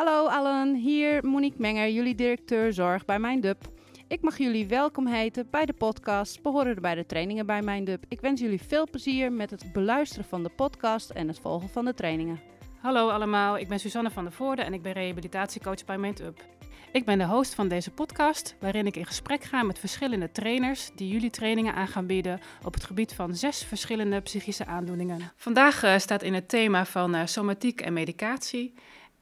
Hallo 0.00 0.26
allen, 0.26 0.74
hier 0.74 1.26
Monique 1.26 1.60
Menger, 1.60 1.90
jullie 1.90 2.14
directeur 2.14 2.72
zorg 2.72 3.04
bij 3.04 3.18
MindUp. 3.18 3.68
Ik 4.08 4.20
mag 4.20 4.38
jullie 4.38 4.66
welkom 4.66 5.06
heten 5.06 5.46
bij 5.50 5.66
de 5.66 5.72
podcast, 5.72 6.42
behoren 6.42 6.82
bij 6.82 6.94
de 6.94 7.06
trainingen 7.06 7.46
bij 7.46 7.62
MindUp. 7.62 8.04
Ik 8.08 8.20
wens 8.20 8.40
jullie 8.40 8.62
veel 8.62 8.90
plezier 8.90 9.32
met 9.32 9.50
het 9.50 9.72
beluisteren 9.72 10.24
van 10.24 10.42
de 10.42 10.48
podcast 10.48 11.10
en 11.10 11.28
het 11.28 11.38
volgen 11.38 11.68
van 11.68 11.84
de 11.84 11.94
trainingen. 11.94 12.40
Hallo 12.78 13.08
allemaal, 13.08 13.58
ik 13.58 13.68
ben 13.68 13.80
Suzanne 13.80 14.10
van 14.10 14.24
der 14.24 14.32
Voorde 14.32 14.62
en 14.62 14.72
ik 14.72 14.82
ben 14.82 14.92
rehabilitatiecoach 14.92 15.84
bij 15.84 15.98
MindUp. 15.98 16.44
Ik 16.92 17.04
ben 17.04 17.18
de 17.18 17.26
host 17.26 17.54
van 17.54 17.68
deze 17.68 17.90
podcast, 17.90 18.56
waarin 18.60 18.86
ik 18.86 18.96
in 18.96 19.06
gesprek 19.06 19.44
ga 19.44 19.62
met 19.62 19.78
verschillende 19.78 20.32
trainers 20.32 20.90
die 20.94 21.08
jullie 21.08 21.30
trainingen 21.30 21.74
aan 21.74 21.88
gaan 21.88 22.06
bieden 22.06 22.40
op 22.64 22.74
het 22.74 22.84
gebied 22.84 23.14
van 23.14 23.34
zes 23.34 23.64
verschillende 23.64 24.20
psychische 24.20 24.66
aandoeningen. 24.66 25.32
Vandaag 25.36 25.84
uh, 25.84 25.98
staat 25.98 26.22
in 26.22 26.34
het 26.34 26.48
thema 26.48 26.84
van 26.84 27.14
uh, 27.14 27.22
somatiek 27.24 27.80
en 27.80 27.92
medicatie. 27.92 28.74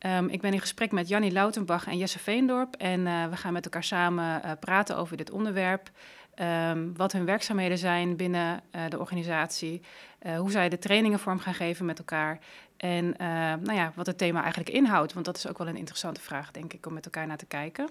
Um, 0.06 0.28
ik 0.28 0.40
ben 0.40 0.52
in 0.52 0.60
gesprek 0.60 0.92
met 0.92 1.08
Jannie 1.08 1.32
Lautenbach 1.32 1.86
en 1.86 1.98
Jesse 1.98 2.18
Veendorp 2.18 2.76
en 2.76 3.00
uh, 3.00 3.26
we 3.26 3.36
gaan 3.36 3.52
met 3.52 3.64
elkaar 3.64 3.84
samen 3.84 4.58
praten 4.60 4.96
over 4.96 5.16
dit 5.16 5.30
onderwerp. 5.30 5.90
Um, 6.70 6.96
wat 6.96 7.12
hun 7.12 7.24
werkzaamheden 7.24 7.78
zijn 7.78 8.16
binnen 8.16 8.62
de 8.88 8.98
organisatie, 8.98 9.82
hoe 10.36 10.50
zij 10.50 10.68
de 10.68 10.78
trainingen 10.78 11.18
vorm 11.18 11.38
gaan 11.38 11.54
geven 11.54 11.86
met 11.86 11.98
elkaar 11.98 12.38
en 12.76 13.14
nou 13.62 13.74
ja, 13.74 13.92
wat 13.94 14.06
het 14.06 14.18
thema 14.18 14.40
eigenlijk 14.40 14.70
inhoudt. 14.70 15.12
Want 15.12 15.26
dat 15.26 15.36
is 15.36 15.48
ook 15.48 15.58
wel 15.58 15.68
een 15.68 15.76
interessante 15.76 16.20
vraag, 16.20 16.50
denk 16.50 16.72
ik, 16.72 16.86
om 16.86 16.92
met 16.92 17.04
elkaar 17.04 17.26
naar 17.26 17.36
te 17.36 17.46
kijken. 17.46 17.88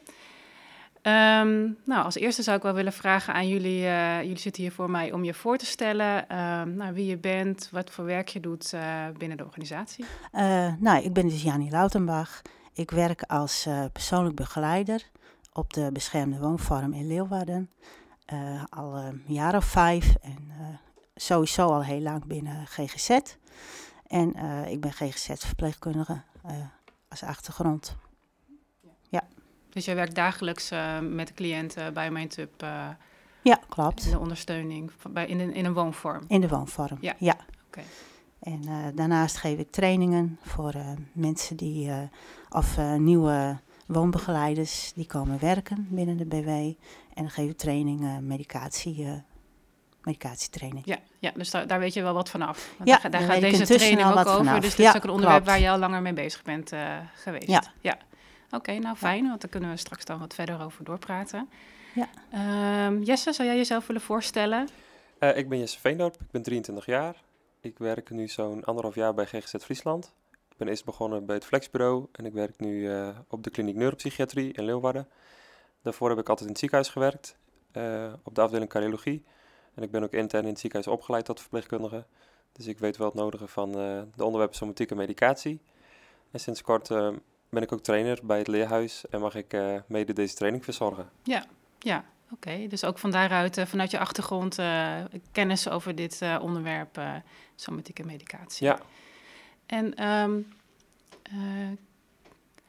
Um, 1.03 1.77
nou, 1.85 2.03
als 2.03 2.15
eerste 2.15 2.43
zou 2.43 2.57
ik 2.57 2.63
wel 2.63 2.73
willen 2.73 2.93
vragen 2.93 3.33
aan 3.33 3.47
jullie. 3.47 3.81
Uh, 3.81 4.21
jullie 4.21 4.37
zitten 4.37 4.61
hier 4.61 4.71
voor 4.71 4.91
mij 4.91 5.11
om 5.11 5.23
je 5.23 5.33
voor 5.33 5.57
te 5.57 5.65
stellen. 5.65 6.25
Uh, 6.31 6.61
nou, 6.63 6.93
wie 6.93 7.05
je 7.05 7.17
bent, 7.17 7.69
wat 7.71 7.89
voor 7.89 8.05
werk 8.05 8.27
je 8.27 8.39
doet 8.39 8.71
uh, 8.73 9.05
binnen 9.17 9.37
de 9.37 9.45
organisatie. 9.45 10.05
nou, 10.79 11.03
ik 11.03 11.13
ben 11.13 11.27
dus 11.27 11.43
Jani 11.43 11.69
Lautenbach. 11.69 12.41
Ik 12.73 12.91
werk 12.91 13.21
als 13.21 13.67
persoonlijk 13.93 14.35
begeleider 14.35 15.03
op 15.53 15.73
de 15.73 15.89
beschermde 15.93 16.39
woonvorm 16.39 16.93
in 16.93 17.07
Leeuwarden. 17.07 17.69
al 18.69 18.97
een 18.97 19.23
jaar 19.27 19.55
of 19.55 19.65
vijf 19.65 20.15
en 20.21 20.51
sowieso 21.15 21.67
al 21.67 21.83
heel 21.83 22.01
lang 22.01 22.25
binnen 22.25 22.67
GGZ. 22.67 23.19
En 24.07 24.35
ik 24.67 24.81
ben 24.81 24.91
GGZ-verpleegkundige 24.91 26.21
als 27.07 27.23
achtergrond. 27.23 27.95
Dus 29.69 29.85
jij 29.85 29.95
werkt 29.95 30.15
dagelijks 30.15 30.71
uh, 30.71 30.99
met 30.99 31.33
cliënten 31.33 31.93
bij 31.93 32.11
MindTub? 32.11 32.65
ja, 33.41 33.59
klopt. 33.69 34.05
In 34.05 34.11
de 34.11 34.19
ondersteuning, 34.19 34.91
bij, 35.09 35.27
in, 35.27 35.39
een, 35.39 35.53
in 35.53 35.65
een 35.65 35.73
woonvorm? 35.73 36.23
In 36.27 36.41
de 36.41 36.47
woonvorm, 36.47 36.97
ja. 37.01 37.13
ja. 37.17 37.35
Oké. 37.67 37.81
En 38.39 38.61
daarnaast 38.95 39.37
geef 39.37 39.59
ik 39.59 39.71
trainingen 39.71 40.39
voor 40.41 40.73
mensen 41.11 41.55
die, 41.55 41.91
of 42.49 42.77
nieuwe 42.97 43.59
woonbegeleiders 43.85 44.93
die 44.95 45.05
komen 45.05 45.39
werken 45.39 45.87
binnen 45.89 46.17
de 46.17 46.25
BW. 46.25 46.47
En 46.47 46.75
dan 47.13 47.29
geef 47.29 47.49
ik 47.49 47.57
trainingen, 47.57 48.27
medicatie 48.27 49.23
medicatietraining. 50.07 50.85
Ja, 50.85 50.97
ja 51.19 51.31
dus 51.35 51.51
daar, 51.51 51.67
daar 51.67 51.79
weet 51.79 51.93
je 51.93 52.01
wel 52.01 52.13
wat 52.13 52.29
vanaf. 52.29 52.75
Ja, 52.83 52.97
daar, 52.97 53.11
daar 53.11 53.21
gaat 53.21 53.41
deze 53.41 53.65
training 53.65 54.07
ook 54.07 54.17
over. 54.17 54.31
Vanaf. 54.31 54.59
Dus 54.59 54.75
dit 54.75 54.85
ja, 54.85 54.89
is 54.89 54.95
ook 54.95 55.03
een 55.03 55.09
onderwerp 55.09 55.45
waar 55.45 55.59
je 55.59 55.69
al 55.69 55.77
langer 55.77 56.01
mee 56.01 56.13
bezig 56.13 56.43
bent 56.43 56.73
uh, 56.73 56.97
geweest. 57.13 57.47
Ja. 57.47 57.63
ja. 57.81 57.97
Oké, 58.47 58.55
okay, 58.55 58.77
nou 58.77 58.95
fijn, 58.95 59.27
want 59.27 59.41
daar 59.41 59.49
kunnen 59.49 59.69
we 59.69 59.77
straks 59.77 60.05
dan 60.05 60.19
wat 60.19 60.33
verder 60.33 60.61
over 60.61 60.83
doorpraten. 60.83 61.49
Ja. 61.93 62.09
Um, 62.87 63.03
Jesse, 63.03 63.33
zou 63.33 63.47
jij 63.47 63.57
jezelf 63.57 63.87
willen 63.87 64.01
voorstellen? 64.01 64.67
Uh, 65.19 65.37
ik 65.37 65.49
ben 65.49 65.59
Jesse 65.59 65.79
Veendorp, 65.79 66.13
ik 66.13 66.31
ben 66.31 66.41
23 66.41 66.85
jaar. 66.85 67.15
Ik 67.59 67.77
werk 67.77 68.09
nu 68.09 68.27
zo'n 68.27 68.63
anderhalf 68.63 68.95
jaar 68.95 69.13
bij 69.13 69.25
GGZ 69.25 69.55
Friesland. 69.57 70.13
Ik 70.31 70.57
ben 70.57 70.67
eerst 70.67 70.85
begonnen 70.85 71.25
bij 71.25 71.35
het 71.35 71.45
Flexbureau 71.45 72.05
en 72.11 72.25
ik 72.25 72.33
werk 72.33 72.59
nu 72.59 72.89
uh, 72.89 73.09
op 73.27 73.43
de 73.43 73.49
kliniek 73.49 73.75
neuropsychiatrie 73.75 74.53
in 74.53 74.63
Leeuwarden. 74.63 75.07
Daarvoor 75.81 76.09
heb 76.09 76.17
ik 76.17 76.29
altijd 76.29 76.45
in 76.45 76.51
het 76.51 76.59
ziekenhuis 76.59 76.89
gewerkt, 76.89 77.37
op 78.23 78.35
de 78.35 78.41
afdeling 78.41 78.69
cardiologie. 78.69 79.23
En 79.77 79.83
ik 79.83 79.91
ben 79.91 80.03
ook 80.03 80.11
intern 80.11 80.43
in 80.43 80.49
het 80.49 80.59
ziekenhuis 80.59 80.93
opgeleid 80.93 81.25
tot 81.25 81.39
verpleegkundige. 81.39 82.05
Dus 82.51 82.67
ik 82.67 82.79
weet 82.79 82.97
wel 82.97 83.07
het 83.07 83.15
nodige 83.15 83.47
van 83.47 83.69
uh, 83.69 84.01
de 84.15 84.23
onderwerpen 84.23 84.57
somatiek 84.57 84.91
en 84.91 84.97
medicatie. 84.97 85.61
En 86.31 86.39
sinds 86.39 86.61
kort 86.61 86.89
uh, 86.89 87.09
ben 87.49 87.63
ik 87.63 87.71
ook 87.71 87.81
trainer 87.81 88.19
bij 88.23 88.37
het 88.37 88.47
leerhuis 88.47 89.03
en 89.09 89.19
mag 89.19 89.35
ik 89.35 89.53
uh, 89.53 89.75
mede 89.87 90.13
deze 90.13 90.35
training 90.35 90.63
verzorgen. 90.63 91.09
Ja, 91.23 91.45
ja. 91.79 92.05
Oké, 92.31 92.47
okay. 92.49 92.67
dus 92.67 92.83
ook 92.83 92.99
van 92.99 93.11
daaruit, 93.11 93.59
vanuit 93.65 93.91
je 93.91 93.99
achtergrond, 93.99 94.59
kennis 95.31 95.69
over 95.69 95.95
dit 95.95 96.21
onderwerp 96.41 97.01
somatiek 97.55 97.99
en 97.99 98.05
medicatie. 98.05 98.67
Ja. 98.67 98.79
En 99.65 100.07
um, 100.07 100.47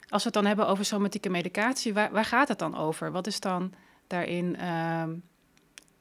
als 0.09 0.23
we 0.23 0.29
het 0.29 0.33
dan 0.33 0.47
hebben 0.47 0.69
over 0.69 0.85
somatieke 0.85 1.29
medicatie, 1.29 1.95
waar, 1.95 2.11
waar, 2.11 2.25
gaat 2.25 2.49
het 2.49 2.59
dan 2.59 2.77
over? 2.77 3.13
Wat 3.13 3.27
is 3.27 3.41
dan 3.41 3.73
daarin 4.07 4.69
um, 4.69 5.23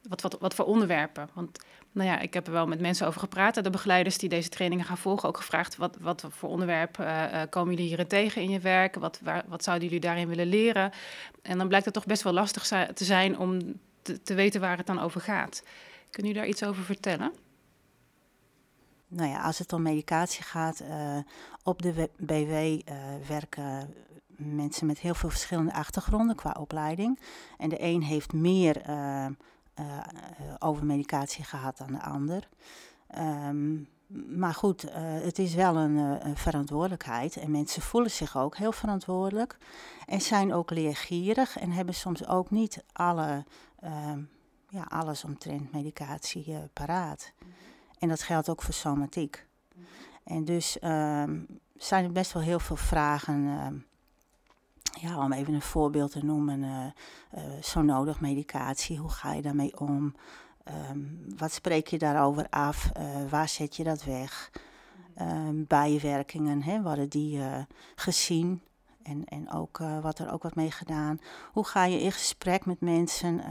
wat, 0.02 0.20
wat, 0.20 0.36
wat 0.40 0.54
voor 0.54 0.64
onderwerpen? 0.64 1.28
Want 1.32 1.58
nou 1.92 2.08
ja, 2.08 2.18
ik 2.18 2.34
heb 2.34 2.46
er 2.46 2.52
wel 2.52 2.66
met 2.66 2.80
mensen 2.80 3.06
over 3.06 3.20
gepraat. 3.20 3.64
De 3.64 3.70
begeleiders 3.70 4.18
die 4.18 4.28
deze 4.28 4.48
trainingen 4.48 4.84
gaan 4.84 4.98
volgen, 4.98 5.28
ook 5.28 5.36
gevraagd: 5.36 5.76
wat, 5.76 5.96
wat 6.00 6.26
voor 6.28 6.48
onderwerpen 6.48 7.06
uh, 7.06 7.42
komen 7.50 7.70
jullie 7.70 7.86
hierin 7.86 8.06
tegen 8.06 8.42
in 8.42 8.50
je 8.50 8.58
werk? 8.58 8.94
Wat, 8.94 9.20
wat 9.46 9.64
zouden 9.64 9.86
jullie 9.86 10.02
daarin 10.02 10.28
willen 10.28 10.46
leren? 10.46 10.92
En 11.42 11.58
dan 11.58 11.68
blijkt 11.68 11.84
het 11.84 11.94
toch 11.94 12.06
best 12.06 12.22
wel 12.22 12.32
lastig 12.32 12.66
te 12.94 13.04
zijn 13.04 13.38
om 13.38 13.80
te, 14.02 14.22
te 14.22 14.34
weten 14.34 14.60
waar 14.60 14.76
het 14.76 14.86
dan 14.86 15.00
over 15.00 15.20
gaat. 15.20 15.62
Kunnen 16.10 16.32
jullie 16.32 16.46
daar 16.46 16.46
iets 16.46 16.64
over 16.64 16.82
vertellen? 16.82 17.32
Nou 19.08 19.30
ja, 19.30 19.42
als 19.42 19.58
het 19.58 19.72
om 19.72 19.82
medicatie 19.82 20.42
gaat, 20.42 20.82
uh, 20.82 21.18
op 21.62 21.82
de 21.82 22.10
BW 22.16 22.88
werken 23.28 23.94
mensen 24.36 24.86
met 24.86 24.98
heel 24.98 25.14
veel 25.14 25.30
verschillende 25.30 25.72
achtergronden 25.72 26.36
qua 26.36 26.56
opleiding. 26.58 27.20
En 27.58 27.68
de 27.68 27.82
een 27.82 28.02
heeft 28.02 28.32
meer 28.32 28.82
over 30.58 30.86
medicatie 30.86 31.44
gehad 31.44 31.76
dan 31.76 31.92
de 31.92 32.02
ander. 32.02 32.48
Um, 33.18 33.88
maar 34.26 34.54
goed, 34.54 34.84
uh, 34.84 34.92
het 34.96 35.38
is 35.38 35.54
wel 35.54 35.76
een, 35.76 36.36
verantwoordelijkheid 36.36 37.36
en 37.36 37.50
mensen 37.50 37.82
voelen 37.82 38.10
zich 38.10 38.36
ook 38.36 38.56
heel 38.56 38.72
verantwoordelijk 38.72 39.58
en 40.06 40.20
zijn 40.20 40.52
ook 40.54 40.70
leergierig 40.70 41.58
en 41.58 41.70
hebben 41.70 41.94
soms 41.94 42.26
ook 42.26 42.50
niet 42.50 42.84
alle, 42.92 43.44
uh, 43.84 44.12
ja, 44.68 44.86
alles 44.88 45.24
omtrent 45.24 45.72
medicatie 45.72 46.56
paraat. 46.72 47.32
En 47.98 48.08
dat 48.08 48.22
geldt 48.22 48.48
ook 48.48 48.62
voor 48.62 48.74
somatiek. 48.74 49.46
En 50.24 50.44
dus 50.44 50.78
ehm, 50.78 51.40
zijn 51.76 52.04
er 52.04 52.12
best 52.12 52.32
wel 52.32 52.42
heel 52.42 52.60
veel 52.60 52.76
vragen 52.76 53.46
ehm, 53.46 53.74
ja, 55.00 55.24
om 55.24 55.32
even 55.32 55.54
een 55.54 55.62
voorbeeld 55.62 56.10
te 56.10 56.24
noemen, 56.24 56.62
uh, 56.62 56.84
uh, 57.36 57.62
zo 57.62 57.82
nodig 57.82 58.20
medicatie, 58.20 58.98
hoe 58.98 59.10
ga 59.10 59.32
je 59.32 59.42
daarmee 59.42 59.80
om? 59.80 60.14
Um, 60.90 61.24
wat 61.36 61.52
spreek 61.52 61.86
je 61.86 61.98
daarover 61.98 62.46
af? 62.50 62.90
Uh, 62.96 63.30
waar 63.30 63.48
zet 63.48 63.76
je 63.76 63.84
dat 63.84 64.04
weg? 64.04 64.50
Um, 65.20 65.64
bijwerkingen, 65.66 66.62
hè, 66.62 66.82
worden 66.82 67.08
die 67.08 67.40
gezien? 67.94 68.62
En, 69.02 69.24
en 69.24 69.52
ook 69.52 69.78
wat 70.02 70.18
er 70.18 70.32
ook 70.32 70.42
wat 70.42 70.54
mee 70.54 70.70
gedaan. 70.70 71.20
Hoe 71.52 71.64
ga 71.64 71.84
je 71.84 72.00
in 72.00 72.12
gesprek 72.12 72.66
met 72.66 72.80
mensen 72.80 73.42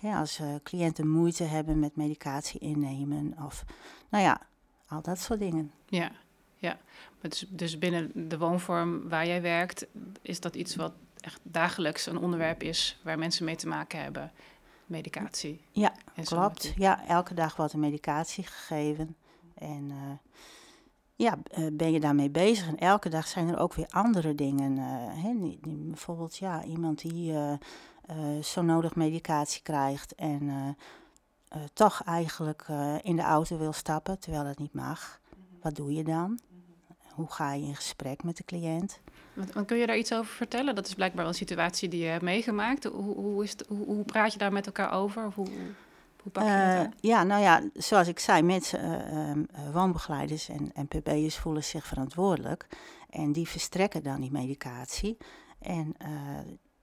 als 0.00 0.40
cliënten 0.62 1.08
moeite 1.08 1.44
hebben 1.44 1.78
met 1.78 1.96
medicatie 1.96 2.60
innemen? 2.60 3.34
Of 3.46 3.64
nou 4.08 4.24
ja, 4.24 4.40
al 4.88 5.02
dat 5.02 5.18
soort 5.18 5.38
dingen. 5.38 5.72
Ja, 5.86 6.10
ja, 6.56 6.78
dus, 7.30 7.46
dus 7.48 7.78
binnen 7.78 8.28
de 8.28 8.38
woonvorm 8.38 9.08
waar 9.08 9.26
jij 9.26 9.42
werkt, 9.42 9.86
is 10.22 10.40
dat 10.40 10.54
iets 10.54 10.76
wat 10.76 10.92
echt 11.20 11.40
dagelijks 11.42 12.06
een 12.06 12.18
onderwerp 12.18 12.62
is 12.62 13.00
waar 13.02 13.18
mensen 13.18 13.44
mee 13.44 13.56
te 13.56 13.68
maken 13.68 14.02
hebben? 14.02 14.32
Medicatie. 14.86 15.60
Ja, 15.70 15.94
klopt. 16.24 16.72
Ja, 16.76 17.06
elke 17.06 17.34
dag 17.34 17.56
wordt 17.56 17.72
er 17.72 17.78
medicatie 17.78 18.44
gegeven. 18.44 19.16
En 19.54 19.90
uh, 19.90 19.96
ja, 21.16 21.38
ben 21.72 21.92
je 21.92 22.00
daarmee 22.00 22.30
bezig. 22.30 22.68
En 22.68 22.78
elke 22.78 23.08
dag 23.08 23.26
zijn 23.26 23.48
er 23.48 23.58
ook 23.58 23.74
weer 23.74 23.86
andere 23.90 24.34
dingen. 24.34 24.76
Uh, 24.76 24.84
hè, 25.24 25.56
bijvoorbeeld 25.62 26.36
ja, 26.36 26.64
iemand 26.64 27.00
die 27.00 27.32
uh, 27.32 27.52
zo 28.42 28.62
nodig 28.62 28.94
medicatie 28.94 29.62
krijgt 29.62 30.14
en 30.14 30.76
toch 31.72 32.02
eigenlijk 32.04 32.66
in 33.02 33.16
de 33.16 33.22
auto 33.22 33.58
wil 33.58 33.72
stappen, 33.72 34.18
terwijl 34.18 34.44
dat 34.44 34.58
niet 34.58 34.74
mag. 34.74 35.20
Wat 35.60 35.74
doe 35.74 35.92
je 35.92 36.04
dan? 36.04 36.38
Hoe 37.14 37.30
ga 37.30 37.52
je 37.52 37.66
in 37.66 37.76
gesprek 37.76 38.22
met 38.22 38.36
de 38.36 38.44
cliënt? 38.44 39.00
Want, 39.32 39.66
kun 39.66 39.76
je 39.76 39.86
daar 39.86 39.98
iets 39.98 40.12
over 40.12 40.34
vertellen? 40.34 40.74
Dat 40.74 40.86
is 40.86 40.94
blijkbaar 40.94 41.20
wel 41.20 41.32
een 41.32 41.38
situatie 41.38 41.88
die 41.88 42.02
je 42.02 42.08
hebt 42.08 42.22
meegemaakt. 42.22 42.84
Hoe, 42.84 43.14
hoe, 43.14 43.44
is 43.44 43.50
het, 43.50 43.64
hoe, 43.68 43.84
hoe 43.84 44.04
praat 44.04 44.32
je 44.32 44.38
daar 44.38 44.52
met 44.52 44.66
elkaar 44.66 44.92
over? 44.92 45.30
Hoe, 45.34 45.48
hoe 46.22 46.32
pak 46.32 46.42
je 46.42 46.48
uh, 46.48 46.76
dat 46.76 46.88
Ja, 47.00 47.22
nou 47.22 47.42
ja, 47.42 47.62
zoals 47.74 48.08
ik 48.08 48.18
zei, 48.18 48.42
mensen, 48.42 48.80
uh, 48.84 49.28
um, 49.30 49.46
woonbegeleiders 49.72 50.48
en, 50.48 50.70
en 50.74 50.88
PB'ers 50.88 51.36
voelen 51.36 51.64
zich 51.64 51.86
verantwoordelijk. 51.86 52.66
En 53.10 53.32
die 53.32 53.48
verstrekken 53.48 54.02
dan 54.02 54.20
die 54.20 54.32
medicatie. 54.32 55.16
En 55.58 55.94
uh, 56.02 56.08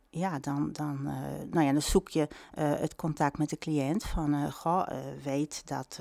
ja, 0.10 0.40
dan, 0.40 0.72
dan, 0.72 1.04
nou 1.50 1.66
ja, 1.66 1.72
dan 1.72 1.82
zoek 1.82 2.10
je 2.10 2.28
het 2.56 2.96
contact 2.96 3.38
met 3.38 3.50
de 3.50 3.58
cliënt 3.58 4.04
van, 4.04 4.52
goh, 4.52 4.88
weet 5.24 5.68
dat 5.68 6.00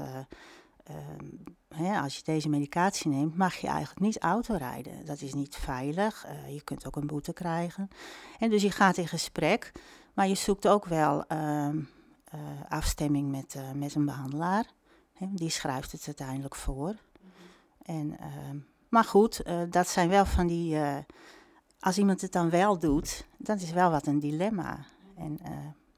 ehm, 0.88 1.26
hè, 1.68 2.00
als 2.00 2.16
je 2.16 2.22
deze 2.22 2.48
medicatie 2.48 3.10
neemt, 3.10 3.36
mag 3.36 3.54
je 3.54 3.66
eigenlijk 3.66 4.00
niet 4.00 4.18
autorijden. 4.18 5.04
Dat 5.04 5.20
is 5.20 5.34
niet 5.34 5.56
veilig. 5.56 6.24
Eh, 6.24 6.54
je 6.54 6.62
kunt 6.62 6.86
ook 6.86 6.96
een 6.96 7.06
boete 7.06 7.32
krijgen. 7.32 7.88
En 8.38 8.50
dus 8.50 8.62
je 8.62 8.70
gaat 8.70 8.96
in 8.96 9.08
gesprek, 9.08 9.72
maar 10.14 10.28
je 10.28 10.34
zoekt 10.34 10.68
ook 10.68 10.84
wel 10.84 11.24
ehm, 11.26 11.80
eh, 12.24 12.40
afstemming 12.68 13.30
met, 13.30 13.54
eh, 13.54 13.72
met 13.72 13.94
een 13.94 14.04
behandelaar. 14.04 14.64
Hè, 15.12 15.26
die 15.30 15.50
schrijft 15.50 15.92
het 15.92 16.06
uiteindelijk 16.06 16.54
voor. 16.54 16.94
En, 17.82 18.18
ehm, 18.18 18.58
maar 18.88 19.04
goed, 19.04 19.42
dat 19.70 19.88
zijn 19.88 20.08
wel 20.08 20.24
van 20.24 20.46
die. 20.46 20.78
als 21.80 21.98
iemand 21.98 22.20
het 22.20 22.32
dan 22.32 22.50
wel 22.50 22.78
doet, 22.78 23.26
dat 23.36 23.60
is 23.60 23.70
wel 23.70 23.90
wat 23.90 24.06
een 24.06 24.18
dilemma. 24.18 24.78
En 25.16 25.38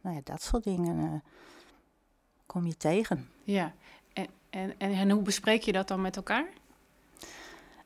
nou 0.01 0.17
ja, 0.17 0.21
dat 0.25 0.43
soort 0.43 0.65
dingen 0.65 1.23
kom 2.47 2.67
je 2.67 2.77
tegen. 2.77 3.29
Ja. 3.45 3.75
En, 4.51 4.75
en, 4.79 5.11
hoe 5.11 5.23
bespreek 5.23 5.63
je 5.63 5.73
dat 5.73 5.89
dan 5.89 6.01
met 6.01 6.17
elkaar? 6.17 6.47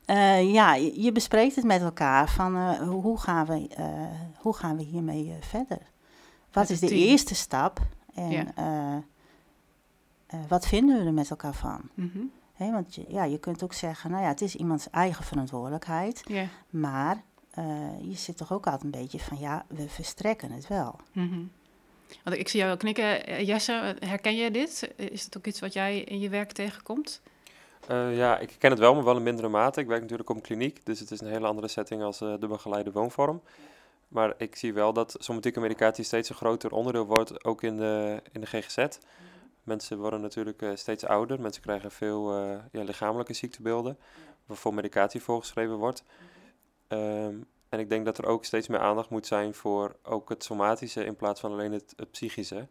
Eh, 0.05 0.53
ja, 0.53 0.73
je 0.73 1.11
bespreekt 1.11 1.55
het 1.55 1.65
met 1.65 1.81
elkaar 1.81 2.29
van 2.29 2.55
eh, 2.55 2.79
hoe, 2.89 3.19
gaan 3.19 3.45
we, 3.45 3.67
eh, 3.67 3.85
hoe 4.37 4.55
gaan 4.55 4.77
we 4.77 4.83
hiermee 4.83 5.33
verder? 5.39 5.79
Wat 6.51 6.69
is 6.69 6.79
de 6.79 6.87
team. 6.87 6.99
eerste 6.99 7.35
stap 7.35 7.79
en 8.13 8.29
Ja. 8.31 9.03
wat 10.47 10.67
vinden 10.67 10.99
we 10.99 11.05
er 11.05 11.13
met 11.13 11.29
elkaar 11.29 11.53
van? 11.53 11.81
Mhm. 11.93 12.19
Want 12.57 12.95
je, 12.95 13.05
ja, 13.07 13.23
je 13.23 13.37
kunt 13.37 13.63
ook 13.63 13.73
zeggen, 13.73 14.11
nou 14.11 14.23
ja, 14.23 14.29
het 14.29 14.41
is 14.41 14.55
iemands 14.55 14.89
eigen 14.89 15.23
verantwoordelijkheid, 15.23 16.23
maar 16.69 17.23
je 18.01 18.15
zit 18.15 18.37
toch 18.37 18.53
ook 18.53 18.65
altijd 18.65 18.83
een 18.83 19.01
beetje 19.01 19.19
van, 19.19 19.39
ja, 19.39 19.65
we 19.67 19.89
verstrekken 19.89 20.51
het 20.51 20.67
wel. 20.67 20.99
Mhm. 21.11 21.41
Ik 22.23 22.47
zie 22.47 22.59
jou 22.59 22.77
knikken. 22.77 23.25
Eh, 23.25 23.47
Jesse, 23.47 23.95
herken 23.99 24.35
jij 24.35 24.51
dit? 24.51 24.93
Is 24.95 25.23
het 25.23 25.37
ook 25.37 25.45
iets 25.45 25.59
wat 25.59 25.73
jij 25.73 25.99
in 25.99 26.19
je 26.19 26.29
werk 26.29 26.51
tegenkomt? 26.51 27.21
Eh, 27.87 28.17
ja, 28.17 28.39
ik 28.39 28.55
ken 28.59 28.69
het 28.69 28.79
wel, 28.79 28.95
maar 28.95 29.03
wel 29.03 29.17
in 29.17 29.23
mindere 29.23 29.47
mate. 29.47 29.79
Ik 29.79 29.87
werk 29.87 30.01
natuurlijk 30.01 30.29
op 30.29 30.35
een 30.35 30.41
kliniek, 30.41 30.85
dus 30.85 30.99
het 30.99 31.11
is 31.11 31.21
een 31.21 31.27
hele 31.27 31.47
andere 31.47 31.67
setting 31.67 32.01
als 32.03 32.21
eh, 32.21 32.33
de 32.39 32.47
begeleide 32.47 32.91
woonvorm. 32.91 33.41
Maar 34.07 34.33
ik 34.37 34.55
zie 34.55 34.73
wel 34.73 34.93
dat 34.93 35.15
somatieke 35.19 35.59
medicatie 35.59 36.03
steeds 36.03 36.29
een 36.29 36.35
groter 36.35 36.71
onderdeel 36.71 37.05
wordt, 37.05 37.43
ook 37.43 37.63
in 37.63 37.77
de, 37.77 38.21
in 38.31 38.41
de 38.41 38.47
GGZ. 38.47 38.85
Mensen 39.63 39.97
worden 39.97 40.21
natuurlijk 40.21 40.63
steeds 40.73 41.05
ouder, 41.05 41.41
mensen 41.41 41.61
krijgen 41.61 41.91
veel 41.91 42.33
ja, 42.71 42.83
lichamelijke 42.83 43.33
ziektebeelden, 43.33 43.97
waarvoor 44.45 44.73
medicatie 44.73 45.21
voorgeschreven 45.21 45.75
wordt. 45.75 46.03
Ehm, 46.87 47.35
en 47.75 47.81
ik 47.81 47.89
denk 47.89 48.05
dat 48.05 48.17
er 48.17 48.25
ook 48.25 48.45
steeds 48.45 48.67
meer 48.67 48.79
aandacht 48.79 49.09
moet 49.09 49.27
zijn 49.27 49.53
voor 49.53 49.95
ook 50.03 50.29
het 50.29 50.43
somatische 50.43 51.05
in 51.05 51.15
plaats 51.15 51.39
van 51.39 51.51
alleen 51.51 51.71
het, 51.71 51.93
het 51.95 52.11
psychische. 52.11 52.67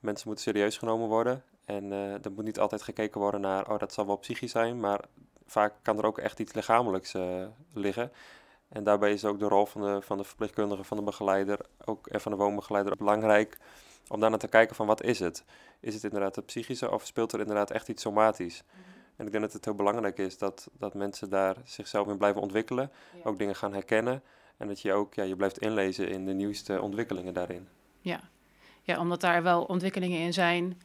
Mensen 0.00 0.26
moeten 0.26 0.44
serieus 0.44 0.78
genomen 0.78 1.08
worden. 1.08 1.44
En 1.64 1.92
eh 1.92 2.24
er 2.24 2.32
moet 2.34 2.44
niet 2.44 2.58
altijd 2.58 2.82
gekeken 2.82 3.20
worden 3.20 3.40
naar, 3.40 3.70
oh 3.70 3.78
dat 3.78 3.92
zal 3.92 4.06
wel 4.06 4.16
psychisch 4.16 4.50
zijn, 4.50 4.80
maar 4.80 5.00
vaak 5.46 5.74
kan 5.82 5.98
er 5.98 6.06
ook 6.06 6.18
echt 6.18 6.38
iets 6.40 6.52
lichamelijks 6.52 7.14
eh, 7.14 7.46
liggen. 7.72 8.12
En 8.68 8.84
daarbij 8.84 9.12
is 9.12 9.24
ook 9.24 9.38
de 9.38 9.48
rol 9.48 9.66
van 9.66 9.82
de, 9.82 10.02
van 10.02 10.16
de 10.16 10.24
verpleegkundige, 10.24 10.84
van 10.84 10.96
de 10.96 11.02
begeleider 11.02 11.58
ook, 11.84 12.06
en 12.06 12.20
van 12.20 12.32
de 12.32 12.38
woonbegeleider 12.38 12.96
belangrijk 12.96 13.58
om 14.08 14.20
daarna 14.20 14.36
te 14.36 14.48
kijken 14.48 14.76
van 14.76 14.86
wat 14.86 15.02
is 15.02 15.18
het? 15.18 15.44
Is 15.80 15.94
het 15.94 16.04
inderdaad 16.04 16.36
het 16.36 16.46
psychische 16.46 16.90
of 16.90 17.06
speelt 17.06 17.32
er 17.32 17.40
inderdaad 17.40 17.70
echt 17.70 17.88
iets 17.88 18.02
somatisch? 18.02 18.64
En 19.22 19.28
ik 19.28 19.34
denk 19.34 19.44
dat 19.44 19.52
het 19.52 19.64
heel 19.64 19.74
belangrijk 19.74 20.18
is 20.18 20.38
dat, 20.38 20.68
dat 20.78 20.94
mensen 20.94 21.30
daar 21.30 21.56
zichzelf 21.64 22.08
in 22.08 22.16
blijven 22.16 22.40
ontwikkelen, 22.40 22.90
ook 23.24 23.38
dingen 23.38 23.54
gaan 23.54 23.72
herkennen 23.72 24.22
en 24.56 24.68
dat 24.68 24.80
je 24.80 24.92
ook 24.92 25.14
ja, 25.14 25.22
je 25.22 25.36
blijft 25.36 25.58
inlezen 25.58 26.08
in 26.08 26.26
de 26.26 26.32
nieuwste 26.32 26.80
ontwikkelingen 26.80 27.34
daarin. 27.34 27.68
Ja. 28.00 28.20
ja, 28.82 28.98
omdat 28.98 29.20
daar 29.20 29.42
wel 29.42 29.62
ontwikkelingen 29.64 30.18
in 30.18 30.32
zijn 30.32 30.80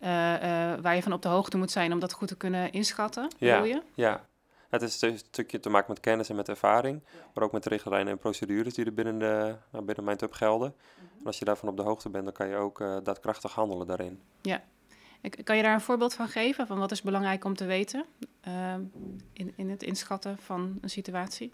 eh, 0.00 0.34
eh, 0.72 0.80
waar 0.80 0.94
je 0.94 1.02
van 1.02 1.12
op 1.12 1.22
de 1.22 1.28
hoogte 1.28 1.56
moet 1.56 1.70
zijn 1.70 1.92
om 1.92 1.98
dat 1.98 2.12
goed 2.12 2.28
te 2.28 2.36
kunnen 2.36 2.72
inschatten, 2.72 3.30
Ja. 3.38 3.62
je? 3.64 3.82
Ja, 3.94 4.26
het 4.68 4.82
is 4.82 5.00
een 5.02 5.18
stukje 5.18 5.60
te 5.60 5.68
maken 5.70 5.90
met 5.90 6.00
kennis 6.00 6.28
en 6.28 6.36
met 6.36 6.48
ervaring, 6.48 7.02
maar 7.34 7.44
ook 7.44 7.52
met 7.52 7.66
richtlijnen 7.66 8.12
en 8.12 8.18
procedures 8.18 8.74
die 8.74 8.84
er 8.84 8.94
binnen, 8.94 9.18
de, 9.18 9.56
nou, 9.72 9.84
binnen 9.84 10.04
Mindtub 10.04 10.32
gelden. 10.32 10.74
En 11.18 11.26
als 11.26 11.38
je 11.38 11.44
daarvan 11.44 11.68
op 11.68 11.76
de 11.76 11.82
hoogte 11.82 12.08
bent, 12.10 12.24
dan 12.24 12.32
kan 12.32 12.48
je 12.48 12.56
ook 12.56 12.80
eh, 12.80 12.96
daadkrachtig 13.02 13.52
handelen 13.54 13.86
daarin. 13.86 14.20
Ik- 14.42 14.60
Kan 15.44 15.56
je 15.56 15.62
daar 15.62 15.74
een 15.74 15.80
voorbeeld 15.80 16.14
van 16.14 16.28
geven? 16.28 16.66
Van 16.66 16.78
wat 16.78 16.90
is 16.90 17.02
belangrijk 17.02 17.44
om 17.44 17.56
te 17.56 17.64
weten 17.64 18.04
ehm, 18.40 18.82
in, 19.32 19.52
in 19.56 19.70
het 19.70 19.82
inschatten 19.82 20.38
van 20.38 20.78
een 20.80 20.90
situatie? 20.90 21.52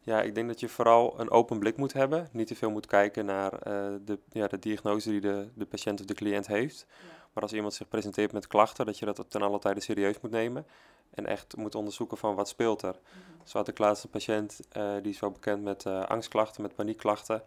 Ja, 0.00 0.22
ik 0.22 0.34
denk 0.34 0.48
dat 0.48 0.60
je 0.60 0.68
vooral 0.68 1.20
een 1.20 1.30
open 1.30 1.58
blik 1.58 1.76
moet 1.76 1.92
hebben. 1.92 2.28
Niet 2.32 2.46
te 2.46 2.54
veel 2.54 2.70
moet 2.70 2.86
kijken 2.86 3.24
naar 3.24 3.52
eh, 3.52 3.86
de, 4.04 4.18
ja, 4.32 4.46
de 4.46 4.58
diagnose 4.58 5.10
die 5.10 5.20
de, 5.20 5.48
de 5.54 5.66
patiënt 5.66 6.00
of 6.00 6.06
de 6.06 6.14
cliënt 6.14 6.46
heeft. 6.46 6.86
Maar 7.32 7.42
als 7.42 7.52
iemand 7.52 7.74
zich 7.74 7.88
presenteert 7.88 8.32
met 8.32 8.46
klachten, 8.46 8.86
dat 8.86 8.98
je 8.98 9.04
dat 9.04 9.24
ten 9.28 9.42
alle 9.42 9.58
tijde 9.58 9.80
serieus 9.80 10.20
moet 10.20 10.30
nemen. 10.30 10.66
En 11.10 11.26
echt 11.26 11.56
moet 11.56 11.74
onderzoeken 11.74 12.16
van 12.16 12.34
wat 12.34 12.48
speelt 12.48 12.82
er. 12.82 12.98
Zo 13.44 13.58
had 13.58 13.68
ik 13.68 13.78
laatst 13.78 14.04
een 14.04 14.10
patiënt, 14.10 14.60
eh, 14.72 14.94
die 15.02 15.12
is 15.12 15.20
wel 15.20 15.30
bekend 15.30 15.62
met 15.62 15.86
eh, 15.86 16.02
angstklachten, 16.02 16.62
met 16.62 16.74
paniekklachten. 16.74 17.42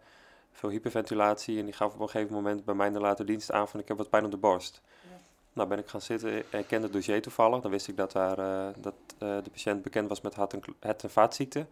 Veel 0.52 0.70
hyperventilatie. 0.70 1.58
En 1.58 1.64
die 1.64 1.74
gaf 1.74 1.94
op 1.94 2.00
een 2.00 2.08
gegeven 2.08 2.34
moment 2.34 2.64
bij 2.64 2.74
mij 2.74 2.86
in 2.86 2.92
de 2.92 3.00
late 3.00 3.24
dienst 3.24 3.52
aan 3.52 3.68
van 3.68 3.80
ik 3.80 3.88
heb 3.88 3.96
wat 3.96 4.10
pijn 4.10 4.24
op 4.24 4.30
de 4.30 4.36
borst. 4.36 4.82
Nou 5.52 5.68
ben 5.68 5.78
ik 5.78 5.88
gaan 5.88 6.00
zitten 6.00 6.32
en 6.50 6.58
ik 6.58 6.66
kende 6.66 6.84
het 6.84 6.92
dossier 6.92 7.22
toevallig. 7.22 7.60
Dan 7.60 7.70
wist 7.70 7.88
ik 7.88 7.96
dat, 7.96 8.12
daar, 8.12 8.38
eh, 8.38 8.74
dat 8.82 8.94
eh, 9.18 9.36
de 9.42 9.50
patiënt 9.50 9.82
bekend 9.82 10.08
was 10.08 10.20
met 10.20 10.34
hart- 10.34 10.52
en, 10.52 10.62
hart- 10.80 11.02
en 11.02 11.10
vaatziekten. 11.10 11.68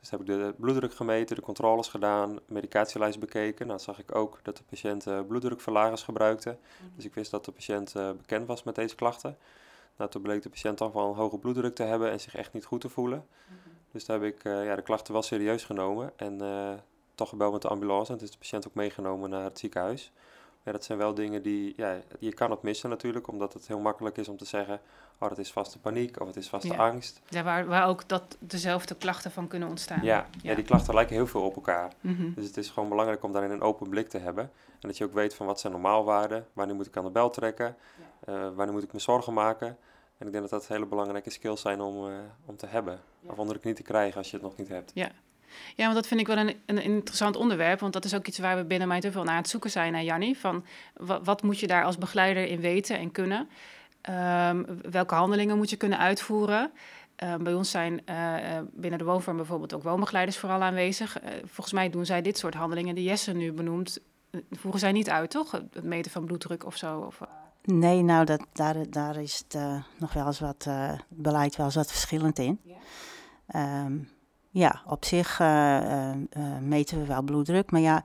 Dus 0.00 0.10
heb 0.10 0.20
ik 0.20 0.26
de 0.26 0.54
bloeddruk 0.56 0.94
gemeten, 0.94 1.36
de 1.36 1.42
controles 1.42 1.88
gedaan, 1.88 2.38
medicatielijst 2.46 3.18
bekeken. 3.18 3.66
Nou 3.66 3.78
zag 3.80 3.98
ik 3.98 4.14
ook 4.14 4.38
dat 4.42 4.56
de 4.56 4.62
patiënt 4.62 5.06
eh, 5.06 5.20
bloeddrukverlagers 5.28 6.02
gebruikte. 6.02 6.56
Dus 6.96 7.04
ik 7.04 7.14
wist 7.14 7.30
dat 7.30 7.44
de 7.44 7.52
patiënt 7.52 7.94
eh, 7.96 8.10
bekend 8.10 8.46
was 8.46 8.62
met 8.62 8.74
deze 8.74 8.94
klachten. 8.94 9.36
Nou, 9.96 10.10
toen 10.10 10.22
bleek 10.22 10.42
de 10.42 10.48
patiënt 10.48 10.76
toch 10.76 10.92
wel 10.92 11.08
een 11.08 11.14
hoge 11.14 11.38
bloeddruk 11.38 11.74
te 11.74 11.82
hebben 11.82 12.10
en 12.10 12.20
zich 12.20 12.34
echt 12.34 12.52
niet 12.52 12.64
goed 12.64 12.80
te 12.80 12.88
voelen. 12.88 13.26
Dus 13.92 14.04
daar 14.04 14.20
heb 14.20 14.34
ik 14.34 14.44
eh, 14.44 14.64
ja, 14.64 14.76
de 14.76 14.82
klachten 14.82 15.12
wel 15.12 15.22
serieus 15.22 15.64
genomen 15.64 16.12
en 16.16 16.40
eh, 16.40 16.72
toch 17.14 17.28
gebeld 17.28 17.52
met 17.52 17.62
de 17.62 17.68
ambulance. 17.68 18.12
En 18.12 18.18
toen 18.18 18.26
is 18.26 18.32
de 18.32 18.38
patiënt 18.38 18.68
ook 18.68 18.74
meegenomen 18.74 19.30
naar 19.30 19.44
het 19.44 19.58
ziekenhuis. 19.58 20.12
Ja, 20.64 20.72
dat 20.72 20.84
zijn 20.84 20.98
wel 20.98 21.14
dingen 21.14 21.42
die, 21.42 21.72
ja, 21.76 22.00
je 22.18 22.32
kan 22.32 22.50
het 22.50 22.62
missen 22.62 22.90
natuurlijk, 22.90 23.28
omdat 23.28 23.52
het 23.52 23.66
heel 23.66 23.78
makkelijk 23.78 24.16
is 24.16 24.28
om 24.28 24.36
te 24.36 24.44
zeggen, 24.44 24.80
oh 25.18 25.28
dat 25.28 25.38
is 25.38 25.52
vast 25.52 25.72
de 25.72 25.78
paniek 25.78 26.20
of 26.20 26.26
het 26.26 26.36
is 26.36 26.48
vast 26.48 26.62
de 26.68 26.74
Ja. 26.74 26.88
angst. 26.88 27.20
Ja, 27.28 27.42
waar, 27.42 27.66
waar 27.66 27.86
ook 27.86 28.08
dat 28.08 28.36
dezelfde 28.38 28.94
klachten 28.94 29.30
van 29.30 29.48
kunnen 29.48 29.68
ontstaan. 29.68 30.02
Ja, 30.02 30.26
ja. 30.42 30.54
die 30.54 30.64
klachten 30.64 30.94
lijken 30.94 31.14
heel 31.14 31.26
veel 31.26 31.42
op 31.42 31.54
elkaar. 31.56 31.92
Mhm. 32.00 32.32
Dus 32.34 32.46
het 32.46 32.56
is 32.56 32.70
gewoon 32.70 32.88
belangrijk 32.88 33.22
om 33.22 33.32
daarin 33.32 33.50
een 33.50 33.62
open 33.62 33.88
blik 33.88 34.08
te 34.08 34.18
hebben. 34.18 34.44
En 34.80 34.88
dat 34.88 34.98
je 34.98 35.04
ook 35.04 35.12
weet 35.12 35.34
van 35.34 35.46
wat 35.46 35.60
zijn 35.60 35.72
normaalwaarden, 35.72 36.46
wanneer 36.52 36.76
moet 36.76 36.86
ik 36.86 36.96
aan 36.96 37.04
de 37.04 37.10
bel 37.10 37.30
trekken, 37.30 37.76
eh, 38.24 38.34
wanneer 38.54 38.72
moet 38.74 38.82
ik 38.82 38.92
me 38.92 38.98
zorgen 38.98 39.32
maken. 39.32 39.76
En 40.18 40.26
ik 40.26 40.32
denk 40.32 40.48
dat 40.50 40.60
dat 40.60 40.68
hele 40.68 40.86
belangrijke 40.86 41.30
skills 41.30 41.60
zijn 41.60 41.80
om, 41.80 42.08
eh, 42.08 42.14
om 42.46 42.56
te 42.56 42.66
hebben. 42.66 43.00
Of 43.26 43.38
onder 43.38 43.54
de 43.54 43.60
knie 43.60 43.74
te 43.74 43.82
krijgen 43.82 44.16
als 44.16 44.30
je 44.30 44.36
het 44.36 44.44
nog 44.44 44.56
niet 44.56 44.68
hebt. 44.68 44.90
Ja, 44.94 45.10
want 45.76 45.94
dat 45.94 46.06
vind 46.06 46.20
ik 46.20 46.26
wel 46.26 46.36
een, 46.36 46.54
een 46.66 46.82
interessant 46.82 47.36
onderwerp. 47.36 47.80
Want 47.80 47.92
dat 47.92 48.04
is 48.04 48.14
ook 48.14 48.26
iets 48.26 48.38
waar 48.38 48.56
we 48.56 48.64
binnen 48.64 48.88
mij 48.88 49.00
veel 49.00 49.22
naar 49.22 49.34
aan 49.34 49.40
het 49.40 49.48
zoeken 49.48 49.70
zijn, 49.70 49.92
naar 49.92 50.02
Jannie. 50.02 50.38
Van 50.38 50.64
wat, 50.96 51.24
wat 51.24 51.42
moet 51.42 51.60
je 51.60 51.66
daar 51.66 51.84
als 51.84 51.98
begeleider 51.98 52.46
in 52.46 52.60
weten 52.60 52.98
en 52.98 53.10
kunnen? 53.10 53.48
Ehm, 54.00 54.64
welke 54.90 55.14
handelingen 55.14 55.56
moet 55.56 55.70
je 55.70 55.76
kunnen 55.76 55.98
uitvoeren? 55.98 56.72
Ehm, 57.16 57.42
bij 57.42 57.54
ons 57.54 57.70
zijn 57.70 58.06
eh, 58.06 58.56
eh, 58.56 58.64
binnen 58.72 58.98
de 58.98 59.04
woonvorm 59.04 59.36
bijvoorbeeld 59.36 59.74
ook 59.74 59.82
woonbegeleiders 59.82 60.38
vooral 60.38 60.62
aanwezig. 60.62 61.20
Eh, 61.20 61.30
volgens 61.44 61.72
mij 61.72 61.90
doen 61.90 62.06
zij 62.06 62.22
dit 62.22 62.38
soort 62.38 62.54
handelingen 62.54 62.94
die 62.94 63.04
Jesse 63.04 63.32
nu 63.32 63.52
benoemt. 63.52 63.98
voeren 64.50 64.80
zij 64.80 64.92
niet 64.92 65.10
uit, 65.10 65.30
toch? 65.30 65.50
Het 65.50 65.84
meten 65.84 66.10
van 66.10 66.24
bloeddruk 66.24 66.66
of 66.66 66.76
zo. 66.76 66.98
Of, 66.98 67.20
Nee, 67.64 68.02
nou, 68.02 68.24
dat, 68.24 68.46
daar, 68.52 68.90
daar 68.90 69.16
is 69.16 69.44
het 69.48 69.62
nog 69.98 70.12
wel 70.12 70.26
eens 70.26 70.40
wat, 70.40 70.68
beleid 71.08 71.56
wel 71.56 71.66
eens 71.66 71.74
wat 71.74 71.90
verschillend 71.90 72.38
in. 72.38 72.60
Ja. 72.62 72.74
Ehm, 73.46 73.98
ja, 74.52 74.82
op 74.86 75.04
zich 75.04 75.40
eh, 75.40 75.76
eh, 75.76 76.10
eh, 76.30 76.58
meten 76.60 76.98
we 76.98 77.06
wel 77.06 77.22
bloeddruk, 77.22 77.70
maar 77.70 77.80
ja, 77.80 78.02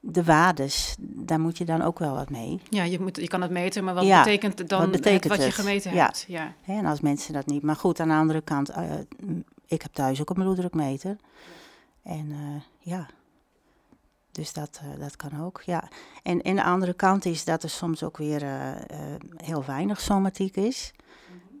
de 0.00 0.24
waardes, 0.24 0.96
daar 0.98 1.40
moet 1.40 1.58
je 1.58 1.64
dan 1.64 1.82
ook 1.82 1.98
wel 1.98 2.14
wat 2.14 2.30
mee. 2.30 2.60
ja, 2.68 2.82
je, 2.82 3.00
moet, 3.00 3.16
je 3.16 3.28
kan 3.28 3.42
het 3.42 3.50
meten, 3.50 3.84
maar 3.84 3.94
wat 3.94 4.04
Ja, 4.04 4.22
betekent 4.22 4.68
dan 4.68 4.90
wat 4.90 5.04
het 5.04 5.42
je 5.42 5.50
gemeten 5.50 5.94
Ja. 5.94 6.04
hebt? 6.04 6.24
Ja. 6.28 6.52
En 6.66 6.86
als 6.86 7.00
mensen 7.00 7.32
dat 7.32 7.46
niet. 7.46 7.62
Maar 7.62 7.76
goed, 7.76 8.00
aan 8.00 8.08
de 8.08 8.14
andere 8.14 8.40
kant, 8.40 8.70
ik 9.66 9.82
heb 9.82 9.92
thuis 9.92 10.20
ook 10.20 10.30
een 10.30 10.34
bloeddrukmeter. 10.34 11.16
En 12.02 12.34
ja, 12.78 13.06
dus 14.32 14.52
dat, 14.52 14.80
dat 14.98 15.16
kan 15.16 15.40
ook, 15.44 15.62
ja. 15.64 15.88
En, 16.22 16.42
en 16.42 16.54
de 16.54 16.62
andere 16.64 16.94
kant 16.94 17.24
is 17.24 17.44
dat 17.44 17.62
er 17.62 17.70
soms 17.70 18.02
ook 18.02 18.16
weer 18.16 18.44
heel 19.36 19.64
weinig 19.64 20.00
somatiek 20.00 20.56
is. 20.56 20.92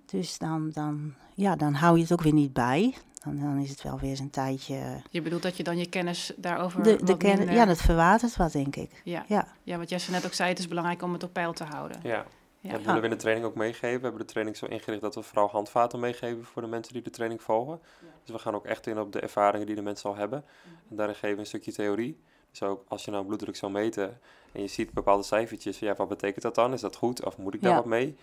Dus 0.06 0.38
dan, 0.38 0.70
dan, 0.72 1.14
ja, 1.34 1.56
dan 1.56 1.74
hou 1.74 1.96
je 1.96 2.02
het 2.02 2.12
ook 2.12 2.22
weer 2.22 2.32
niet 2.32 2.52
bij. 2.52 2.94
Dan, 3.26 3.38
dan 3.40 3.58
is 3.58 3.70
het 3.70 3.82
wel 3.82 3.98
weer 3.98 4.10
eens 4.10 4.18
een 4.20 4.30
tijdje... 4.30 5.02
Je 5.10 5.22
bedoelt 5.22 5.42
dat 5.42 5.56
je 5.56 5.62
dan 5.62 5.78
je 5.78 5.88
kennis 5.88 6.32
daarover 6.36 6.82
De, 6.82 6.96
de 6.96 7.04
wat 7.06 7.16
ken- 7.16 7.38
minder- 7.38 7.54
ja, 7.54 7.64
dat 7.64 7.78
verwatert 7.80 8.36
wat, 8.36 8.52
denk 8.52 8.76
ik. 8.76 9.00
ja. 9.04 9.24
Ja, 9.28 9.46
ja, 9.62 9.78
wat 9.78 9.88
Jesse 9.88 10.10
net 10.10 10.26
ook 10.26 10.32
zei, 10.32 10.48
het 10.48 10.58
is 10.58 10.68
belangrijk 10.68 11.02
om 11.02 11.12
het 11.12 11.22
op 11.22 11.32
peil 11.32 11.52
te 11.52 11.64
houden. 11.64 12.00
Ja. 12.02 12.24
Ja. 12.60 12.72
Dat 12.72 12.80
willen 12.82 13.00
we 13.00 13.04
in 13.06 13.10
de 13.12 13.16
training 13.16 13.46
ook 13.46 13.54
meegeven. 13.54 13.96
We 13.96 14.02
hebben 14.06 14.20
de 14.20 14.32
training 14.32 14.56
zo 14.56 14.66
ingericht 14.66 15.00
dat 15.02 15.14
we 15.14 15.22
vooral 15.22 15.48
handvaten 15.48 16.00
meegeven 16.00 16.44
voor 16.44 16.62
de 16.62 16.68
mensen 16.68 16.92
die 16.92 17.02
de 17.02 17.10
training 17.10 17.42
volgen. 17.42 17.80
Dus 18.24 18.34
we 18.34 18.38
gaan 18.38 18.54
ook 18.54 18.64
echt 18.66 18.86
in 18.86 18.98
op 18.98 19.12
de 19.12 19.20
ervaringen 19.20 19.66
die 19.66 19.74
de 19.76 19.82
mensen 19.82 20.10
al 20.10 20.16
hebben. 20.16 20.44
En 20.90 20.96
daarin 20.96 21.14
geven 21.14 21.34
we 21.34 21.40
een 21.40 21.46
stukje 21.46 21.72
theorie. 21.72 22.20
Dus 22.50 22.62
ook 22.62 22.84
als 22.88 23.04
je 23.04 23.10
nou 23.10 23.24
bloeddruk 23.26 23.56
zou 23.56 23.72
meten 23.72 24.18
en 24.52 24.60
je 24.62 24.66
ziet 24.68 24.92
bepaalde 24.92 25.22
cijfertjes, 25.22 25.78
ja, 25.78 25.94
wat 25.94 26.08
betekent 26.08 26.42
dat 26.42 26.54
dan? 26.54 26.72
Is 26.72 26.80
dat 26.80 26.96
goed 26.96 27.24
of 27.24 27.38
moet 27.38 27.54
ik 27.54 27.62
daar 27.62 27.70
Ja. 27.70 27.76
wat 27.76 27.86
mee? 27.86 28.16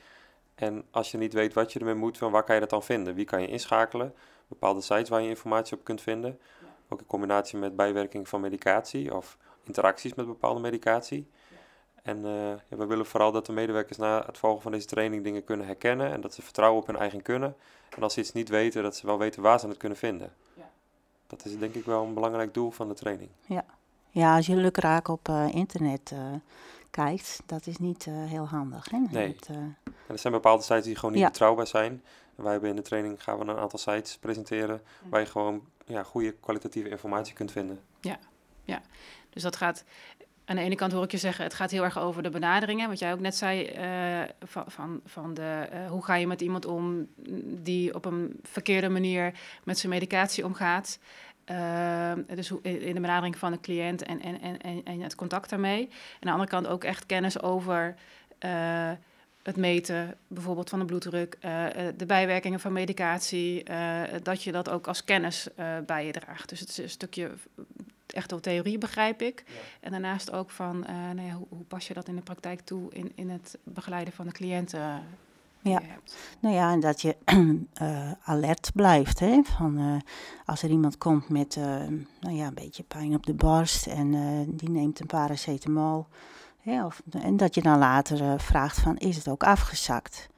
En 0.56 0.84
als 0.92 1.12
je 1.12 1.18
niet 1.18 1.34
weet 1.34 1.54
wat 1.54 1.74
je 1.74 1.80
ermee 1.80 1.94
moet, 1.96 2.18
van 2.18 2.32
waar 2.32 2.44
kan 2.44 2.56
je 2.56 2.62
dat 2.62 2.70
dan 2.70 2.84
vinden? 2.84 3.16
Wie 3.16 3.26
kan 3.26 3.42
je 3.42 3.48
inschakelen? 3.48 4.14
Bepaalde 4.48 4.82
sites 4.82 5.10
waar 5.10 5.22
je 5.22 5.30
informatie 5.30 5.78
op 5.78 5.84
kunt 5.84 6.02
vinden. 6.02 6.40
Ook 6.90 7.00
in 7.00 7.06
combinatie 7.06 7.58
met 7.58 7.76
bijwerking 7.76 8.28
van 8.28 8.42
medicatie 8.42 9.16
of 9.16 9.38
interacties 9.64 10.14
met 10.14 10.26
bepaalde 10.26 10.60
medicatie. 10.60 11.28
En 12.04 12.18
uh, 12.18 12.48
ja, 12.48 12.78
we 12.78 12.86
willen 12.86 13.06
vooral 13.06 13.32
dat 13.32 13.46
de 13.46 13.52
medewerkers 13.52 13.98
na 13.98 14.24
het 14.26 14.38
volgen 14.38 14.62
van 14.62 14.72
deze 14.72 14.88
training 14.88 15.24
dingen 15.24 15.44
kunnen 15.44 15.66
herkennen 15.66 16.12
en 16.12 16.22
dat 16.22 16.34
ze 16.34 16.42
vertrouwen 16.42 16.82
op 16.82 16.88
hun 16.88 16.98
eigen 16.98 17.22
kunnen. 17.22 17.56
En 17.96 18.04
als 18.04 18.14
ze 18.14 18.20
iets 18.20 18.32
niet 18.32 18.50
weten, 18.50 18.84
dat 18.84 18.96
ze 18.96 19.06
wel 19.06 19.18
weten 19.18 19.42
waar 19.42 19.60
ze 19.60 19.68
het 19.68 19.78
kunnen 19.78 19.98
vinden. 19.98 20.34
Ja. 20.54 20.70
Dat 21.28 21.46
is 21.46 21.58
denk 21.58 21.74
ik 21.74 21.86
wel 21.86 22.04
een 22.04 22.14
belangrijk 22.14 22.54
doel 22.54 22.72
van 22.72 22.88
de 22.88 22.94
training. 22.94 23.30
Ja, 23.46 23.66
ja 24.10 24.36
als 24.36 24.46
je 24.46 24.56
lukraak 24.56 25.08
op 25.08 25.28
uh, 25.30 25.48
internet 25.54 26.12
uh, 26.14 26.20
kijkt, 26.92 27.42
dat 27.46 27.68
is 27.68 27.78
niet 27.78 28.06
heel 28.06 28.48
handig. 28.48 28.90
Hè? 28.90 28.98
Nee. 28.98 29.36
En 29.48 29.78
er 30.08 30.20
zijn 30.20 30.34
bepaalde 30.34 30.64
sites 30.64 30.84
die 30.84 30.96
gewoon 30.96 31.16
niet 31.16 31.26
betrouwbaar 31.26 31.68
zijn. 31.68 32.04
En 32.36 32.44
wij 32.44 32.52
hebben 32.52 32.70
in 32.70 32.76
de 32.76 32.82
training 32.82 33.24
gaan 33.24 33.38
we 33.38 33.46
een 33.46 33.58
aantal 33.58 33.80
sites 33.80 34.18
presenteren 34.18 34.82
waar 35.10 35.20
je 35.20 35.26
gewoon 35.26 35.68
ja, 35.86 36.04
goede 36.04 36.32
kwalitatieve 36.32 36.90
informatie 36.90 37.34
kunt 37.34 37.52
vinden. 37.52 37.80
Ja, 38.02 38.20
ja. 38.64 38.82
Dus 39.30 39.44
dat 39.44 39.56
gaat 39.56 39.84
aan 40.46 40.56
de 40.56 40.62
ene 40.62 40.76
kant 40.76 40.92
hoor 40.92 41.04
ik 41.04 41.12
je 41.12 41.18
zeggen, 41.18 41.44
het 41.44 41.54
gaat 41.54 41.72
heel 41.72 41.84
erg 41.84 42.00
over 42.00 42.24
de 42.24 42.30
benaderingen. 42.30 42.90
Wat 42.90 43.00
jij 43.00 43.14
ook 43.14 43.20
net 43.20 43.36
zei, 43.36 43.72
uh, 43.78 44.30
van, 44.40 44.64
van, 44.68 45.02
van 45.06 45.34
de, 45.34 45.70
uh, 45.74 45.90
hoe 45.90 46.04
ga 46.04 46.16
je 46.16 46.28
met 46.28 46.42
iemand 46.42 46.66
om 46.66 47.08
die 47.46 47.94
op 47.96 48.06
een 48.06 48.40
verkeerde 48.44 48.90
manier 48.90 49.40
met 49.64 49.78
zijn 49.78 49.92
medicatie 49.92 50.46
omgaat. 50.46 51.00
Uh, 51.52 52.12
dus 52.36 52.52
in 52.62 52.94
de 52.94 53.02
benadering 53.02 53.38
van 53.38 53.52
de 53.52 53.60
cliënt 53.60 54.04
en, 54.04 54.22
en, 54.22 54.62
en, 54.62 54.84
en 54.84 55.02
het 55.02 55.16
contact 55.16 55.50
daarmee. 55.50 55.82
En 55.82 55.90
aan 55.90 56.20
de 56.20 56.32
andere 56.32 56.50
kant 56.50 56.68
ook 56.68 56.84
echt 56.84 57.06
kennis 57.06 57.42
over 57.42 57.96
het 59.44 59.58
meten, 59.58 60.16
bijvoorbeeld 60.28 60.70
van 60.70 60.80
de 60.80 60.86
bloeddruk, 60.86 61.38
de 61.98 62.06
bijwerkingen 62.06 62.60
van 62.60 62.74
medicatie, 62.74 63.64
dat 64.24 64.44
je 64.44 64.52
dat 64.52 64.70
ook 64.70 64.88
als 64.88 65.04
kennis 65.04 65.48
bij 65.86 66.06
je 66.06 66.12
draagt. 66.12 66.50
Dus 66.50 66.60
het 66.60 66.70
is 66.70 66.78
een 66.78 66.90
stukje 66.90 67.32
echt 68.14 68.32
wel 68.32 68.40
theorie, 68.40 68.78
begrijp 68.78 69.22
ik. 69.22 69.44
En 69.80 69.92
daarnaast 69.92 70.32
ook 70.32 70.50
van, 70.50 70.86
uh, 70.90 70.90
nou 70.90 71.28
ja, 71.28 71.34
hoe, 71.34 71.48
hoe, 71.50 71.64
pas 71.64 71.88
je 71.88 71.94
dat 71.94 72.08
in 72.08 72.16
de 72.16 72.22
praktijk 72.22 72.62
toe 72.62 72.94
in, 72.94 73.12
in 73.16 73.30
het 73.30 73.58
begeleiden 73.64 74.14
van 74.14 74.26
de 74.26 74.32
cliënten? 74.32 75.02
Ja, 75.62 75.82
nou 76.40 76.56
ja, 76.56 76.72
en 76.72 76.80
dat 76.80 77.02
je 77.02 77.16
uh, 77.82 78.12
alert 78.34 78.72
blijft. 78.74 79.20
Hè? 79.20 79.42
Van, 79.44 79.80
uh, 79.80 79.96
als 80.46 80.64
er 80.64 80.70
iemand 80.70 80.98
komt 80.98 81.30
met 81.30 81.56
nou 82.20 82.36
ja, 82.36 82.48
een 82.48 82.54
beetje 82.54 82.84
pijn 82.84 83.14
op 83.14 83.26
de 83.26 83.34
borst 83.34 83.88
en 83.88 84.12
die 84.56 84.70
neemt 84.70 85.00
een 85.00 85.08
paracetamol. 85.08 86.08
Of, 86.66 87.02
en 87.12 87.38
dat 87.38 87.56
je 87.56 87.62
dan 87.62 87.78
later 87.78 88.40
vraagt 88.40 88.80
van, 88.80 88.98
is 88.98 89.16
het 89.16 89.28
ook 89.28 89.44
afgezakt? 89.44 90.30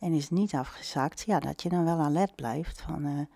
En 0.00 0.12
is 0.12 0.22
het 0.22 0.30
niet 0.30 0.54
afgezakt, 0.54 1.22
ja, 1.26 1.40
dat 1.40 1.62
je 1.62 1.68
dan 1.68 1.84
wel 1.84 1.98
alert 1.98 2.34
blijft 2.34 2.80
van 2.80 3.28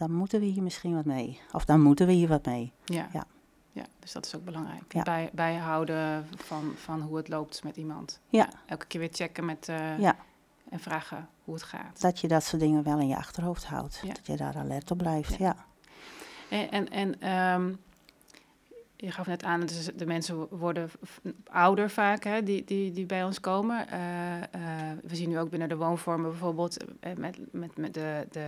dan 0.00 0.12
moeten 0.12 0.40
we 0.40 0.46
hier 0.46 0.62
misschien 0.62 0.94
wat 0.94 1.04
mee. 1.04 1.40
Of 1.52 1.64
dan 1.64 1.80
moeten 1.80 2.06
we 2.06 2.12
hier 2.12 2.28
wat 2.28 2.46
mee. 2.46 2.72
Ja. 2.84 3.08
ja. 3.12 3.24
Ja, 3.72 3.84
dus 3.98 4.12
dat 4.12 4.26
is 4.26 4.34
ook 4.34 4.44
belangrijk. 4.44 4.92
Ja. 4.92 5.02
Bij, 5.02 5.30
bijhouden 5.32 6.26
van, 6.36 6.72
van 6.76 7.00
hoe 7.00 7.16
het 7.16 7.28
loopt 7.28 7.64
met 7.64 7.76
iemand. 7.76 8.20
Ja. 8.28 8.48
Elke 8.66 8.86
keer 8.86 9.00
weer 9.00 9.08
checken 9.12 9.44
met, 9.44 9.68
uh, 9.68 9.98
ja. 9.98 10.16
en 10.70 10.80
vragen 10.80 11.28
hoe 11.44 11.54
het 11.54 11.62
gaat. 11.62 12.00
Dat 12.00 12.20
je 12.20 12.28
dat 12.28 12.44
soort 12.44 12.62
dingen 12.62 12.82
wel 12.82 12.98
in 12.98 13.08
je 13.08 13.16
achterhoofd 13.16 13.64
houdt. 13.64 14.02
Dat 14.06 14.26
je 14.26 14.36
daar 14.36 14.56
alert 14.56 14.90
op 14.90 14.98
blijft, 14.98 15.36
ja. 15.36 15.56
En, 16.48 16.70
en, 16.70 16.90
en 17.20 17.30
um, 17.60 17.80
je 19.00 19.10
gaf 19.10 19.26
net 19.26 19.42
aan, 19.42 19.60
dus 19.60 19.88
de 19.94 20.06
mensen 20.06 20.48
worden 20.58 20.90
ouder 21.44 21.90
vaak, 21.90 22.24
hè, 22.24 22.42
die, 22.42 22.64
die, 22.64 22.92
die 22.92 23.06
bij 23.06 23.24
ons 23.24 23.40
komen. 23.40 23.86
Uh, 23.92 24.36
uh, 24.36 24.42
we 25.02 25.16
zien 25.16 25.28
nu 25.28 25.38
ook 25.38 25.50
binnen 25.50 25.68
de 25.68 25.76
woonvormen 25.76 26.30
bijvoorbeeld 26.30 26.84
uh, 26.84 27.12
met, 27.16 27.38
met, 27.52 27.76
met 27.76 27.94
de, 27.94 28.26
de 28.30 28.46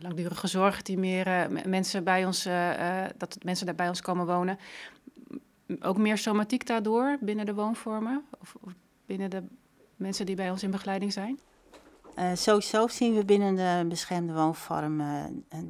langdurige 0.00 0.46
zorg 0.46 0.82
die 0.82 0.98
meer 0.98 1.48
mensen 1.66 2.04
bij 2.04 2.24
ons, 2.24 2.48
dat 3.16 3.38
mensen 3.42 3.66
daar 3.66 3.74
bij 3.74 3.88
ons 3.88 4.00
komen 4.00 4.26
wonen. 4.26 4.58
Ook 5.80 5.98
meer 5.98 6.18
somatiek 6.18 6.66
daardoor 6.66 7.18
binnen 7.20 7.46
de 7.46 7.54
woonvormen? 7.54 8.24
Of, 8.40 8.56
of 8.60 8.72
binnen 9.06 9.30
de 9.30 9.42
mensen 9.96 10.26
die 10.26 10.36
bij 10.36 10.50
ons 10.50 10.62
in 10.62 10.70
begeleiding 10.70 11.12
zijn? 11.12 11.38
sowieso 12.34 12.88
zien 12.88 13.14
we 13.14 13.24
binnen 13.24 13.54
de 13.54 13.88
beschermde 13.88 14.32
woonvorm 14.32 15.02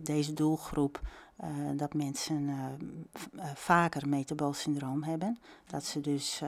deze 0.02 0.32
doelgroep 0.32 1.00
uh, 1.44 1.48
dat 1.76 1.94
mensen 1.94 2.42
uh, 2.42 2.64
vaker 3.54 4.08
metabool 4.08 4.52
syndroom 4.52 5.02
hebben. 5.02 5.38
Dat 5.66 5.84
ze 5.84 6.00
dus, 6.00 6.42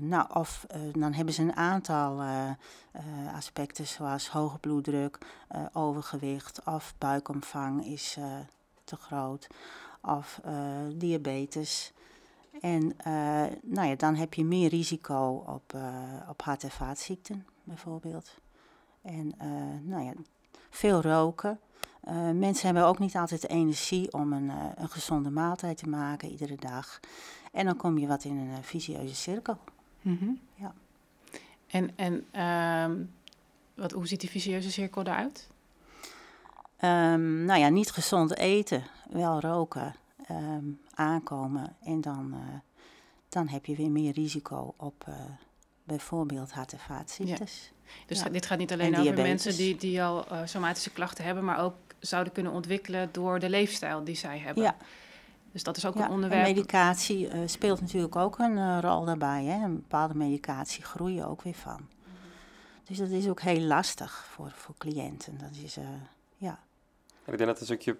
nou, 0.00 0.34
of 0.34 0.66
dan 0.92 1.12
hebben 1.12 1.34
ze 1.34 1.42
een 1.42 1.56
aantal 1.56 2.22
aspecten 3.34 3.86
zoals 3.86 4.28
hoge 4.28 4.58
bloeddruk, 4.58 5.18
overgewicht 5.72 6.64
of 6.64 6.94
buikomvang 6.98 7.84
is 7.84 8.18
te 8.84 8.96
groot 8.96 9.46
of 10.02 10.40
diabetes. 10.94 11.92
En 12.60 12.96
nou 13.62 13.88
ja, 13.88 13.94
dan 13.94 14.14
heb 14.14 14.34
je 14.34 14.44
meer 14.44 14.68
risico 14.68 15.44
op, 15.46 15.78
op 16.28 16.42
hart- 16.42 16.62
en 16.62 16.70
vaatziekten 16.70 17.46
bijvoorbeeld. 17.64 18.34
En 19.02 19.34
nou 19.82 20.04
ja, 20.04 20.12
veel 20.70 21.00
roken. 21.00 21.60
Uh, 22.08 22.30
mensen 22.30 22.66
hebben 22.66 22.86
ook 22.86 22.98
niet 22.98 23.16
altijd 23.16 23.40
de 23.40 23.48
energie 23.48 24.12
om 24.12 24.32
een, 24.32 24.44
uh, 24.44 24.64
een, 24.74 24.88
gezonde 24.88 25.30
maaltijd 25.30 25.78
te 25.78 25.88
maken 25.88 26.30
iedere 26.30 26.56
dag. 26.56 27.00
En 27.52 27.64
dan 27.64 27.76
kom 27.76 27.98
je 27.98 28.06
wat 28.06 28.24
in 28.24 28.36
een 28.36 28.48
uh, 28.48 28.56
visieuze 28.62 29.14
cirkel. 29.14 29.58
Mm 30.02 30.18
-hmm. 30.20 30.40
ja. 30.54 30.74
En, 31.66 31.90
en 31.96 32.24
ehm, 32.30 32.96
wat, 33.74 33.92
hoe 33.92 34.06
ziet 34.06 34.20
die 34.20 34.30
visieuze 34.30 34.70
cirkel 34.70 35.02
eruit? 35.02 35.48
Um, 36.80 37.44
nou 37.44 37.60
ja, 37.60 37.68
niet 37.68 37.90
gezond 37.90 38.36
eten, 38.36 38.84
wel 39.10 39.40
roken, 39.40 39.94
um, 40.30 40.80
aankomen. 40.94 41.76
En 41.82 42.00
dan, 42.00 42.34
dan 43.28 43.48
heb 43.48 43.66
je 43.66 43.76
weer 43.76 43.90
meer 43.90 44.12
risico 44.12 44.74
op 44.76 45.06
bijvoorbeeld 45.84 46.52
hart- 46.52 46.72
en 46.72 46.78
vaatziektes. 46.78 47.72
Ja. 47.84 47.92
Dus 48.06 48.22
ja. 48.22 48.28
dit 48.28 48.46
gaat 48.46 48.58
niet 48.58 48.72
alleen 48.72 48.96
over 48.96 49.14
mensen 49.14 49.56
die, 49.56 49.76
die 49.76 50.02
al 50.02 50.26
somatische 50.44 50.90
klachten 50.90 51.24
hebben, 51.24 51.44
maar 51.44 51.58
ook 51.58 51.74
zouden 52.06 52.32
kunnen 52.32 52.52
ontwikkelen 52.52 53.08
door 53.12 53.38
de 53.38 53.48
leefstijl 53.48 54.04
die 54.04 54.14
zij 54.14 54.38
hebben. 54.38 54.62
Ja. 54.62 54.76
Dus 55.52 55.62
dat 55.62 55.76
is 55.76 55.86
ook 55.86 55.94
een 55.94 56.08
onderwerp. 56.08 56.46
medicatie 56.46 57.28
uh, 57.28 57.40
speelt 57.46 57.80
natuurlijk 57.80 58.16
ook 58.16 58.38
een 58.38 58.56
uh, 58.56 58.78
rol 58.80 59.04
daarbij. 59.04 59.44
Hè. 59.44 59.64
Een 59.64 59.74
bepaalde 59.74 60.14
medicatie 60.14 60.84
groeien 60.84 61.26
ook 61.26 61.42
weer 61.42 61.54
van. 61.54 61.80
Mm 61.80 61.88
-hmm. 62.04 62.14
Dus 62.84 62.98
dat 62.98 63.08
is 63.08 63.28
ook 63.28 63.40
heel 63.40 63.60
lastig 63.60 64.26
voor, 64.30 64.50
voor 64.50 64.74
cliënten. 64.78 65.38
Dat 65.38 65.64
is, 65.64 65.78
uh, 65.78 65.84
ja. 66.36 66.58
Ik 67.24 67.38
denk 67.38 67.50
dat 67.50 67.60
een 67.60 67.66
stukje 67.66 67.96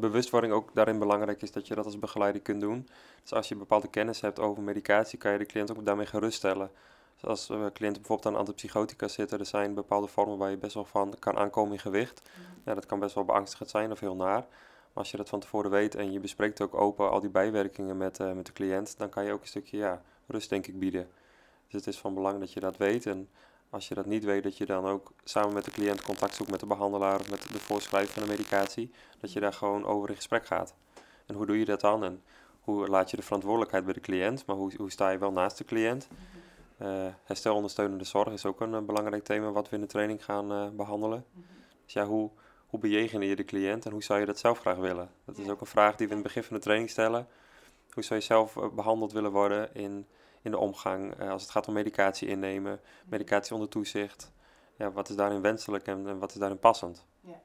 bewustwording 0.00 0.52
ook 0.52 0.74
daarin 0.74 0.98
belangrijk 0.98 1.42
is 1.42 1.52
dat 1.52 1.66
je 1.66 1.74
dat 1.74 1.84
als 1.84 1.98
begeleider 1.98 2.40
kunt 2.40 2.60
doen. 2.60 2.88
Dus 3.22 3.32
als 3.32 3.48
je 3.48 3.54
bepaalde 3.54 3.88
kennis 3.88 4.20
hebt 4.20 4.38
over 4.38 4.62
medicatie, 4.62 5.18
kan 5.18 5.32
je 5.32 5.38
de 5.38 5.46
cliënt 5.46 5.70
ook 5.70 5.86
daarmee 5.86 6.06
geruststellen. 6.06 6.70
Dus 7.20 7.28
als 7.28 7.46
cliënten 7.46 8.02
bijvoorbeeld 8.02 8.26
aan 8.26 8.36
antipsychotica 8.36 9.08
zitten, 9.08 9.38
er 9.38 9.46
zijn 9.46 9.74
bepaalde 9.74 10.06
vormen 10.06 10.38
waar 10.38 10.50
je 10.50 10.56
best 10.56 10.74
wel 10.74 10.84
van 10.84 11.14
kan 11.18 11.36
aankomen 11.36 11.72
in 11.72 11.78
gewicht. 11.78 12.22
Mm 12.24 12.44
-hmm. 12.44 12.62
ja, 12.64 12.74
dat 12.74 12.86
kan 12.86 12.98
best 12.98 13.14
wel 13.14 13.24
beangstigend 13.24 13.70
zijn 13.70 13.90
of 13.90 14.00
heel 14.00 14.16
naar. 14.16 14.46
Maar 14.92 15.02
als 15.02 15.10
je 15.10 15.16
dat 15.16 15.28
van 15.28 15.40
tevoren 15.40 15.70
weet 15.70 15.94
en 15.94 16.12
je 16.12 16.20
bespreekt 16.20 16.60
ook 16.60 16.74
open 16.74 17.10
al 17.10 17.20
die 17.20 17.30
bijwerkingen 17.30 17.96
met, 17.96 18.18
uh, 18.18 18.32
met 18.32 18.46
de 18.46 18.52
cliënt, 18.52 18.98
dan 18.98 19.08
kan 19.08 19.24
je 19.24 19.32
ook 19.32 19.40
een 19.40 19.46
stukje 19.46 19.76
ja, 19.76 20.02
rust 20.26 20.48
denk 20.48 20.66
ik 20.66 20.78
bieden. 20.78 21.08
Dus 21.64 21.84
het 21.84 21.86
is 21.86 21.98
van 21.98 22.14
belang 22.14 22.38
dat 22.38 22.52
je 22.52 22.60
dat 22.60 22.76
weet. 22.76 23.06
En 23.06 23.28
als 23.70 23.88
je 23.88 23.94
dat 23.94 24.06
niet 24.06 24.24
weet, 24.24 24.42
dat 24.42 24.56
je 24.56 24.66
dan 24.66 24.86
ook 24.86 25.12
samen 25.24 25.52
met 25.52 25.64
de 25.64 25.70
cliënt 25.70 26.02
contact 26.02 26.34
zoekt 26.34 26.50
met 26.50 26.60
de 26.60 26.66
behandelaar 26.66 27.20
of 27.20 27.30
met 27.30 27.42
de 27.42 27.58
voorschrijver 27.58 28.12
van 28.12 28.22
de 28.22 28.28
medicatie. 28.28 28.90
Dat 29.20 29.32
je 29.32 29.40
daar 29.40 29.52
gewoon 29.52 29.84
over 29.84 30.08
in 30.08 30.16
gesprek 30.16 30.46
gaat. 30.46 30.74
En 31.26 31.34
hoe 31.34 31.46
doe 31.46 31.58
je 31.58 31.64
dat 31.64 31.80
dan? 31.80 32.04
En 32.04 32.22
hoe 32.60 32.88
laat 32.88 33.10
je 33.10 33.16
de 33.16 33.22
verantwoordelijkheid 33.22 33.84
bij 33.84 33.92
de 33.92 34.00
cliënt, 34.00 34.46
maar 34.46 34.56
hoe, 34.56 34.72
hoe 34.76 34.90
sta 34.90 35.10
je 35.10 35.18
wel 35.18 35.32
naast 35.32 35.58
de 35.58 35.64
cliënt? 35.64 36.08
Uh, 36.12 36.39
herstelondersteunende 37.24 38.04
zorg 38.04 38.32
is 38.32 38.46
ook 38.46 38.60
een, 38.60 38.72
een, 38.72 38.86
belangrijk 38.86 39.24
thema 39.24 39.50
wat 39.50 39.68
we 39.68 39.74
in 39.74 39.82
de 39.82 39.88
training 39.88 40.24
gaan 40.24 40.52
uh, 40.52 40.68
behandelen. 40.68 41.24
Mm 41.32 41.42
-hmm. 41.42 41.64
Dus 41.84 41.92
ja, 41.92 42.04
hoe, 42.06 42.30
hoe 42.66 42.80
bejegen 42.80 43.20
je 43.20 43.36
de 43.36 43.44
cliënt 43.44 43.84
en 43.84 43.92
hoe 43.92 44.02
zou 44.02 44.20
je 44.20 44.26
dat 44.26 44.38
zelf 44.38 44.58
graag 44.58 44.76
willen? 44.76 45.10
Dat 45.24 45.38
is 45.38 45.48
ook 45.48 45.60
een 45.60 45.66
vraag 45.66 45.96
die 45.96 46.06
we 46.06 46.12
in 46.12 46.18
het 46.18 46.26
begin 46.26 46.42
van 46.42 46.56
de 46.56 46.62
training 46.62 46.90
stellen. 46.90 47.26
Hoe 47.90 48.02
zou 48.02 48.20
je 48.20 48.26
zelf 48.26 48.58
behandeld 48.74 49.12
willen 49.12 49.32
worden 49.32 49.74
in, 49.74 50.06
in 50.42 50.50
de 50.50 50.58
omgang 50.58 51.20
als 51.20 51.42
het 51.42 51.50
gaat 51.50 51.68
om 51.68 51.74
medicatie 51.74 52.28
innemen, 52.28 52.80
medicatie 53.06 53.54
onder 53.54 53.68
toezicht? 53.68 54.32
Ja, 54.76 54.92
wat 54.92 55.08
is 55.08 55.16
daarin 55.16 55.40
wenselijk 55.40 55.86
en, 55.86 56.08
en 56.08 56.18
wat 56.18 56.30
is 56.30 56.38
daarin 56.38 56.58
passend? 56.58 57.06
Ja. 57.20 57.40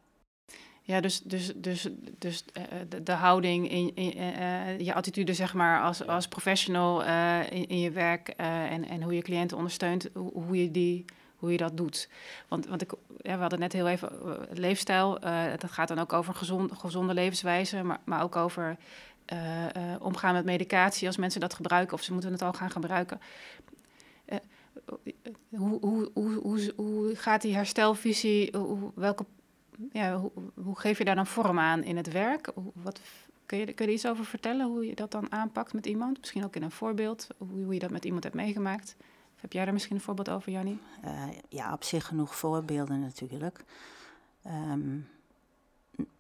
Ja, 0.88 1.02
dus, 1.02 1.22
dus, 1.22 1.52
dus, 1.56 1.88
dus 2.18 2.44
uh, 2.58 2.64
de, 2.90 3.04
de, 3.04 3.12
houding, 3.12 3.70
in, 3.70 3.96
in 3.96 4.18
uh, 4.18 4.80
je 4.80 4.94
attitude, 4.94 5.34
zeg 5.34 5.54
maar, 5.54 5.82
als, 5.82 6.08
als 6.08 6.28
professional 6.28 7.04
uh, 7.04 7.52
in, 7.52 7.68
in, 7.68 7.80
je 7.80 7.92
werk 7.92 8.28
en, 8.38 8.88
en 8.88 9.02
hoe 9.02 9.16
je 9.16 9.22
cliënten 9.22 9.58
ondersteunt, 9.58 10.10
hoe, 10.14 10.32
hoe, 10.34 10.62
je 10.62 10.72
die, 10.72 11.06
hoe 11.36 11.52
je 11.52 11.58
dat 11.58 11.78
doet. 11.78 12.10
Want, 12.48 12.68
want 12.68 12.82
ik, 12.82 12.94
ja, 13.22 13.36
we 13.36 13.42
hadden 13.42 13.60
net 13.60 13.74
heel 13.74 13.88
even 13.88 14.10
leefstijl, 14.52 15.20
dat 15.60 15.72
gaat 15.72 15.88
dan 15.88 16.00
ook 16.00 16.14
over 16.14 16.34
gezond, 16.34 16.72
gezonde 16.74 17.14
levenswijze, 17.14 17.84
maar, 17.84 18.00
maar 18.04 18.24
ook 18.24 18.36
over 18.36 18.78
omgaan 20.00 20.34
met 20.34 20.46
medicatie 20.46 21.08
als 21.08 21.18
mensen 21.18 21.42
dat 21.42 21.54
gebruiken 21.54 21.94
of 21.94 22.04
ze 22.04 22.14
moeten 22.14 22.32
het 22.32 22.42
al 22.42 22.54
gaan 22.54 22.72
gebruiken 22.72 23.20
hoe, 25.50 25.80
hoe, 25.80 26.10
hoe, 26.14 26.34
hoe, 26.34 26.74
hoe 26.76 27.16
gaat 27.16 27.42
die 27.42 27.56
herstelvisie, 27.56 28.58
hoe, 28.58 28.92
welke, 28.96 29.26
ja, 29.92 30.22
hoe, 30.54 30.80
geef 30.80 30.98
je 30.98 31.06
daar 31.06 31.16
dan 31.16 31.28
vorm 31.28 31.60
aan 31.60 31.84
in 31.84 31.98
het 31.98 32.12
werk? 32.12 32.52
Wat, 32.74 33.02
kun, 33.46 33.58
je, 33.58 33.66
kun 33.66 33.86
je 33.86 33.92
er 33.92 33.98
iets 33.98 34.08
over 34.08 34.26
vertellen, 34.26 34.68
hoe 34.68 34.86
je 34.86 34.96
dat 34.96 35.12
dan 35.12 35.32
aanpakt 35.32 35.74
met 35.74 35.86
iemand? 35.86 36.20
Misschien 36.20 36.44
ook 36.44 36.56
in 36.56 36.64
een 36.64 36.72
voorbeeld, 36.72 37.28
hoe, 37.38 37.64
hoe 37.64 37.74
je 37.74 37.80
dat 37.80 37.92
met 37.92 38.06
iemand 38.06 38.24
hebt 38.24 38.36
meegemaakt? 38.36 38.96
heb 39.46 39.54
jij 39.54 39.64
daar 39.64 39.74
misschien 39.74 39.96
een 39.96 40.02
voorbeeld 40.02 40.30
over, 40.30 40.52
Jannie? 40.52 40.80
Uh, 41.06 41.24
ja, 41.50 41.74
op 41.74 41.84
zich 41.84 42.06
genoeg 42.06 42.36
voorbeelden 42.36 43.00
natuurlijk. 43.00 43.64
Um, 44.48 45.08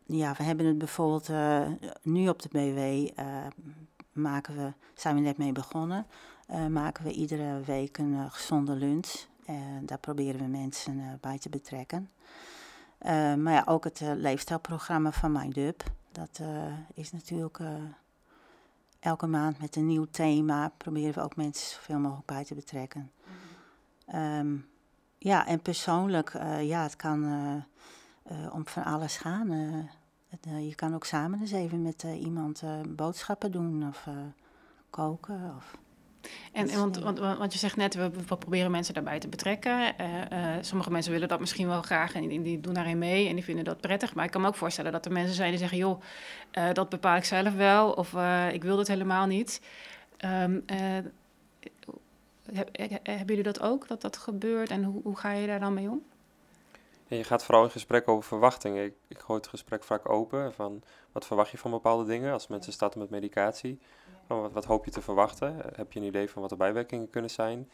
ja, 0.05 0.33
we 0.38 0.43
hebben 0.43 0.65
het 0.65 0.77
bijvoorbeeld 0.77 1.29
uh, 1.29 1.67
nu 2.01 2.29
op 2.29 2.41
de 2.41 2.50
BW, 2.51 3.19
uh, 3.19 3.45
maken 4.12 4.55
we, 4.55 4.74
zijn 4.93 5.15
we 5.15 5.21
net 5.21 5.38
mee 5.38 5.51
begonnen, 5.51 6.05
maken 6.69 7.03
we 7.03 7.12
iedere 7.12 7.62
week 7.62 7.97
een 7.97 8.31
gezonde 8.31 8.75
lunch. 8.75 9.25
En 9.45 9.85
daar 9.85 10.00
proberen 10.00 10.39
we 10.39 10.47
mensen 10.47 11.17
bij 11.21 11.38
te 11.38 11.50
betrekken. 11.50 12.09
Maar 13.37 13.53
ja, 13.53 13.63
ook 13.65 13.83
het 13.83 13.99
leefstijlprogramma 13.99 15.11
van 15.11 15.31
MindUp, 15.31 15.83
dat 16.11 16.41
is 16.93 17.11
natuurlijk 17.11 17.59
elke 18.99 19.27
maand 19.27 19.59
met 19.59 19.75
een 19.75 19.85
nieuw 19.85 20.05
thema. 20.11 20.71
Proberen 20.77 21.13
we 21.13 21.21
ook 21.21 21.35
mensen 21.35 21.75
zoveel 21.75 21.99
mogelijk 21.99 22.27
bij 22.27 22.43
te 22.43 22.55
betrekken. 22.55 23.11
Um, 24.15 24.67
ja, 25.17 25.47
en 25.47 25.61
persoonlijk, 25.61 26.31
ja, 26.61 26.83
het 26.83 26.95
kan 26.95 27.23
om 28.51 28.67
van 28.67 28.83
alles 28.83 29.17
gaan. 29.17 29.49
Het, 30.29 30.45
je 30.59 30.75
kan 30.75 30.93
ook 30.93 31.05
samen 31.05 31.39
eens 31.39 31.51
even 31.51 31.81
met 31.81 32.03
iemand 32.03 32.63
boodschappen 32.87 33.51
doen 33.51 33.87
of 33.87 34.07
koken. 34.89 35.53
Of 35.57 35.77
en, 36.51 36.70
en 36.70 36.79
want, 36.79 37.00
want, 37.00 37.20
want, 37.20 37.53
je 37.53 37.60
zegt 37.60 37.75
net, 37.75 37.96
we, 37.96 38.10
we 38.10 38.38
proberen 38.38 38.72
mensen 38.72 38.94
daarbij 38.94 39.20
te 39.20 39.27
betrekken. 39.27 39.96
sommige 40.62 40.91
mensen 40.91 41.12
willen 41.12 41.27
dat 41.27 41.39
misschien 41.39 41.67
wel 41.67 41.82
graag 41.82 42.13
en 42.13 42.27
die, 42.27 42.41
die, 42.41 42.60
doen 42.60 42.74
daarin 42.74 42.98
mee 42.98 43.27
en 43.27 43.36
die 43.36 43.44
vinden 43.44 43.63
dat 43.63 43.82
prettig. 43.82 44.15
Maar 44.15 44.25
ik 44.25 44.32
kan 44.32 44.41
me 44.41 44.48
ook 44.48 44.55
voorstellen 44.55 44.91
dat 44.91 45.05
er 45.05 45.12
mensen 45.12 45.36
zijn 45.36 45.50
die 45.50 45.60
zeggen, 45.60 45.77
joh, 45.77 46.01
dat 46.74 46.89
bepaal 46.89 47.15
ik 47.15 47.25
zelf 47.25 47.53
wel 47.53 47.91
of 47.91 48.13
ik 48.51 48.63
wil 48.63 48.77
dat 48.77 48.88
helemaal 48.88 49.25
niet. 49.25 49.62
Um, 50.25 50.65
hebben 53.03 53.25
jullie 53.25 53.44
dat 53.44 53.62
ook, 53.62 53.88
dat 53.88 54.01
dat 54.01 54.17
gebeurt 54.17 54.70
en 54.70 54.84
hoe, 54.84 55.01
hoe 55.03 55.17
ga 55.17 55.32
je 55.32 55.48
daar 55.48 55.60
dan 55.60 55.74
mee 55.74 55.89
om? 55.89 56.03
je 57.08 57.24
gaat 57.24 57.44
vooral 57.44 57.63
in 57.63 57.70
gesprek 57.70 58.08
over 58.08 58.24
verwachtingen. 58.24 58.84
Ik, 58.84 58.94
ik 59.08 59.20
gooi 59.20 59.39
het 59.39 59.48
gesprek 59.48 59.84
vaak 59.84 60.10
open 60.10 60.53
van 60.53 60.82
wat 61.12 61.25
verwacht 61.25 61.51
je 61.51 61.58
van 61.58 61.72
bepaalde 61.72 62.05
dingen 62.05 62.34
als 62.34 62.48
mensen 62.48 62.74
starten 62.74 63.00
met 63.00 63.10
medicatie. 63.10 63.79
Wat, 64.27 64.51
wat, 64.51 64.65
hoop 64.65 64.86
je 64.86 64.91
te 64.91 65.01
verwachten? 65.01 65.55
Heb 65.75 65.91
je 65.91 66.00
een 66.00 66.05
idee 66.05 66.29
van 66.29 66.41
wat 66.41 66.50
de 66.50 66.55
bijwerkingen 66.55 67.10
kunnen 67.10 67.29
zijn? 67.29 67.70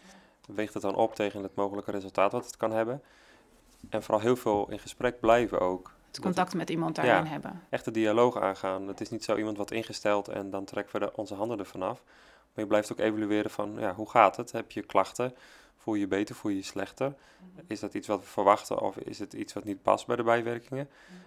Weegt 0.47 0.73
het 0.73 0.81
dan 0.81 0.95
op 0.95 1.15
tegen 1.15 1.43
het 1.43 1.55
mogelijke 1.55 1.91
resultaat 1.91 2.31
wat 2.31 2.45
het 2.45 2.57
kan 2.57 2.71
hebben? 2.71 3.01
En 3.89 4.03
vooral 4.03 4.23
heel 4.23 4.35
veel 4.35 4.69
in 4.69 4.79
gesprek 4.79 5.19
blijven 5.19 5.59
ook. 5.59 5.93
Het 6.07 6.19
contact 6.19 6.53
met 6.53 6.69
iemand 6.69 6.95
daarin 6.95 7.23
ja, 7.23 7.29
hebben. 7.29 7.61
Echt 7.69 7.85
de 7.85 7.91
dialoog 7.91 8.41
aangaan. 8.41 8.87
Het 8.87 9.01
is 9.01 9.09
niet 9.09 9.23
zo 9.23 9.35
iemand 9.35 9.57
wat 9.57 9.71
ingesteld 9.71 10.27
en 10.27 10.49
dan 10.49 10.65
trekken 10.65 10.99
we 10.99 11.05
de, 11.05 11.15
onze 11.15 11.35
handen 11.35 11.59
ervan 11.59 11.81
af. 11.81 12.03
Maar 12.53 12.63
je 12.63 12.67
blijft 12.67 12.91
ook 12.91 12.99
evalueren 12.99 13.51
van 13.51 13.75
ja, 13.79 13.93
hoe 13.93 14.09
gaat 14.09 14.37
het? 14.37 14.51
Heb 14.51 14.71
je 14.71 14.81
klachten? 14.81 15.35
Voel 15.77 15.93
je 15.93 15.99
je 15.99 16.07
beter, 16.07 16.35
voel 16.35 16.51
je 16.51 16.57
je 16.57 16.63
slechter? 16.63 17.15
Is 17.67 17.79
dat 17.79 17.93
iets 17.93 18.07
wat 18.07 18.19
we 18.19 18.25
verwachten 18.25 18.79
of 18.79 18.97
is 18.97 19.19
het 19.19 19.33
iets 19.33 19.53
wat 19.53 19.63
niet 19.63 19.81
past 19.81 20.07
bij 20.07 20.15
de 20.15 20.23
bijwerkingen? 20.23 20.89
Mhm. 20.89 21.19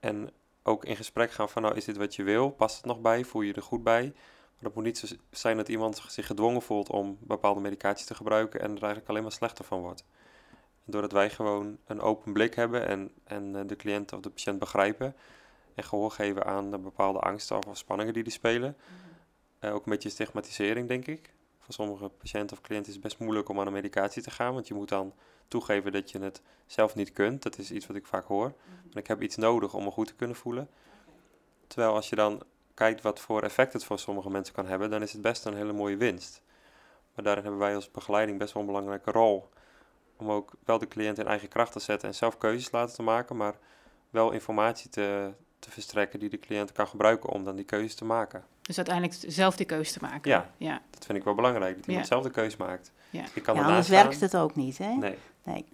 En 0.00 0.30
ook 0.62 0.84
in 0.84 0.96
gesprek 0.96 1.30
gaan 1.30 1.48
van, 1.48 1.62
nou, 1.62 1.74
is 1.74 1.84
dit 1.84 1.96
wat 1.96 2.14
je 2.14 2.22
wil? 2.22 2.50
Past 2.50 2.76
het 2.76 2.84
nog 2.84 3.00
bij? 3.00 3.24
Voel 3.24 3.42
je 3.42 3.52
er 3.52 3.62
goed 3.62 3.82
bij? 3.82 4.14
Maar 4.58 4.64
het 4.64 4.74
moet 4.74 4.84
niet 4.84 4.98
zo 4.98 5.06
zijn 5.30 5.56
dat 5.56 5.68
iemand 5.68 6.02
zich 6.08 6.26
gedwongen 6.26 6.62
voelt 6.62 6.90
om 6.90 7.18
bepaalde 7.20 7.60
medicatie 7.60 8.06
te 8.06 8.14
gebruiken 8.14 8.60
en 8.60 8.66
er 8.66 8.76
eigenlijk 8.76 9.08
alleen 9.08 9.22
maar 9.22 9.32
slechter 9.32 9.64
van 9.64 9.80
wordt. 9.80 10.04
Doordat 10.84 11.12
wij 11.12 11.30
gewoon 11.30 11.78
een 11.86 12.00
open 12.00 12.32
blik 12.32 12.54
hebben 12.54 12.86
en, 12.86 13.12
en 13.24 13.56
eh, 13.56 13.62
de 13.66 13.76
cliënt 13.76 14.12
of 14.12 14.20
de 14.20 14.30
patiënt 14.30 14.58
begrijpen 14.58 15.16
en 15.74 15.84
gehoor 15.84 16.10
geven 16.10 16.44
aan 16.44 16.70
de 16.70 16.78
bepaalde 16.78 17.18
angsten 17.18 17.66
of 17.66 17.76
spanningen 17.76 18.12
die 18.12 18.22
die 18.22 18.32
spelen. 18.32 18.76
Mm 18.78 19.14
ook 19.60 19.84
een 19.84 19.92
beetje 19.92 20.08
stigmatisering, 20.08 20.88
denk 20.88 21.06
ik 21.06 21.34
voor 21.58 21.74
sommige 21.74 22.08
patiënten 22.08 22.56
of 22.56 22.62
cliënten 22.62 22.88
is 22.88 22.94
het 22.94 23.02
best 23.02 23.18
moeilijk 23.18 23.48
om 23.48 23.60
aan 23.60 23.66
een 23.66 23.72
medicatie 23.72 24.22
te 24.22 24.30
gaan, 24.30 24.54
want 24.54 24.68
je 24.68 24.74
moet 24.74 24.88
dan 24.88 25.12
toegeven 25.48 25.92
dat 25.92 26.10
je 26.10 26.18
het 26.18 26.42
zelf 26.66 26.94
niet 26.94 27.12
kunt. 27.12 27.42
Dat 27.42 27.58
is 27.58 27.70
iets 27.70 27.86
wat 27.86 27.96
ik 27.96 28.06
vaak 28.06 28.24
hoor. 28.24 28.52
Maar 28.92 29.02
ik 29.02 29.06
heb 29.06 29.22
iets 29.22 29.36
nodig 29.36 29.74
om 29.74 29.84
me 29.84 29.90
goed 29.90 30.06
te 30.06 30.14
kunnen 30.14 30.36
voelen. 30.36 30.68
Terwijl 31.66 31.94
als 31.94 32.08
je 32.08 32.16
dan 32.16 32.42
kijkt 32.76 33.02
wat 33.02 33.20
voor 33.20 33.42
effect 33.42 33.72
het 33.72 33.84
voor 33.84 33.98
sommige 33.98 34.30
mensen 34.30 34.54
kan 34.54 34.66
hebben, 34.66 34.90
dan 34.90 35.02
is 35.02 35.12
het 35.12 35.22
best 35.22 35.44
een 35.44 35.56
hele 35.56 35.72
mooie 35.72 35.96
winst. 35.96 36.42
Maar 37.14 37.24
daarin 37.24 37.42
hebben 37.42 37.60
wij 37.60 37.74
als 37.74 37.90
begeleiding 37.90 38.38
best 38.38 38.52
wel 38.52 38.62
een 38.62 38.68
belangrijke 38.68 39.10
rol. 39.10 39.48
Om 40.16 40.30
ook 40.30 40.52
wel 40.64 40.78
de 40.78 40.88
cliënt 40.88 41.18
in 41.18 41.26
eigen 41.26 41.48
kracht 41.48 41.72
te 41.72 41.80
zetten 41.80 42.08
en 42.08 42.14
zelf 42.14 42.38
keuzes 42.38 42.70
laten 42.70 42.94
te 42.94 43.02
maken, 43.02 43.36
maar 43.36 43.54
wel 44.10 44.30
informatie 44.30 44.90
te, 44.90 45.32
te 45.58 45.70
verstrekken 45.70 46.18
die 46.18 46.28
de 46.28 46.38
cliënt 46.38 46.72
kan 46.72 46.88
gebruiken 46.88 47.30
om 47.30 47.44
dan 47.44 47.56
die 47.56 47.64
keuzes 47.64 47.94
te 47.94 48.04
maken. 48.04 48.44
Dus 48.62 48.76
uiteindelijk 48.76 49.16
zelf 49.26 49.56
die 49.56 49.66
keuze 49.66 49.92
te 49.92 49.98
maken. 50.00 50.30
Ja, 50.30 50.50
ja. 50.56 50.82
dat 50.90 51.04
vind 51.04 51.18
ik 51.18 51.24
wel 51.24 51.34
belangrijk, 51.34 51.76
dat 51.76 51.86
iemand 51.86 52.06
zelf 52.06 52.22
de 52.22 52.30
keuze 52.30 52.56
maakt. 52.58 52.92
Ja, 53.10 53.24
ik 53.34 53.42
kan 53.42 53.54
ja 53.54 53.62
anders 53.62 53.88
werkt 53.88 54.20
het 54.20 54.36
ook 54.36 54.54
niet, 54.54 54.78
hè? 54.78 54.94
Nee. 54.94 55.18
Nee. 55.44 55.64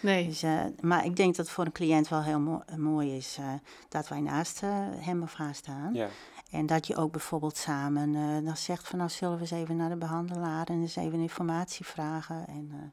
nee. 0.00 0.26
Dus, 0.26 0.42
uh, 0.42 0.64
maar 0.80 1.04
ik 1.04 1.16
denk 1.16 1.36
dat 1.36 1.46
het 1.46 1.54
voor 1.54 1.64
een 1.64 1.72
cliënt 1.72 2.08
wel 2.08 2.22
heel 2.22 2.40
mo 2.40 2.62
mooi 2.76 3.16
is 3.16 3.36
uh, 3.40 3.52
dat 3.88 4.08
wij 4.08 4.20
naast 4.20 4.62
uh, 4.62 4.70
hem 4.98 5.22
of 5.22 5.34
haar 5.34 5.54
staan. 5.54 5.94
Ja. 5.94 6.08
En 6.50 6.66
dat 6.66 6.86
je 6.86 6.96
ook 6.96 7.12
bijvoorbeeld 7.12 7.56
samen 7.56 8.12
dan 8.44 8.56
zegt 8.56 8.88
van 8.88 8.98
nou 8.98 9.10
zullen 9.10 9.34
we 9.34 9.40
eens 9.40 9.50
even 9.50 9.76
naar 9.76 9.88
de 9.88 9.96
behandelaar 9.96 10.66
en 10.66 10.80
eens 10.80 10.96
even 10.96 11.20
informatie 11.20 11.84
vragen. 11.84 12.46
En, 12.46 12.92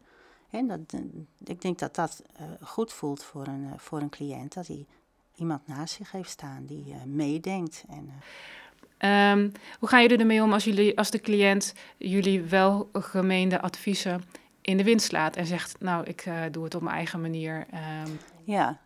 en 0.49 0.67
dat, 0.67 0.79
ik 1.43 1.61
denk 1.61 1.79
dat 1.79 1.95
dat 1.95 2.21
goed 2.61 2.93
voelt 2.93 3.23
voor 3.23 3.47
een, 3.47 3.67
voor 3.77 4.01
een 4.01 4.09
cliënt, 4.09 4.53
dat 4.53 4.67
hij 4.67 4.85
iemand 5.35 5.67
naast 5.67 5.93
zich 5.93 6.11
heeft 6.11 6.29
staan 6.29 6.65
die 6.65 6.95
meedenkt. 7.05 7.83
En, 7.89 8.11
Um, 9.05 9.51
hoe 9.79 9.89
gaan 9.89 10.01
jullie 10.01 10.17
ermee 10.17 10.43
om 10.43 10.53
als, 10.53 10.63
jullie, 10.63 10.97
als 10.97 11.11
de 11.11 11.19
cliënt 11.19 11.73
jullie 11.97 12.41
welgemeende 12.41 13.61
adviezen 13.61 14.23
in 14.61 14.77
de 14.77 14.83
wind 14.83 15.01
slaat 15.01 15.35
en 15.35 15.45
zegt, 15.45 15.79
nou, 15.79 16.05
ik 16.05 16.29
doe 16.51 16.63
het 16.63 16.75
op 16.75 16.81
mijn 16.81 16.95
eigen 16.95 17.21
manier? 17.21 17.65
Um. 18.05 18.19
Ja, 18.43 18.79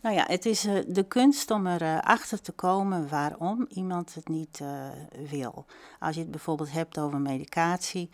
nou 0.00 0.14
ja, 0.14 0.24
het 0.26 0.46
is 0.46 0.66
uh, 0.66 0.80
de 0.86 1.02
kunst 1.02 1.50
om 1.50 1.66
erachter 1.66 2.00
achter 2.02 2.40
te 2.40 2.52
komen 2.52 3.08
waarom 3.08 3.66
iemand 3.68 4.14
het 4.14 4.28
niet 4.28 4.60
uh, 4.62 4.88
wil. 5.28 5.64
Als 5.98 6.14
je 6.14 6.20
het 6.20 6.30
bijvoorbeeld 6.30 6.72
hebt 6.72 6.98
over 6.98 7.20
medicatie, 7.20 8.10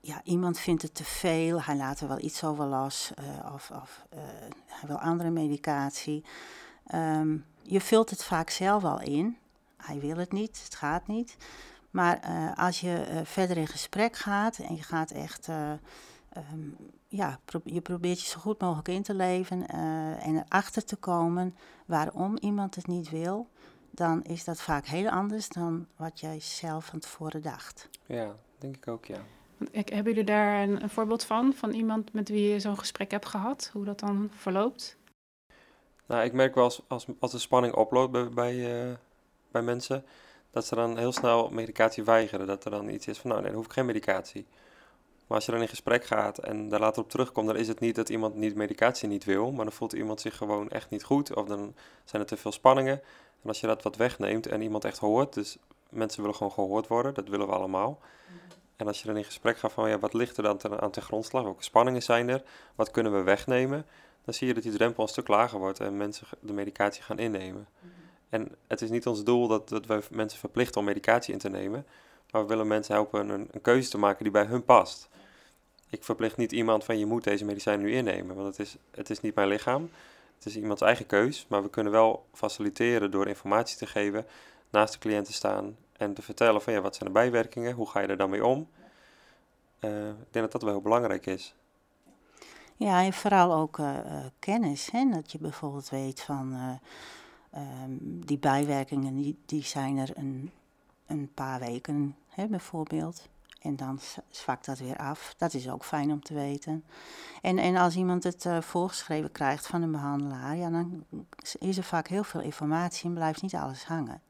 ja, 0.00 0.20
iemand 0.24 0.58
vindt 0.58 0.82
het 0.82 0.94
te 0.94 1.04
veel, 1.04 1.62
hij 1.62 1.76
laat 1.76 2.00
er 2.00 2.08
wel 2.08 2.20
iets 2.20 2.44
over 2.44 2.64
los 2.64 3.12
of, 3.54 3.70
of 3.82 4.06
hij 4.66 4.88
wil 4.88 4.98
andere 4.98 5.30
medicatie. 5.30 6.24
Um, 6.94 7.44
je 7.62 7.80
vult 7.80 8.10
het 8.10 8.24
vaak 8.24 8.50
zelf 8.50 8.84
al 8.84 9.00
in 9.00 9.36
hij 9.86 10.00
wil 10.00 10.16
het 10.16 10.32
niet, 10.32 10.60
het 10.64 10.74
gaat 10.74 11.06
niet. 11.06 11.36
Maar 11.90 12.20
als 12.56 12.80
je 12.80 13.20
verder 13.24 13.56
in 13.56 13.66
gesprek 13.66 14.16
gaat 14.16 14.58
en 14.58 14.76
je 14.76 14.82
gaat 14.82 15.10
echt, 15.10 15.48
um, 15.48 16.76
ja, 17.16 17.38
je 17.64 17.80
probeert 17.80 18.20
je 18.20 18.26
zo 18.26 18.40
goed 18.40 18.60
mogelijk 18.60 18.88
in 18.88 19.02
te 19.02 19.14
leven 19.14 19.66
en 20.18 20.44
erachter 20.46 20.84
te 20.84 20.96
komen 20.96 21.56
waarom 21.86 22.36
iemand 22.36 22.74
het 22.74 22.86
niet 22.86 23.10
wil, 23.10 23.48
dan 23.90 24.22
is 24.22 24.44
dat 24.44 24.60
vaak 24.60 24.86
heel 24.86 25.08
anders 25.08 25.48
dan 25.48 25.86
wat 25.96 26.20
jij 26.20 26.40
zelf 26.40 26.84
van 26.84 26.98
tevoren 26.98 27.42
dacht. 27.42 27.88
Ja, 28.06 28.34
denk 28.58 28.76
ik 28.76 28.88
ook, 28.88 29.04
ja. 29.04 29.18
Hebben 29.72 30.12
jullie 30.12 30.24
daar 30.24 30.62
een, 30.62 30.82
een 30.82 30.90
voorbeeld 30.90 31.24
van, 31.24 31.52
van 31.52 31.70
iemand 31.70 32.12
met 32.12 32.28
wie 32.28 32.48
je 32.48 32.60
zo'n 32.60 32.78
gesprek 32.78 33.10
hebt 33.10 33.26
gehad, 33.26 33.70
hoe 33.72 33.84
dat 33.84 34.00
dan 34.00 34.30
verloopt? 34.34 34.96
Nou, 36.06 36.24
ik 36.24 36.32
merk 36.32 36.54
wel 36.54 36.64
als, 36.64 36.82
als, 36.88 37.06
als 37.18 37.32
de 37.32 37.38
spanning 37.38 37.74
oploopt 37.74 38.12
bij, 38.12 38.28
bij 38.28 38.96
bij 39.54 39.62
mensen, 39.62 40.04
dat 40.50 40.66
ze 40.66 40.74
dan 40.74 40.98
heel 40.98 41.12
snel 41.12 41.50
medicatie 41.50 42.04
weigeren. 42.04 42.46
Dat 42.46 42.64
er 42.64 42.70
dan 42.70 42.88
iets 42.88 43.06
is 43.06 43.18
van, 43.18 43.30
nou 43.30 43.42
nee, 43.42 43.50
dan 43.50 43.58
hoef 43.58 43.68
ik 43.68 43.76
geen 43.76 43.86
medicatie. 43.86 44.46
Maar 45.26 45.36
als 45.36 45.46
je 45.46 45.52
dan 45.52 45.60
in 45.60 45.68
gesprek 45.68 46.04
gaat 46.04 46.38
en 46.38 46.68
daar 46.68 46.80
later 46.80 47.02
op 47.02 47.10
terugkomt, 47.10 47.46
dan 47.46 47.56
is 47.56 47.68
het 47.68 47.80
niet 47.80 47.94
dat 47.94 48.08
iemand 48.08 48.34
niet 48.34 48.54
medicatie 48.54 49.08
niet 49.08 49.24
wil, 49.24 49.52
maar 49.52 49.64
dan 49.64 49.74
voelt 49.74 49.92
iemand 49.92 50.20
zich 50.20 50.36
gewoon 50.36 50.68
echt 50.68 50.90
niet 50.90 51.04
goed 51.04 51.34
of 51.34 51.46
dan 51.46 51.74
zijn 52.04 52.22
er 52.22 52.28
te 52.28 52.36
veel 52.36 52.52
spanningen. 52.52 53.00
En 53.42 53.48
als 53.48 53.60
je 53.60 53.66
dat 53.66 53.82
wat 53.82 53.96
wegneemt 53.96 54.46
en 54.46 54.62
iemand 54.62 54.84
echt 54.84 54.98
hoort, 54.98 55.34
dus 55.34 55.56
mensen 55.88 56.20
willen 56.20 56.36
gewoon 56.36 56.52
gehoord 56.52 56.86
worden, 56.86 57.14
dat 57.14 57.28
willen 57.28 57.46
we 57.46 57.52
allemaal. 57.52 58.00
En 58.76 58.86
als 58.86 59.00
je 59.00 59.06
dan 59.06 59.16
in 59.16 59.24
gesprek 59.24 59.58
gaat 59.58 59.72
van, 59.72 59.88
ja, 59.88 59.98
wat 59.98 60.12
ligt 60.14 60.36
er 60.36 60.42
dan 60.42 60.80
aan 60.80 60.90
ten 60.90 61.02
grondslag, 61.02 61.42
welke 61.42 61.62
spanningen 61.62 62.02
zijn 62.02 62.28
er, 62.28 62.42
wat 62.74 62.90
kunnen 62.90 63.12
we 63.12 63.22
wegnemen, 63.22 63.86
dan 64.24 64.34
zie 64.34 64.46
je 64.46 64.54
dat 64.54 64.62
die 64.62 64.72
drempel 64.72 65.02
een 65.02 65.08
stuk 65.08 65.28
lager 65.28 65.58
wordt 65.58 65.80
en 65.80 65.96
mensen 65.96 66.26
de 66.40 66.52
medicatie 66.52 67.02
gaan 67.02 67.18
innemen. 67.18 67.66
En 68.28 68.48
het 68.66 68.82
is 68.82 68.90
niet 68.90 69.06
ons 69.06 69.24
doel 69.24 69.48
dat, 69.48 69.68
dat 69.68 69.86
we 69.86 70.02
mensen 70.10 70.38
verplichten 70.38 70.80
om 70.80 70.86
medicatie 70.86 71.32
in 71.32 71.38
te 71.38 71.48
nemen. 71.48 71.86
Maar 72.30 72.42
we 72.42 72.48
willen 72.48 72.66
mensen 72.66 72.94
helpen 72.94 73.28
een, 73.28 73.60
keuze 73.62 73.90
te 73.90 73.98
maken 73.98 74.22
die 74.22 74.32
bij 74.32 74.44
hun 74.44 74.64
past. 74.64 75.08
Ik 75.90 76.04
verplicht 76.04 76.36
niet 76.36 76.52
iemand 76.52 76.84
van 76.84 76.98
je 76.98 77.06
moet 77.06 77.24
deze 77.24 77.44
medicijn 77.44 77.80
nu 77.80 77.92
innemen. 77.92 78.36
Want 78.36 78.56
het 78.56 78.66
is, 78.66 78.76
het 78.90 79.10
is 79.10 79.20
niet 79.20 79.34
mijn 79.34 79.48
lichaam. 79.48 79.90
Het 80.36 80.46
is 80.46 80.56
iemands 80.56 80.82
eigen 80.82 81.06
keus. 81.06 81.46
Maar 81.48 81.62
we 81.62 81.70
kunnen 81.70 81.92
wel 81.92 82.26
faciliteren 82.32 83.10
door 83.10 83.28
informatie 83.28 83.76
te 83.76 83.86
geven, 83.86 84.26
naast 84.70 84.92
de 84.92 84.98
cliënt 84.98 85.26
te 85.26 85.32
staan 85.32 85.76
en 85.92 86.14
te 86.14 86.22
vertellen 86.22 86.62
van 86.62 86.72
ja, 86.72 86.80
wat 86.80 86.96
zijn 86.96 87.08
de 87.08 87.14
bijwerkingen, 87.14 87.74
hoe 87.74 87.90
ga 87.90 88.00
je 88.00 88.06
er 88.06 88.16
dan 88.16 88.30
mee 88.30 88.44
om. 88.44 88.68
Eh, 89.78 90.08
ik 90.08 90.30
denk 90.30 90.44
dat 90.44 90.52
dat 90.52 90.62
wel 90.62 90.70
heel 90.70 90.82
belangrijk 90.82 91.26
is. 91.26 91.54
Ja, 92.76 93.02
en 93.02 93.12
vooral 93.12 93.54
ook 93.54 93.78
eh, 93.78 93.98
eh, 93.98 94.24
kennis. 94.38 94.90
Hè? 94.90 95.10
Dat 95.10 95.32
je 95.32 95.38
bijvoorbeeld 95.38 95.88
weet 95.88 96.20
van 96.20 96.52
eh, 96.52 97.60
ehm, 97.60 97.92
die 98.00 98.38
bijwerkingen, 98.38 99.16
die, 99.16 99.38
die 99.46 99.62
zijn 99.62 99.98
er 99.98 100.10
een, 100.14 100.50
een 101.06 101.30
paar 101.34 101.60
weken 101.60 102.16
hè, 102.28 102.46
bijvoorbeeld. 102.46 103.28
En 103.60 103.76
dan 103.76 104.00
zwakt 104.30 104.66
dat 104.66 104.78
weer 104.78 104.96
af. 104.96 105.34
Dat 105.38 105.54
is 105.54 105.70
ook 105.70 105.84
fijn 105.84 106.12
om 106.12 106.22
te 106.22 106.34
weten. 106.34 106.84
En, 107.42 107.58
en 107.58 107.76
als 107.76 107.96
iemand 107.96 108.24
het 108.24 108.46
eh, 108.46 108.60
voorgeschreven 108.60 109.32
krijgt 109.32 109.66
van 109.66 109.82
een 109.82 109.90
behandelaar, 109.90 110.56
ja, 110.56 110.70
dan 110.70 111.04
is 111.58 111.76
er 111.76 111.82
vaak 111.82 112.08
heel 112.08 112.24
veel 112.24 112.40
informatie 112.40 113.08
en 113.08 113.14
blijft 113.14 113.42
niet 113.42 113.54
alles 113.54 113.84
hangen. 113.84 114.20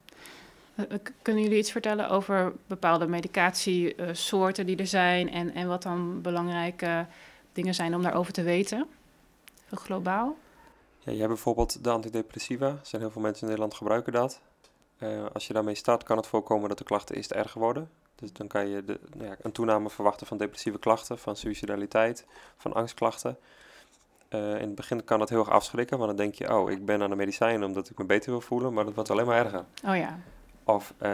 Eh, 0.74 0.90
eh, 0.90 0.98
Kunnen 1.22 1.42
jullie 1.42 1.58
iets 1.58 1.70
vertellen 1.70 2.10
over 2.10 2.52
bepaalde 2.66 3.06
medicatiesoorten 3.06 4.66
die 4.66 4.76
er 4.76 4.86
zijn 4.86 5.30
en, 5.30 5.54
en 5.54 5.68
wat 5.68 5.82
dan 5.82 6.22
belangrijke 6.22 7.06
dingen 7.52 7.74
zijn 7.74 7.94
om 7.94 8.02
daarover 8.02 8.32
te 8.32 8.42
weten? 8.42 8.86
Heel 9.68 9.78
globaal. 9.78 10.36
Ja, 10.98 11.12
je 11.12 11.18
hebt 11.18 11.28
bijvoorbeeld 11.28 11.84
de 11.84 11.90
antidepressiva. 11.90 12.66
Er 12.66 12.78
zijn 12.82 13.02
heel 13.02 13.10
veel 13.10 13.22
mensen 13.22 13.42
in 13.42 13.48
Nederland 13.48 13.74
gebruiken 13.74 14.12
dat. 14.12 14.40
Eh, 14.98 15.08
als 15.32 15.46
je 15.46 15.52
daarmee 15.52 15.74
start, 15.74 16.02
kan 16.02 16.16
het 16.16 16.26
voorkomen 16.26 16.68
dat 16.68 16.78
de 16.78 16.84
klachten 16.84 17.16
eerst 17.16 17.30
erger 17.30 17.60
worden. 17.60 17.90
Dus 18.14 18.32
dan 18.32 18.46
kan 18.46 18.68
je 18.68 18.84
de, 18.84 18.98
nou 19.14 19.28
ja, 19.28 19.36
een 19.42 19.52
toename 19.52 19.90
verwachten 19.90 20.26
van 20.26 20.36
depressieve 20.38 20.78
klachten, 20.78 21.18
van 21.18 21.36
suicidaliteit, 21.36 22.26
van 22.56 22.72
angstklachten. 22.72 23.36
Eh, 24.28 24.40
in 24.50 24.66
het 24.66 24.74
begin 24.74 25.04
kan 25.04 25.18
dat 25.18 25.28
heel 25.28 25.38
erg 25.38 25.50
afschrikken, 25.50 25.96
want 25.98 26.08
dan 26.08 26.18
denk 26.18 26.34
je, 26.34 26.54
oh, 26.56 26.70
ik 26.70 26.84
ben 26.84 27.02
aan 27.02 27.10
de 27.10 27.16
medicijnen 27.16 27.66
omdat 27.68 27.90
ik 27.90 27.98
me 27.98 28.04
beter 28.04 28.30
wil 28.30 28.40
voelen, 28.40 28.72
maar 28.72 28.84
dat 28.84 28.94
wordt 28.94 29.10
alleen 29.10 29.26
maar 29.26 29.44
erger. 29.44 29.64
Oh 29.86 29.96
ja. 29.96 30.18
Of, 30.64 30.94
eh, 30.98 31.10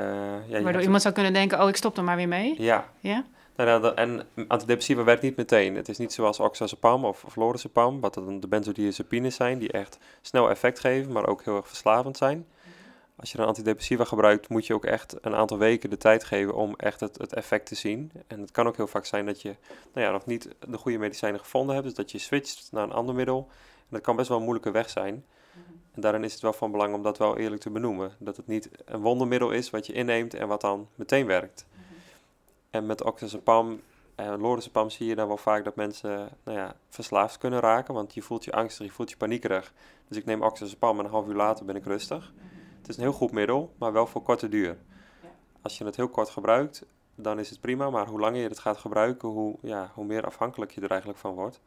ja, 0.48 0.62
Waardoor 0.62 0.82
iemand 0.82 1.02
zou 1.02 1.14
kunnen 1.14 1.32
denken, 1.32 1.62
oh, 1.62 1.68
ik 1.68 1.76
stop 1.76 1.96
er 1.96 2.04
maar 2.04 2.16
weer 2.16 2.28
mee. 2.28 2.62
Ja, 2.62 2.88
Ja? 3.00 3.24
Nou, 3.56 3.80
dat- 3.80 3.94
en 3.94 4.26
antidepressiva 4.48 5.04
werkt 5.04 5.22
niet 5.22 5.36
meteen. 5.36 5.74
Het 5.76 5.88
is 5.88 5.98
niet 5.98 6.12
zoals 6.12 6.40
oxazepam 6.40 7.04
of, 7.04 7.24
of 7.24 7.36
lorazepam, 7.36 8.00
wat 8.00 8.14
dan 8.14 8.40
de 8.40 8.48
benzodiazepines 8.48 9.34
zijn, 9.34 9.58
die 9.58 9.72
echt 9.72 9.98
snel 10.20 10.50
effect 10.50 10.80
geven, 10.80 11.12
maar 11.12 11.26
ook 11.26 11.44
heel 11.44 11.56
erg 11.56 11.68
verslavend 11.68 12.16
zijn. 12.16 12.46
Als 13.20 13.32
je 13.32 13.38
een 13.38 13.46
antidepressiva 13.46 14.04
gebruikt, 14.04 14.48
moet 14.48 14.66
je 14.66 14.74
ook 14.74 14.84
echt 14.84 15.16
een 15.20 15.34
aantal 15.34 15.58
weken 15.58 15.90
de 15.90 15.96
tijd 15.96 16.24
geven 16.24 16.54
om 16.54 16.74
echt 16.76 17.00
het, 17.00 17.18
het 17.18 17.32
effect 17.32 17.66
te 17.66 17.74
zien. 17.74 18.12
En 18.26 18.40
het 18.40 18.50
kan 18.50 18.66
ook 18.66 18.76
heel 18.76 18.86
vaak 18.86 19.04
zijn 19.04 19.26
dat 19.26 19.42
je 19.42 19.56
nou 19.92 20.06
ja, 20.06 20.12
nog 20.12 20.26
niet 20.26 20.48
de 20.68 20.76
goede 20.76 20.98
medicijnen 20.98 21.40
gevonden 21.40 21.74
hebt, 21.74 21.86
dus 21.86 21.96
dat 21.96 22.10
je 22.10 22.18
switcht 22.18 22.68
naar 22.72 22.84
een 22.84 22.92
ander 22.92 23.14
middel. 23.14 23.48
En 23.78 23.86
dat 23.88 24.00
kan 24.00 24.16
best 24.16 24.28
wel 24.28 24.36
een 24.36 24.42
moeilijke 24.42 24.70
weg 24.70 24.90
zijn. 24.90 25.24
En 25.92 26.00
daarin 26.00 26.24
is 26.24 26.32
het 26.32 26.42
wel 26.42 26.52
van 26.52 26.70
belang 26.70 26.94
om 26.94 27.02
dat 27.02 27.18
wel 27.18 27.36
eerlijk 27.36 27.60
te 27.60 27.70
benoemen. 27.70 28.12
Dat 28.18 28.36
het 28.36 28.46
niet 28.46 28.70
een 28.84 29.00
wondermiddel 29.00 29.50
is 29.50 29.70
wat 29.70 29.86
je 29.86 29.92
inneemt 29.92 30.34
en 30.34 30.48
wat 30.48 30.60
dan 30.60 30.88
meteen 30.94 31.26
werkt. 31.26 31.66
En 32.70 32.86
met 32.86 33.02
oxazepam 33.02 33.80
en 34.14 34.40
lorazepam 34.40 34.90
zie 34.90 35.06
je 35.06 35.14
dan 35.14 35.28
wel 35.28 35.36
vaak 35.36 35.64
dat 35.64 35.76
mensen 35.76 36.28
nou 36.44 36.58
ja, 36.58 36.74
verslaafd 36.88 37.38
kunnen 37.38 37.60
raken. 37.60 37.94
Want 37.94 38.14
je 38.14 38.22
voelt 38.22 38.44
je 38.44 38.52
angstig, 38.52 38.86
je 38.86 38.92
voelt 38.92 39.10
je 39.10 39.16
paniekerig. 39.16 39.72
Dus 40.08 40.16
ik 40.16 40.24
neem 40.24 40.42
oxazepam 40.42 40.98
en 40.98 41.04
een 41.04 41.10
half 41.10 41.26
uur 41.26 41.34
later 41.34 41.64
ben 41.64 41.76
ik 41.76 41.84
rustig. 41.84 42.32
Het 42.80 42.88
is 42.88 42.96
een 42.96 43.02
heel 43.02 43.12
goed 43.12 43.32
middel, 43.32 43.74
maar 43.78 43.92
wel 43.92 44.06
voor 44.06 44.22
korte 44.22 44.48
duur. 44.48 44.76
Als 45.62 45.78
je 45.78 45.84
het 45.84 45.96
heel 45.96 46.08
kort 46.08 46.28
gebruikt, 46.28 46.86
dan 47.14 47.38
is 47.38 47.50
het 47.50 47.60
prima. 47.60 47.90
Maar 47.90 48.06
hoe 48.06 48.20
langer 48.20 48.40
je 48.40 48.48
het 48.48 48.58
gaat 48.58 48.76
gebruiken, 48.76 49.28
hoe, 49.28 49.56
ja, 49.60 49.90
hoe 49.94 50.04
meer 50.04 50.24
afhankelijk 50.24 50.70
je 50.70 50.80
er 50.80 50.90
eigenlijk 50.90 51.20
van 51.20 51.34
wordt. 51.34 51.60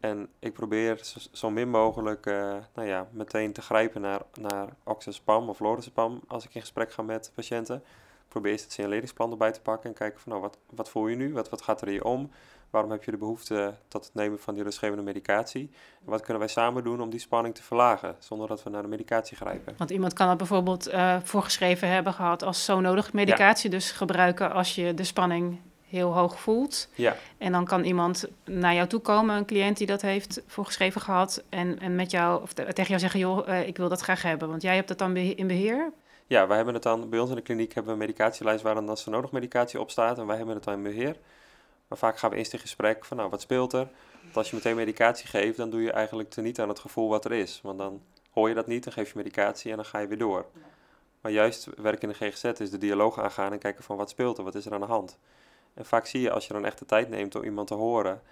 En 0.00 0.28
ik 0.38 0.52
probeer 0.52 0.98
zo, 1.02 1.20
zo 1.32 1.50
min 1.50 1.68
mogelijk 1.68 2.26
eh, 2.26 2.56
nou 2.74 2.88
ja, 2.88 3.08
meteen 3.10 3.52
te 3.52 3.62
grijpen 3.62 4.00
naar, 4.00 4.22
naar 4.40 4.68
oxazepam 4.84 5.48
of 5.48 5.60
lorazepam 5.60 6.20
als 6.26 6.44
ik 6.44 6.54
in 6.54 6.60
gesprek 6.60 6.92
ga 6.92 7.02
met 7.02 7.32
patiënten. 7.34 7.82
Probeer 8.28 8.52
eerst 8.52 8.64
het 8.64 8.72
signaleringsplan 8.72 9.30
erbij 9.30 9.52
te 9.52 9.60
pakken 9.60 9.90
en 9.90 9.96
kijken 9.96 10.20
van 10.20 10.32
nou, 10.32 10.42
wat, 10.42 10.58
wat 10.70 10.88
voel 10.88 11.06
je 11.06 11.16
nu? 11.16 11.32
Wat, 11.32 11.48
wat 11.48 11.62
gaat 11.62 11.80
er 11.80 11.90
je 11.90 12.04
om? 12.04 12.30
Waarom 12.70 12.90
heb 12.90 13.04
je 13.04 13.10
de 13.10 13.16
behoefte 13.16 13.74
tot 13.88 14.04
het 14.04 14.14
nemen 14.14 14.38
van 14.38 14.54
die 14.54 14.62
rustgevende 14.62 15.02
medicatie? 15.02 15.70
En 16.04 16.10
wat 16.10 16.20
kunnen 16.20 16.38
wij 16.38 16.48
samen 16.48 16.84
doen 16.84 17.00
om 17.00 17.10
die 17.10 17.20
spanning 17.20 17.54
te 17.54 17.62
verlagen, 17.62 18.16
zonder 18.18 18.48
dat 18.48 18.62
we 18.62 18.70
naar 18.70 18.82
de 18.82 18.88
medicatie 18.88 19.36
grijpen? 19.36 19.74
Want 19.76 19.90
iemand 19.90 20.12
kan 20.12 20.28
het 20.28 20.38
bijvoorbeeld 20.38 20.86
eh, 20.86 21.16
voorgeschreven 21.22 21.88
hebben 21.88 22.12
gehad 22.12 22.42
als 22.42 22.64
zo 22.64 22.80
nodig 22.80 23.12
medicatie. 23.12 23.70
Dus 23.70 23.90
gebruiken 23.90 24.52
als 24.52 24.74
je 24.74 24.94
de 24.94 25.04
spanning 25.04 25.58
heel 25.88 26.12
hoog 26.14 26.40
voelt. 26.40 26.88
Ja, 26.94 27.16
En 27.38 27.52
dan 27.52 27.64
kan 27.64 27.84
iemand 27.84 28.28
naar 28.44 28.74
jou 28.74 28.86
toe 28.88 29.00
komen, 29.00 29.36
een 29.36 29.44
cliënt 29.46 29.76
die 29.76 29.86
dat 29.86 30.02
heeft 30.02 30.42
voorgeschreven 30.46 31.00
gehad. 31.00 31.42
En, 31.48 31.78
en 31.80 31.94
met 31.94 32.10
jou, 32.10 32.42
of 32.42 32.52
te- 32.52 32.64
tegen 32.64 32.86
jou 32.88 32.98
zeggen, 33.00 33.20
joh, 33.20 33.48
eh, 33.48 33.66
ik 33.66 33.76
wil 33.76 33.88
dat 33.88 34.00
graag 34.00 34.22
hebben. 34.22 34.48
Want 34.48 34.62
jij 34.62 34.74
hebt 34.74 34.88
dat 34.88 34.98
dan 34.98 35.16
in 35.16 35.46
beheer. 35.46 35.92
ja, 36.26 36.46
wij 36.46 36.56
hebben 36.56 36.74
het 36.74 36.82
dan, 36.82 37.08
bij 37.08 37.18
ons 37.18 37.30
in 37.30 37.36
de 37.36 37.42
kliniek 37.42 37.74
hebben 37.74 37.92
we 37.96 38.00
een 38.00 38.06
medicatielijst 38.06 38.62
waar 38.62 38.74
dan 38.74 38.88
als 38.88 39.04
er 39.04 39.10
nodig 39.10 39.32
medicatie 39.32 39.80
op 39.80 39.90
staat 39.90 40.18
en 40.18 40.26
wij 40.26 40.36
hebben 40.36 40.54
het 40.54 40.64
dan 40.64 40.74
in 40.74 40.82
beheer. 40.82 41.16
Maar 41.90 41.98
vaak 41.98 42.18
gaan 42.18 42.30
we 42.30 42.36
eerst 42.36 42.52
in 42.52 42.58
gesprek 42.58 43.04
van 43.04 43.16
nou, 43.16 43.30
wat 43.30 43.40
speelt 43.40 43.72
er? 43.72 43.88
Want 44.22 44.36
als 44.36 44.50
je 44.50 44.56
meteen 44.56 44.76
medicatie 44.76 45.26
geeft, 45.26 45.56
dan 45.56 45.70
doe 45.70 45.82
je 45.82 45.92
eigenlijk 45.92 46.36
niet 46.36 46.60
aan 46.60 46.68
het 46.68 46.78
gevoel 46.78 47.08
wat 47.08 47.24
er 47.24 47.32
is. 47.32 47.60
Want 47.62 47.78
dan 47.78 48.02
hoor 48.30 48.48
je 48.48 48.54
dat 48.54 48.66
niet, 48.66 48.84
dan 48.84 48.92
geef 48.92 49.08
je 49.08 49.16
medicatie 49.16 49.70
en 49.70 49.76
dan 49.76 49.86
ga 49.86 49.98
je 49.98 50.06
weer 50.06 50.18
door. 50.18 50.46
Maar 51.20 51.32
juist 51.32 51.68
werk 51.76 52.02
in 52.02 52.08
de 52.08 52.14
GGZ 52.14 52.44
is 52.44 52.70
de 52.70 52.78
dialoog 52.78 53.20
aangaan 53.20 53.52
en 53.52 53.58
kijken 53.58 53.84
van 53.84 53.96
wat 53.96 54.10
speelt 54.10 54.38
er, 54.38 54.44
wat 54.44 54.54
is 54.54 54.66
er 54.66 54.72
aan 54.72 54.80
de 54.80 54.86
hand. 54.86 55.18
En 55.74 55.84
vaak 55.84 56.06
zie 56.06 56.20
je 56.20 56.30
als 56.30 56.46
je 56.46 56.52
dan 56.52 56.64
echt 56.64 56.78
de 56.78 56.84
tijd 56.84 57.08
neemt 57.08 57.34
om 57.34 57.42
iemand 57.42 57.68
te 57.68 57.74
horen 57.74 58.22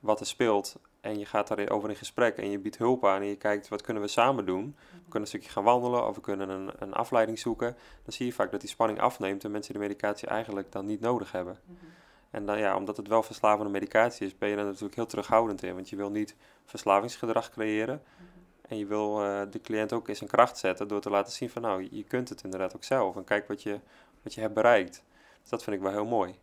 wat 0.00 0.20
er 0.20 0.26
speelt 0.26 0.76
en 1.00 1.18
je 1.18 1.26
gaat 1.26 1.48
daarover 1.48 1.90
in 1.90 1.96
gesprek 1.96 2.36
en 2.36 2.50
je 2.50 2.58
biedt 2.58 2.78
hulp 2.78 3.04
aan 3.06 3.20
en 3.20 3.26
je 3.26 3.36
kijkt 3.36 3.68
wat 3.68 3.82
kunnen 3.82 4.02
we 4.02 4.08
samen 4.08 4.46
doen. 4.46 4.76
We 4.92 4.98
kunnen 5.02 5.20
een 5.20 5.26
stukje 5.26 5.50
gaan 5.50 5.64
wandelen 5.64 6.06
of 6.06 6.14
we 6.14 6.20
kunnen 6.20 6.48
een, 6.48 6.70
een 6.78 6.92
afleiding 6.92 7.38
zoeken. 7.38 7.76
Dan 8.02 8.12
zie 8.12 8.26
je 8.26 8.32
vaak 8.32 8.50
dat 8.50 8.60
die 8.60 8.70
spanning 8.70 9.00
afneemt 9.00 9.44
en 9.44 9.50
mensen 9.50 9.72
de 9.72 9.80
medicatie 9.80 10.28
eigenlijk 10.28 10.72
dan 10.72 10.86
niet 10.86 11.00
nodig 11.00 11.32
hebben. 11.32 11.58
En 12.30 12.46
dan 12.46 12.58
ja, 12.58 12.76
omdat 12.76 12.96
het 12.96 13.08
wel 13.08 13.22
verslavende 13.22 13.72
medicatie 13.72 14.26
is, 14.26 14.38
ben 14.38 14.48
je 14.48 14.56
er 14.56 14.64
natuurlijk 14.64 14.94
heel 14.94 15.06
terughoudend 15.06 15.62
in. 15.62 15.74
Want 15.74 15.88
je 15.88 15.96
wil 15.96 16.10
niet 16.10 16.36
verslavingsgedrag 16.64 17.50
creëren. 17.50 18.02
En 18.68 18.78
je 18.78 18.86
wil 18.86 19.24
eh, 19.24 19.40
de 19.50 19.60
cliënt 19.60 19.92
ook 19.92 20.08
in 20.08 20.16
zijn 20.16 20.30
kracht 20.30 20.58
zetten 20.58 20.88
door 20.88 21.00
te 21.00 21.10
laten 21.10 21.32
zien 21.32 21.50
van 21.50 21.62
nou, 21.62 21.88
je 21.90 22.04
kunt 22.04 22.28
het 22.28 22.42
inderdaad 22.42 22.76
ook 22.76 22.84
zelf. 22.84 23.16
En 23.16 23.24
kijk 23.24 23.48
wat 23.48 23.62
je, 23.62 23.80
wat 24.22 24.34
je 24.34 24.40
hebt 24.40 24.54
bereikt. 24.54 25.02
Dus 25.40 25.50
dat 25.50 25.62
vind 25.62 25.76
ik 25.76 25.82
wel 25.82 25.92
heel 25.92 26.04
mooi. 26.04 26.34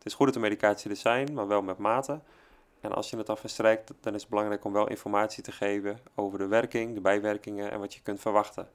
Het 0.00 0.08
is 0.08 0.14
goed 0.14 0.26
dat 0.26 0.34
de 0.34 0.40
medicatie 0.40 0.90
er 0.90 0.96
zijn, 0.96 1.34
maar 1.34 1.46
wel 1.46 1.62
met 1.62 1.78
mate. 1.78 2.20
En 2.80 2.92
als 2.92 3.10
je 3.10 3.16
het 3.16 3.26
dan 3.26 3.36
verstrijkt, 3.36 3.92
dan 4.00 4.14
is 4.14 4.20
het 4.20 4.30
belangrijk 4.30 4.64
om 4.64 4.72
wel 4.72 4.88
informatie 4.88 5.42
te 5.42 5.52
geven 5.52 5.98
over 6.14 6.38
de 6.38 6.46
werking, 6.46 6.94
de 6.94 7.00
bijwerkingen 7.00 7.70
en 7.70 7.80
wat 7.80 7.94
je 7.94 8.02
kunt 8.02 8.20
verwachten. 8.20 8.68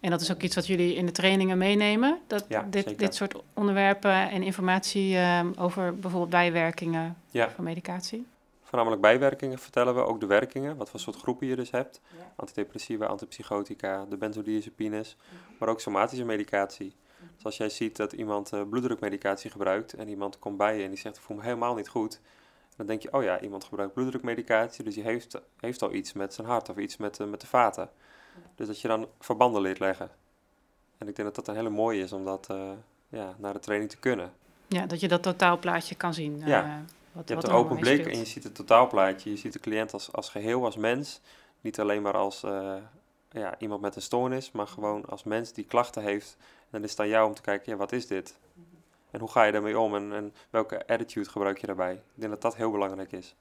En 0.00 0.10
dat 0.10 0.20
is 0.20 0.32
ook 0.32 0.42
iets 0.42 0.54
wat 0.54 0.66
jullie 0.66 0.94
in 0.94 1.06
de 1.06 1.12
trainingen 1.12 1.58
meenemen. 1.58 2.18
Dat 2.26 2.44
Ja, 2.48 2.66
dit, 2.70 2.84
zeker. 2.84 2.98
dit 2.98 3.14
soort 3.14 3.34
onderwerpen 3.54 4.30
en 4.30 4.42
informatie 4.42 5.16
eh, 5.16 5.46
over 5.58 5.94
bijvoorbeeld 5.98 6.30
bijwerkingen 6.30 7.16
Ja. 7.30 7.50
van 7.50 7.64
medicatie. 7.64 8.26
Voornamelijk 8.62 9.02
bijwerkingen 9.02 9.58
vertellen 9.58 9.94
we, 9.94 10.00
ook 10.00 10.20
de 10.20 10.26
werkingen, 10.26 10.76
wat 10.76 10.90
voor 10.90 11.00
soort 11.00 11.16
groepen 11.16 11.46
je 11.46 11.56
dus 11.56 11.70
hebt. 11.70 12.00
Antidepressiva, 12.36 13.06
antipsychotica, 13.06 14.04
de 14.08 14.16
benzodiazepines, 14.16 15.16
maar 15.58 15.68
ook 15.68 15.80
somatische 15.80 16.24
medicatie. 16.24 16.94
Dus 17.34 17.44
als 17.44 17.56
jij 17.56 17.68
ziet 17.68 17.96
dat 17.96 18.12
iemand 18.12 18.52
eh, 18.52 18.60
bloeddrukmedicatie 18.70 19.50
gebruikt 19.50 19.92
en 19.94 20.08
iemand 20.08 20.38
komt 20.38 20.56
bij 20.56 20.76
je 20.76 20.82
en 20.82 20.88
die 20.88 20.98
zegt 20.98 21.16
ik 21.16 21.22
voel 21.22 21.36
me 21.36 21.42
helemaal 21.42 21.74
niet 21.74 21.88
goed. 21.88 22.20
Dan 22.76 22.86
denk 22.86 23.02
je, 23.02 23.12
oh 23.12 23.22
ja, 23.22 23.40
iemand 23.40 23.64
gebruikt 23.64 23.94
bloeddrukmedicatie, 23.94 24.84
dus 24.84 24.94
die 24.94 25.02
heeft, 25.02 25.40
heeft 25.60 25.82
al 25.82 25.92
iets 25.92 26.12
met 26.12 26.34
zijn 26.34 26.46
hart 26.46 26.68
of 26.68 26.76
iets 26.76 26.96
met, 26.96 27.20
eh, 27.20 27.26
met 27.26 27.40
de 27.40 27.46
vaten. 27.46 27.90
Dus 28.54 28.66
dat 28.66 28.80
je 28.80 28.88
dan 28.88 29.06
verbanden 29.20 29.62
leert 29.62 29.78
leggen. 29.78 30.10
En 30.98 31.08
ik 31.08 31.16
denk 31.16 31.28
dat 31.28 31.34
dat 31.34 31.48
een 31.48 31.54
hele 31.54 31.74
mooie 31.74 32.02
is 32.02 32.12
om 32.12 32.24
dat 32.24 32.46
eh, 32.50 32.70
ja, 33.08 33.34
naar 33.38 33.52
de 33.52 33.58
training 33.58 33.90
te 33.90 33.96
kunnen. 33.96 34.32
Ja, 34.66 34.86
dat 34.86 35.00
je 35.00 35.08
dat 35.08 35.22
totaalplaatje 35.22 35.94
kan 35.94 36.14
zien. 36.14 36.42
Ja. 36.44 36.64
eh, 36.64 36.70
wat, 37.12 37.28
Je 37.28 37.34
hebt 37.34 37.46
een 37.46 37.54
open 37.54 37.78
blik 37.78 38.06
en 38.06 38.18
je 38.18 38.24
ziet 38.24 38.44
het 38.44 38.54
totaalplaatje. 38.54 39.30
Je 39.30 39.36
ziet 39.36 39.52
de 39.52 39.60
cliënt 39.60 39.92
als, 39.92 40.12
als 40.12 40.28
geheel, 40.28 40.64
als 40.64 40.76
mens. 40.76 41.20
Niet 41.60 41.80
alleen 41.80 42.02
maar 42.02 42.16
als 42.16 42.42
eh, 42.42 42.74
ja, 43.30 43.54
iemand 43.58 43.80
met 43.80 43.96
een 43.96 44.02
stoornis, 44.02 44.52
maar 44.52 44.66
gewoon 44.66 45.04
als 45.04 45.24
mens 45.24 45.52
die 45.52 45.64
klachten 45.64 46.02
heeft. 46.02 46.36
En 46.38 46.68
dan 46.70 46.82
is 46.82 46.90
het 46.90 47.00
aan 47.00 47.08
jou 47.08 47.28
om 47.28 47.34
te 47.34 47.42
kijken, 47.42 47.72
ja, 47.72 47.78
wat 47.78 47.92
is 47.92 48.06
dit? 48.06 48.36
En 49.10 49.20
hoe 49.20 49.30
ga 49.30 49.44
je 49.44 49.52
daarmee 49.52 49.78
om 49.78 49.94
en, 49.94 50.12
en 50.12 50.34
welke 50.50 50.86
attitude 50.86 51.30
gebruik 51.30 51.58
je 51.58 51.66
daarbij? 51.66 51.92
Ik 51.92 52.00
denk 52.14 52.32
dat 52.32 52.42
dat 52.42 52.56
heel 52.56 52.70
belangrijk 52.70 53.12
is. 53.12 53.34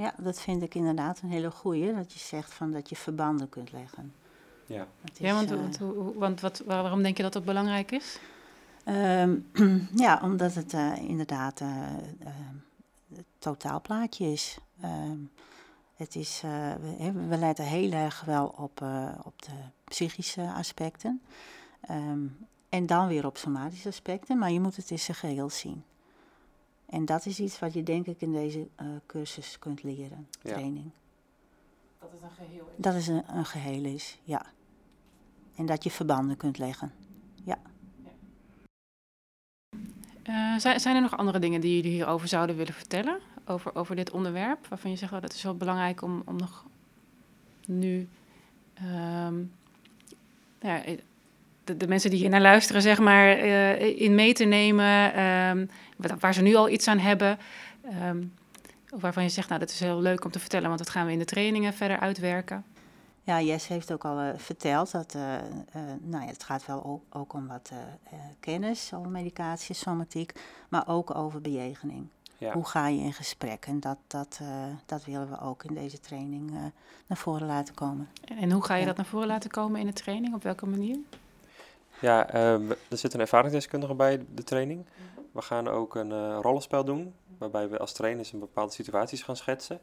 Ja, 0.00 0.14
dat 0.18 0.40
vind 0.40 0.62
ik 0.62 0.74
inderdaad 0.74 1.20
een 1.22 1.30
hele 1.30 1.50
goeie, 1.50 1.94
dat 1.94 2.12
je 2.12 2.18
zegt 2.18 2.54
van 2.54 2.70
dat 2.70 2.88
je 2.88 2.96
verbanden 2.96 3.48
kunt 3.48 3.72
leggen. 3.72 4.12
Ja. 4.66 4.86
Ja, 5.14 5.34
want, 5.34 5.50
eh, 5.50 5.56
want, 5.56 5.78
want 6.14 6.40
wat, 6.40 6.62
waarom 6.66 7.02
denk 7.02 7.16
je 7.16 7.22
dat 7.22 7.32
dat 7.32 7.44
belangrijk 7.44 7.90
is? 7.90 8.18
Ehm, 8.84 9.38
ja, 10.04 10.20
omdat 10.22 10.54
het 10.54 10.72
eh, 10.72 10.96
inderdaad 10.96 11.60
eh, 11.60 11.68
eh, 12.18 12.32
het 13.14 13.24
totaalplaatje 13.38 14.32
is. 14.32 14.58
Ehm, 14.80 15.18
het 16.00 16.14
is 16.14 16.42
eh, 16.44 16.72
we, 16.98 17.12
we 17.28 17.36
letten 17.36 17.64
heel 17.64 17.92
erg 17.92 18.22
wel 18.24 18.54
op, 18.56 18.82
eh, 18.82 19.08
op 19.24 19.42
de 19.42 19.52
psychische 19.84 20.52
aspecten. 20.52 21.22
Ehm, 21.80 22.26
en 22.68 22.86
dan 22.86 23.06
weer 23.06 23.26
op 23.26 23.36
somatische 23.36 23.88
aspecten, 23.88 24.38
maar 24.38 24.50
je 24.50 24.60
moet 24.60 24.76
het 24.76 24.90
in 24.90 24.98
zijn 24.98 25.16
geheel 25.16 25.50
zien. 25.50 25.84
En 26.90 27.04
dat 27.04 27.26
is 27.26 27.40
iets 27.40 27.58
wat 27.58 27.74
je 27.74 27.82
denk 27.82 28.06
ik 28.06 28.20
in 28.20 28.32
deze 28.32 28.66
eh, 28.76 28.86
cursus 29.06 29.58
kunt 29.58 29.82
leren, 29.82 30.28
Ja. 30.42 30.52
training. 30.52 30.90
Dat 31.98 32.10
het 32.12 32.22
een 32.22 32.30
geheel 32.30 32.66
is. 32.76 32.82
Dat 32.82 32.94
is 32.94 33.06
een, 33.08 33.36
een 33.36 33.44
geheel 33.44 33.84
is, 33.84 34.18
ja. 34.24 34.46
En 35.56 35.66
dat 35.66 35.84
je 35.84 35.90
verbanden 35.90 36.36
kunt 36.36 36.58
leggen. 36.58 36.92
Uh, 40.28 40.58
zijn, 40.58 40.80
zijn 40.80 40.96
er 40.96 41.02
nog 41.02 41.16
andere 41.16 41.38
dingen 41.38 41.60
die 41.60 41.76
jullie 41.76 41.90
hierover 41.90 42.28
zouden 42.28 42.56
willen 42.56 42.74
vertellen? 42.74 43.18
Over, 43.44 43.74
over 43.74 43.96
dit 43.96 44.10
onderwerp, 44.10 44.66
waarvan 44.66 44.90
je 44.90 44.96
zegt, 44.96 45.12
oh, 45.12 45.20
dat 45.20 45.32
is 45.32 45.42
wel 45.42 45.56
belangrijk 45.56 46.02
om, 46.02 46.22
om 46.24 46.36
nog 46.36 46.64
nu 47.66 48.08
um, 48.82 49.52
ja, 50.60 50.82
de, 51.70 51.76
de, 51.76 51.88
mensen 51.88 52.10
die 52.10 52.18
hier 52.18 52.28
naar 52.28 52.40
luisteren, 52.40 52.82
zeg 52.82 52.98
maar, 52.98 53.38
uh, 53.38 54.00
in 54.00 54.14
mee 54.14 54.32
te 54.32 54.44
nemen, 54.44 55.20
um, 55.22 55.70
waar 56.20 56.34
ze 56.34 56.42
nu 56.42 56.54
al 56.54 56.68
iets 56.68 56.88
aan 56.88 56.98
hebben. 56.98 57.38
Um, 58.04 58.32
of 58.90 59.00
waarvan 59.00 59.22
je 59.22 59.28
zegt, 59.28 59.48
nou, 59.48 59.60
dat 59.60 59.70
is 59.70 59.80
heel 59.80 60.00
leuk 60.00 60.24
om 60.24 60.30
te 60.30 60.38
vertellen, 60.38 60.66
want 60.66 60.78
dat 60.78 60.90
gaan 60.90 61.06
we 61.06 61.12
in 61.12 61.18
de 61.18 61.24
trainingen 61.24 61.74
verder 61.74 61.98
uitwerken. 61.98 62.64
Ja, 63.22 63.40
Jess 63.40 63.68
heeft 63.68 63.92
ook 63.92 64.04
al 64.04 64.20
uh, 64.20 64.28
verteld 64.36 64.90
dat 64.90 65.14
uh, 65.14 65.22
uh, 65.22 65.82
nou 66.00 66.24
ja, 66.24 66.30
het 66.30 66.42
gaat 66.42 66.66
wel 66.66 66.84
ook, 66.84 67.02
ook 67.10 67.32
om 67.32 67.46
wat 67.46 67.72
kennis 68.40 68.90
over 68.94 69.10
medicatie, 69.10 69.74
somatiek, 69.74 70.32
maar 70.68 70.88
ook 70.88 71.14
over 71.14 71.40
bejegening. 71.40 72.06
Ja. 72.38 72.52
Hoe 72.52 72.66
ga 72.66 72.88
je 72.88 73.00
in 73.00 73.12
gesprek? 73.12 73.66
En 73.66 73.80
dat, 73.80 73.98
dat, 74.06 74.40
dat 74.86 75.04
willen 75.04 75.30
we 75.30 75.40
ook 75.40 75.64
in 75.64 75.74
deze 75.74 76.00
training 76.00 76.50
naar 77.06 77.18
voren 77.18 77.46
laten 77.46 77.74
komen. 77.74 78.08
En 78.40 78.50
hoe 78.50 78.64
ga 78.64 78.74
je 78.74 78.86
dat 78.86 78.96
naar 78.96 79.06
voren 79.06 79.26
laten 79.26 79.50
komen 79.50 79.80
in 79.80 79.86
de 79.86 79.92
training? 79.92 80.34
Op 80.34 80.42
welke 80.42 80.66
manier? 80.66 80.98
Ja, 82.00 82.32
er 82.32 82.78
zit 82.88 83.14
een 83.14 83.20
ervaringsdeskundige 83.20 83.94
bij 83.94 84.24
de 84.34 84.44
training. 84.44 84.86
We 85.32 85.42
gaan 85.42 85.68
ook 85.68 85.94
een 85.94 86.40
rollenspel 86.40 86.84
doen, 86.84 87.14
waarbij 87.38 87.68
we 87.68 87.78
als 87.78 87.92
trainers 87.92 88.32
een 88.32 88.38
bepaalde 88.38 88.72
situaties 88.72 89.22
gaan 89.22 89.36
schetsen 89.36 89.80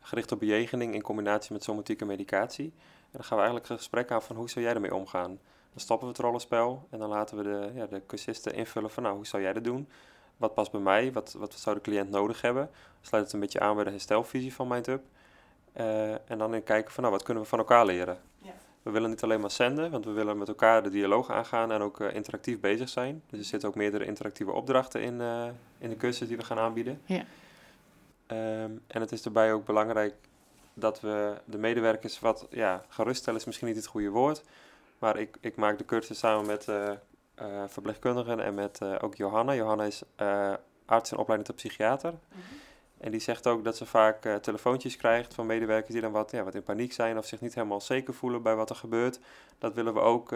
gericht 0.00 0.32
op 0.32 0.38
bejegening 0.38 0.94
in 0.94 1.02
combinatie 1.02 1.52
met 1.52 1.64
somatieke 1.64 2.04
medicatie. 2.04 2.72
En 3.02 3.18
dan 3.18 3.24
gaan 3.24 3.36
we 3.36 3.42
eigenlijk 3.42 3.68
een 3.68 3.76
gesprek 3.76 4.10
aan 4.10 4.22
van 4.22 4.36
hoe 4.36 4.50
zou 4.50 4.64
jij 4.64 4.74
ermee 4.74 4.94
omgaan. 4.94 5.38
Dan 5.72 5.80
stoppen 5.80 6.06
we 6.06 6.12
het 6.12 6.22
rollenspel 6.22 6.86
en 6.90 6.98
dan 6.98 7.08
laten 7.08 7.36
we 7.36 7.42
de, 7.42 7.70
ja, 7.74 7.86
de 7.86 8.02
cursisten 8.06 8.54
invullen 8.54 8.90
van 8.90 9.02
nou, 9.02 9.14
hoe 9.14 9.26
zou 9.26 9.42
jij 9.42 9.52
dat 9.52 9.64
doen? 9.64 9.88
Wat 10.36 10.54
past 10.54 10.72
bij 10.72 10.80
mij? 10.80 11.12
Wat, 11.12 11.32
wat 11.38 11.54
zou 11.54 11.76
de 11.76 11.82
cliënt 11.82 12.10
nodig 12.10 12.40
hebben? 12.40 12.70
Sluit 13.00 13.24
het 13.24 13.32
een 13.32 13.40
beetje 13.40 13.60
aan 13.60 13.74
bij 13.74 13.84
de 13.84 13.90
herstelvisie 13.90 14.54
van 14.54 14.68
MindUp. 14.68 15.02
Uh, 15.76 16.12
en 16.12 16.38
dan 16.38 16.54
in 16.54 16.62
kijken 16.62 16.92
van 16.92 17.02
nou, 17.02 17.14
wat 17.14 17.24
kunnen 17.24 17.42
we 17.42 17.48
van 17.48 17.58
elkaar 17.58 17.86
leren? 17.86 18.18
Ja. 18.38 18.52
We 18.82 18.90
willen 18.90 19.10
niet 19.10 19.22
alleen 19.22 19.40
maar 19.40 19.50
zenden, 19.50 19.90
want 19.90 20.04
we 20.04 20.10
willen 20.10 20.38
met 20.38 20.48
elkaar 20.48 20.82
de 20.82 20.90
dialoog 20.90 21.30
aangaan 21.30 21.72
en 21.72 21.80
ook 21.80 22.00
uh, 22.00 22.14
interactief 22.14 22.60
bezig 22.60 22.88
zijn. 22.88 23.22
Dus 23.30 23.38
er 23.38 23.44
zitten 23.44 23.68
ook 23.68 23.74
meerdere 23.74 24.04
interactieve 24.04 24.52
opdrachten 24.52 25.02
in, 25.02 25.14
uh, 25.20 25.46
in 25.78 25.88
de 25.88 25.96
cursus 25.96 26.28
die 26.28 26.36
we 26.36 26.44
gaan 26.44 26.58
aanbieden. 26.58 27.00
Ja. 27.04 27.24
Um, 28.26 28.82
en 28.86 29.00
het 29.00 29.12
is 29.12 29.22
daarbij 29.22 29.52
ook 29.52 29.64
belangrijk 29.64 30.14
dat 30.74 31.00
we 31.00 31.34
de 31.44 31.58
medewerkers 31.58 32.20
wat 32.20 32.46
ja, 32.50 32.84
geruststellen 32.88 33.40
is 33.40 33.46
misschien 33.46 33.66
niet 33.66 33.76
het 33.76 33.86
goede 33.86 34.08
woord. 34.08 34.42
Maar 34.98 35.18
ik, 35.18 35.36
ik 35.40 35.56
maak 35.56 35.78
de 35.78 35.84
cursus 35.84 36.18
samen 36.18 36.46
met 36.46 36.66
uh, 36.68 36.90
uh, 37.42 37.62
verpleegkundigen 37.66 38.40
en 38.40 38.54
met 38.54 38.80
uh, 38.82 38.94
ook 39.00 39.14
Johanna. 39.14 39.54
Johanna 39.54 39.84
is 39.84 40.02
arts 40.84 41.10
en 41.10 41.16
opleiding 41.16 41.48
tot 41.48 41.56
psychiater. 41.56 42.10
Mm 42.10 42.18
-hmm. 42.28 42.58
En 43.00 43.10
die 43.10 43.20
zegt 43.20 43.46
ook 43.46 43.64
dat 43.64 43.76
ze 43.76 43.86
vaak 43.86 44.22
telefoontjes 44.42 44.96
krijgt 44.96 45.34
van 45.34 45.46
medewerkers 45.46 45.92
die 45.92 46.00
dan 46.00 46.12
wat, 46.12 46.30
ja, 46.30 46.42
wat 46.42 46.54
in 46.54 46.62
paniek 46.62 46.92
zijn 46.92 47.18
of 47.18 47.26
zich 47.26 47.40
niet 47.40 47.54
helemaal 47.54 47.80
zeker 47.80 48.14
voelen 48.14 48.42
bij 48.42 48.54
wat 48.54 48.70
er 48.70 48.76
gebeurt. 48.76 49.20
Dat 49.58 49.74
willen 49.74 49.94
we 49.94 50.00
ook 50.00 50.34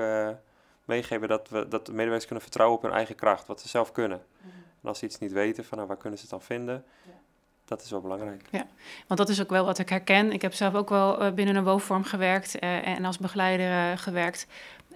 meegeven 0.85 1.29
dat, 1.29 1.49
we, 1.49 1.69
dat 1.69 1.87
de 1.87 1.93
medewerkers 1.93 2.25
kunnen 2.25 2.45
vertrouwen 2.45 2.77
op 2.79 2.83
hun 2.85 2.93
eigen 2.93 3.15
kracht, 3.15 3.47
wat 3.47 3.61
ze 3.61 3.69
zelf 3.69 3.93
kunnen. 3.93 4.19
Mm 4.19 4.51
-hmm. 4.51 4.63
En 4.83 4.89
als 4.89 4.99
ze 4.99 5.05
iets 5.05 5.19
niet 5.19 5.33
weten, 5.33 5.65
van 5.65 5.77
nou, 5.77 5.89
waar 5.89 5.99
kunnen 5.99 6.19
ze 6.19 6.25
het 6.25 6.33
dan 6.33 6.43
vinden? 6.43 6.85
Ja 7.03 7.23
dat 7.65 7.83
is 7.83 7.91
wel 7.91 8.01
belangrijk. 8.01 8.43
Ja, 8.51 8.67
want 9.07 9.21
dat 9.21 9.29
is 9.29 9.41
ook 9.41 9.51
wel 9.51 9.65
wat 9.65 9.79
ik 9.79 9.89
herken. 9.89 10.33
Ik 10.33 10.43
heb 10.43 10.55
zelf 10.55 10.75
ook 10.75 10.89
wel 10.89 11.23
uh, 11.23 11.33
binnen 11.33 11.57
een 11.57 11.65
woonvorm 11.65 12.05
gewerkt 12.05 12.63
uh, 12.63 12.87
en 12.87 13.05
als 13.05 13.19
begeleider 13.19 13.71
uh, 13.71 13.99
gewerkt. 13.99 14.47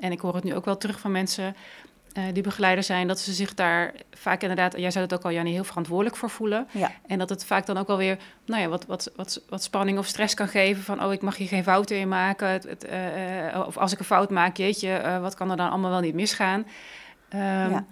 En 0.01 0.13
ik 0.13 0.21
hoor 0.21 0.35
het 0.35 0.45
nu 0.45 0.55
ook 0.55 0.65
wel 0.65 0.77
terug 0.77 1.01
van 1.01 1.13
mensen 1.13 1.57
die 2.33 2.43
begeleider 2.43 2.85
zijn, 2.85 3.09
dat 3.09 3.19
ze 3.19 3.33
zich 3.33 3.55
daar 3.55 3.95
vaak 4.11 4.43
inderdaad, 4.43 4.79
jij 4.79 4.91
zei 4.91 5.05
het 5.05 5.15
ook 5.15 5.25
al, 5.25 5.33
Jannie, 5.33 5.53
heel 5.53 5.65
verantwoordelijk 5.65 6.17
voor 6.17 6.31
voelen. 6.31 6.69
Ja. 6.71 6.93
En 7.07 7.19
dat 7.19 7.29
het 7.29 7.45
vaak 7.45 7.67
dan 7.67 7.79
ook 7.79 7.87
wel 7.87 7.97
weer, 7.97 8.19
nou 8.45 8.63
ja, 8.63 8.69
wat, 8.69 8.87
wat, 8.87 9.13
wat, 9.17 9.43
wat 9.49 9.63
spanning 9.63 9.99
of 9.99 10.07
stress 10.07 10.35
kan 10.35 10.49
geven 10.49 10.83
van, 10.83 11.05
oh, 11.05 11.13
ik 11.13 11.23
mag 11.23 11.37
hier 11.37 11.49
geen 11.49 11.63
fouten 11.63 11.99
in 11.99 12.09
maken. 12.09 12.49
Het, 12.49 12.65
het, 12.65 12.87
of 13.67 13.77
als 13.77 13.93
ik 13.93 13.99
een 13.99 14.05
fout 14.05 14.31
maak, 14.31 14.57
jeetje, 14.57 15.19
wat 15.21 15.35
kan 15.35 15.51
er 15.51 15.57
dan 15.57 15.71
allemaal 15.71 15.91
wel 15.91 16.01
niet 16.01 16.15
misgaan? 16.15 16.67
Um, 17.35 17.41
ja. 17.41 17.85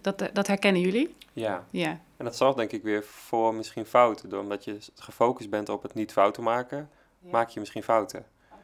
dat, 0.00 0.30
dat 0.32 0.46
herkennen 0.46 0.82
jullie? 0.82 1.14
Ja. 1.32 1.64
ja. 1.70 1.98
En 2.16 2.24
dat 2.24 2.36
zorgt 2.36 2.56
denk 2.56 2.72
ik 2.72 2.82
weer 2.82 3.04
voor 3.04 3.54
misschien 3.54 3.84
fouten. 3.84 4.28
Door 4.28 4.40
omdat 4.40 4.64
je 4.64 4.78
gefocust 4.94 5.50
bent 5.50 5.68
op 5.68 5.82
het 5.82 5.94
niet 5.94 6.12
fouten 6.12 6.42
maken, 6.42 6.90
maak 7.20 7.48
je 7.48 7.60
misschien 7.60 7.82
fouten. 7.82 8.24
Okay. 8.46 8.60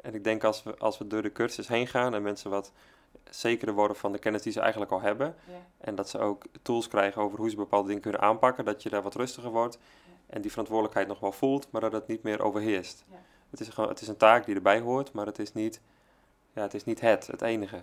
En 0.00 0.14
ik 0.14 0.24
denk 0.24 0.44
als 0.44 0.62
we, 0.62 0.76
als 0.78 0.98
we 0.98 1.06
door 1.06 1.22
de 1.22 1.32
cursus 1.32 1.68
heen 1.68 1.86
gaan 1.86 2.14
en 2.14 2.22
mensen 2.22 2.50
wat 2.50 2.72
zekerder 3.30 3.74
worden 3.74 3.96
van 3.96 4.12
de 4.12 4.18
kennis 4.18 4.42
die 4.42 4.52
ze 4.52 4.60
eigenlijk 4.60 4.92
al 4.92 5.00
hebben. 5.00 5.34
En 5.78 5.94
dat 5.94 6.08
ze 6.08 6.18
ook 6.18 6.44
tools 6.62 6.88
krijgen 6.88 7.22
over 7.22 7.38
hoe 7.38 7.50
ze 7.50 7.56
bepaalde 7.56 7.86
dingen 7.86 8.02
kunnen 8.02 8.20
aanpakken. 8.20 8.64
Dat 8.64 8.82
je 8.82 8.88
daar 8.88 9.02
wat 9.02 9.14
rustiger 9.14 9.50
wordt. 9.50 9.78
En 10.26 10.40
die 10.40 10.50
verantwoordelijkheid 10.50 11.08
nog 11.08 11.20
wel 11.20 11.32
voelt, 11.32 11.70
maar 11.70 11.80
dat 11.80 11.92
het 11.92 12.06
niet 12.06 12.22
meer 12.22 12.42
overheerst. 12.42 13.04
Het, 13.50 13.60
is 13.60 13.68
gewoon, 13.68 13.88
het 13.88 14.00
is 14.00 14.08
een 14.08 14.16
taak 14.16 14.44
die 14.46 14.54
erbij 14.54 14.80
hoort, 14.80 15.12
maar 15.12 15.26
het 15.26 15.38
is 15.38 15.52
niet, 15.52 15.80
ja, 16.52 16.62
het, 16.62 16.74
is 16.74 16.84
niet 16.84 17.00
het, 17.00 17.26
het 17.26 17.42
enige. 17.42 17.82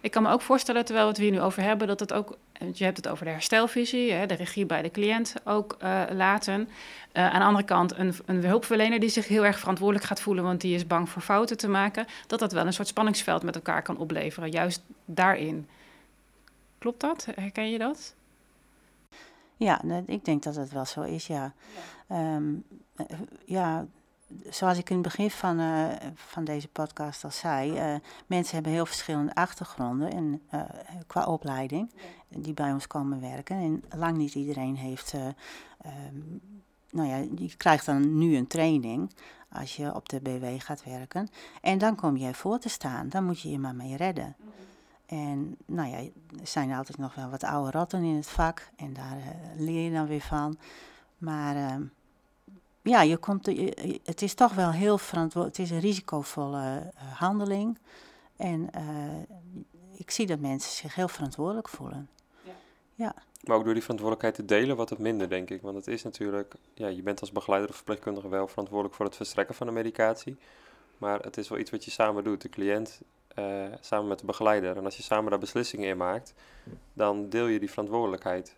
Ik 0.00 0.10
kan 0.10 0.22
me 0.22 0.30
ook 0.30 0.40
voorstellen, 0.40 0.84
terwijl 0.84 1.06
we 1.06 1.12
het 1.12 1.20
hier 1.20 1.30
nu 1.30 1.40
over 1.40 1.62
hebben, 1.62 1.86
dat 1.86 2.00
het 2.00 2.12
ook, 2.12 2.38
je 2.72 2.84
hebt 2.84 2.96
het 2.96 3.08
over 3.08 3.24
de 3.24 3.30
herstelvisie, 3.30 4.12
hè, 4.12 4.26
de 4.26 4.34
regie 4.34 4.66
bij 4.66 4.82
de 4.82 4.90
cliënt 4.90 5.34
ook 5.44 5.76
uh, 5.82 6.02
laten. 6.12 6.60
Uh, 7.12 7.32
aan 7.32 7.40
de 7.40 7.46
andere 7.46 7.64
kant 7.64 7.98
een, 7.98 8.14
een 8.26 8.44
hulpverlener 8.44 9.00
die 9.00 9.08
zich 9.08 9.28
heel 9.28 9.44
erg 9.44 9.58
verantwoordelijk 9.58 10.06
gaat 10.06 10.20
voelen, 10.20 10.44
want 10.44 10.60
die 10.60 10.74
is 10.74 10.86
bang 10.86 11.08
voor 11.08 11.22
fouten 11.22 11.56
te 11.56 11.68
maken, 11.68 12.06
dat 12.26 12.38
dat 12.38 12.52
wel 12.52 12.66
een 12.66 12.72
soort 12.72 12.88
spanningsveld 12.88 13.42
met 13.42 13.54
elkaar 13.54 13.82
kan 13.82 13.98
opleveren, 13.98 14.50
juist 14.50 14.82
daarin. 15.04 15.68
Klopt 16.78 17.00
dat? 17.00 17.26
Herken 17.34 17.70
je 17.70 17.78
dat? 17.78 18.14
Ja, 19.56 19.82
ik 20.06 20.24
denk 20.24 20.42
dat 20.42 20.56
het 20.56 20.72
wel 20.72 20.84
zo 20.84 21.02
is, 21.02 21.26
ja. 21.26 21.52
Ja, 22.08 22.34
um, 22.36 22.64
ja 23.44 23.86
zoals 24.50 24.78
ik 24.78 24.90
in 24.90 24.96
het 24.96 25.04
begin 25.04 25.30
van, 25.30 25.60
uh, 25.60 25.86
van 26.14 26.44
deze 26.44 26.68
podcast 26.68 27.24
al 27.24 27.30
zei, 27.30 27.72
uh, 27.72 27.98
mensen 28.26 28.54
hebben 28.54 28.72
heel 28.72 28.86
verschillende 28.86 29.34
achtergronden 29.34 30.12
en, 30.12 30.42
uh, 30.54 30.60
qua 31.06 31.26
opleiding 31.26 31.92
die 32.28 32.54
bij 32.54 32.72
ons 32.72 32.86
komen 32.86 33.20
werken. 33.20 33.56
En 33.56 33.98
lang 33.98 34.16
niet 34.16 34.34
iedereen 34.34 34.76
heeft, 34.76 35.12
um, 35.12 36.40
nou 36.90 37.08
ja, 37.08 37.16
je 37.16 37.56
krijgt 37.56 37.86
dan 37.86 38.18
nu 38.18 38.36
een 38.36 38.46
training 38.46 39.12
als 39.52 39.76
je 39.76 39.94
op 39.94 40.08
de 40.08 40.20
BW 40.20 40.44
gaat 40.58 40.84
werken. 40.84 41.28
En 41.60 41.78
dan 41.78 41.94
kom 41.94 42.16
je 42.16 42.34
voor 42.34 42.58
te 42.58 42.68
staan, 42.68 43.08
dan 43.08 43.24
moet 43.24 43.40
je 43.40 43.50
je 43.50 43.58
maar 43.58 43.74
mee 43.74 43.96
redden. 43.96 44.36
En 45.06 45.56
nou 45.66 45.88
ja, 45.88 45.96
er 46.40 46.46
zijn 46.46 46.72
altijd 46.72 46.98
nog 46.98 47.14
wel 47.14 47.30
wat 47.30 47.44
oude 47.44 47.70
rotten 47.70 48.02
in 48.02 48.16
het 48.16 48.28
vak 48.28 48.70
en 48.76 48.92
daar 48.92 49.18
leer 49.56 49.84
je 49.84 49.92
dan 49.92 50.06
weer 50.06 50.20
van. 50.20 50.58
Maar 51.18 51.56
ehm, 51.56 51.82
ja, 52.88 53.02
je 53.02 53.16
komt, 53.16 53.46
het 54.04 54.22
is 54.22 54.34
toch 54.34 54.54
wel 54.54 54.70
heel 54.70 54.98
verantwoordelijk. 54.98 55.56
Het 55.56 55.66
is 55.66 55.72
een 55.72 55.80
risicovolle 55.80 56.92
uh, 56.94 57.12
handeling. 57.18 57.78
En 58.36 58.68
uh, 58.76 59.38
ik 59.96 60.10
zie 60.10 60.26
dat 60.26 60.38
mensen 60.38 60.72
zich 60.72 60.94
heel 60.94 61.08
verantwoordelijk 61.08 61.68
voelen. 61.68 62.08
Ja. 62.42 62.52
ja. 62.94 63.14
Maar 63.44 63.56
ook 63.56 63.64
door 63.64 63.72
die 63.72 63.82
verantwoordelijkheid 63.82 64.34
te 64.34 64.54
delen 64.54 64.76
wordt 64.76 64.90
het 64.90 64.98
minder, 64.98 65.28
denk 65.28 65.50
ik. 65.50 65.62
Want 65.62 65.76
het 65.76 65.86
is 65.86 66.02
natuurlijk, 66.02 66.54
ja, 66.74 66.86
je 66.86 67.02
bent 67.02 67.20
als 67.20 67.32
begeleider 67.32 67.70
of 67.70 67.76
verpleegkundige 67.76 68.28
wel 68.28 68.48
verantwoordelijk 68.48 68.96
voor 68.96 69.04
het 69.04 69.16
verstrekken 69.16 69.54
van 69.54 69.66
de 69.66 69.72
medicatie. 69.72 70.36
Maar 70.98 71.20
het 71.20 71.36
is 71.36 71.48
wel 71.48 71.58
iets 71.58 71.70
wat 71.70 71.84
je 71.84 71.90
samen 71.90 72.24
doet, 72.24 72.42
de 72.42 72.48
cliënt 72.48 73.00
uh, 73.38 73.64
samen 73.80 74.08
met 74.08 74.18
de 74.18 74.26
begeleider. 74.26 74.76
En 74.76 74.84
als 74.84 74.96
je 74.96 75.02
samen 75.02 75.30
daar 75.30 75.38
beslissingen 75.38 75.88
in 75.88 75.96
maakt, 75.96 76.34
dan 76.92 77.28
deel 77.28 77.46
je 77.46 77.58
die 77.58 77.70
verantwoordelijkheid. 77.70 78.56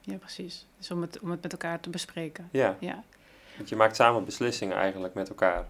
Ja, 0.00 0.16
precies. 0.16 0.66
Dus 0.78 0.90
om 0.90 1.00
het, 1.00 1.20
om 1.20 1.30
het 1.30 1.42
met 1.42 1.52
elkaar 1.52 1.80
te 1.80 1.90
bespreken. 1.90 2.48
Ja. 2.52 2.76
ja. 2.80 3.04
Want 3.60 3.72
je 3.72 3.78
maakt 3.78 3.96
samen 3.96 4.24
beslissingen 4.24 4.76
eigenlijk 4.76 5.14
met 5.14 5.28
elkaar. 5.28 5.66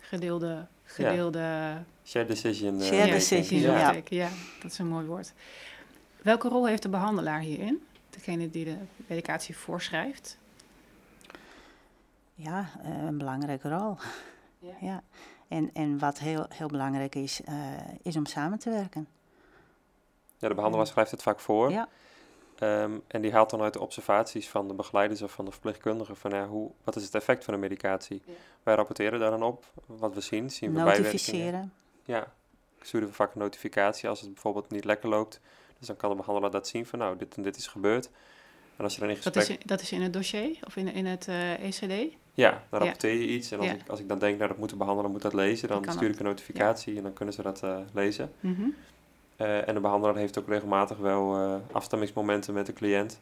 Gedeelde... 0.00 0.66
gedeelde 0.84 1.38
ja. 1.38 1.84
Share 2.04 2.26
decision. 2.26 2.74
Uh, 2.74 2.86
Share 2.86 3.10
decision, 3.10 3.60
ja. 3.60 3.94
ja. 4.04 4.28
dat 4.62 4.70
is 4.70 4.78
een 4.78 4.86
mooi 4.86 5.06
woord. 5.06 5.32
Welke 6.22 6.48
rol 6.48 6.66
heeft 6.66 6.82
de 6.82 6.88
behandelaar 6.88 7.40
hierin? 7.40 7.86
Degene 8.10 8.50
die 8.50 8.64
de 8.64 8.76
medicatie 9.06 9.56
voorschrijft? 9.56 10.38
Ja, 12.34 12.70
uh, 12.84 13.02
een 13.02 13.18
belangrijke 13.18 13.68
rol. 13.68 13.96
Ja. 14.58 14.74
ja. 14.80 15.02
En, 15.48 15.70
en 15.72 15.98
wat 15.98 16.18
heel, 16.18 16.46
heel 16.48 16.68
belangrijk 16.68 17.14
is, 17.14 17.40
uh, 17.48 17.54
is 18.02 18.16
om 18.16 18.26
samen 18.26 18.58
te 18.58 18.70
werken. 18.70 19.08
Ja, 20.38 20.48
de 20.48 20.54
behandelaar 20.54 20.86
schrijft 20.86 21.10
het 21.10 21.22
vaak 21.22 21.40
voor. 21.40 21.70
Ja. 21.70 21.88
Um, 22.62 23.02
en 23.06 23.22
die 23.22 23.32
haalt 23.32 23.50
dan 23.50 23.60
uit 23.62 23.72
de 23.72 23.80
observaties 23.80 24.48
van 24.48 24.68
de 24.68 24.74
begeleiders 24.74 25.22
of 25.22 25.32
van 25.32 25.44
de 25.44 25.50
verpleegkundigen 25.50 26.16
van 26.16 26.30
ja, 26.30 26.46
hoe, 26.46 26.70
wat 26.84 26.96
is 26.96 27.04
het 27.04 27.14
effect 27.14 27.44
van 27.44 27.54
de 27.54 27.60
medicatie. 27.60 28.22
Ja. 28.24 28.32
Wij 28.62 28.74
rapporteren 28.74 29.20
daar 29.20 29.30
dan 29.30 29.42
op 29.42 29.64
wat 29.86 30.14
we 30.14 30.20
zien. 30.20 30.50
zien 30.50 30.72
we 30.72 30.80
Notificeren. 30.80 31.72
Ja, 32.04 32.32
sturen 32.80 33.08
we 33.08 33.14
vaak 33.14 33.34
een 33.34 33.40
notificatie 33.40 34.08
als 34.08 34.20
het 34.20 34.32
bijvoorbeeld 34.32 34.70
niet 34.70 34.84
lekker 34.84 35.08
loopt. 35.08 35.40
Dus 35.78 35.86
dan 35.86 35.96
kan 35.96 36.10
de 36.10 36.16
behandelaar 36.16 36.50
dat 36.50 36.68
zien 36.68 36.86
van 36.86 36.98
nou, 36.98 37.16
dit 37.16 37.36
en 37.36 37.42
dit 37.42 37.56
is 37.56 37.66
gebeurd. 37.66 38.10
En 38.76 38.84
als 38.84 38.94
je 38.94 39.00
dan 39.00 39.08
in 39.08 39.16
gesprek... 39.16 39.34
dat, 39.34 39.42
is 39.42 39.48
in, 39.48 39.60
dat 39.64 39.80
is 39.80 39.92
in 39.92 40.02
het 40.02 40.12
dossier 40.12 40.58
of 40.66 40.76
in, 40.76 40.88
in 40.88 41.06
het 41.06 41.26
uh, 41.28 41.52
eh, 41.52 41.62
ECD? 41.62 42.14
Ja, 42.34 42.50
dan 42.70 42.80
rapporteer 42.80 43.14
je 43.14 43.26
iets. 43.26 43.50
En 43.50 43.58
als, 43.58 43.68
ik, 43.68 43.88
als 43.88 44.00
ik 44.00 44.08
dan 44.08 44.18
denk, 44.18 44.36
nou 44.36 44.48
dat 44.48 44.58
moet 44.58 44.70
de 44.70 44.76
behandelaar 44.76 45.10
moet 45.10 45.22
dat 45.22 45.34
lezen, 45.34 45.68
dan 45.68 45.84
stuur 45.88 46.10
ik 46.10 46.18
een 46.18 46.24
notificatie 46.24 46.96
en 46.96 47.02
dan 47.02 47.12
kunnen 47.12 47.34
ze 47.34 47.42
dat 47.42 47.62
uh, 47.64 47.78
lezen. 47.92 48.32
Mm 48.40 48.74
Eh, 49.42 49.68
en 49.68 49.74
de 49.74 49.80
behandelaar 49.80 50.16
heeft 50.16 50.38
ook 50.38 50.48
regelmatig 50.48 50.96
wel 50.96 51.36
eh, 51.36 51.54
afstemmingsmomenten 51.72 52.54
met 52.54 52.66
de 52.66 52.72
cliënt. 52.72 53.20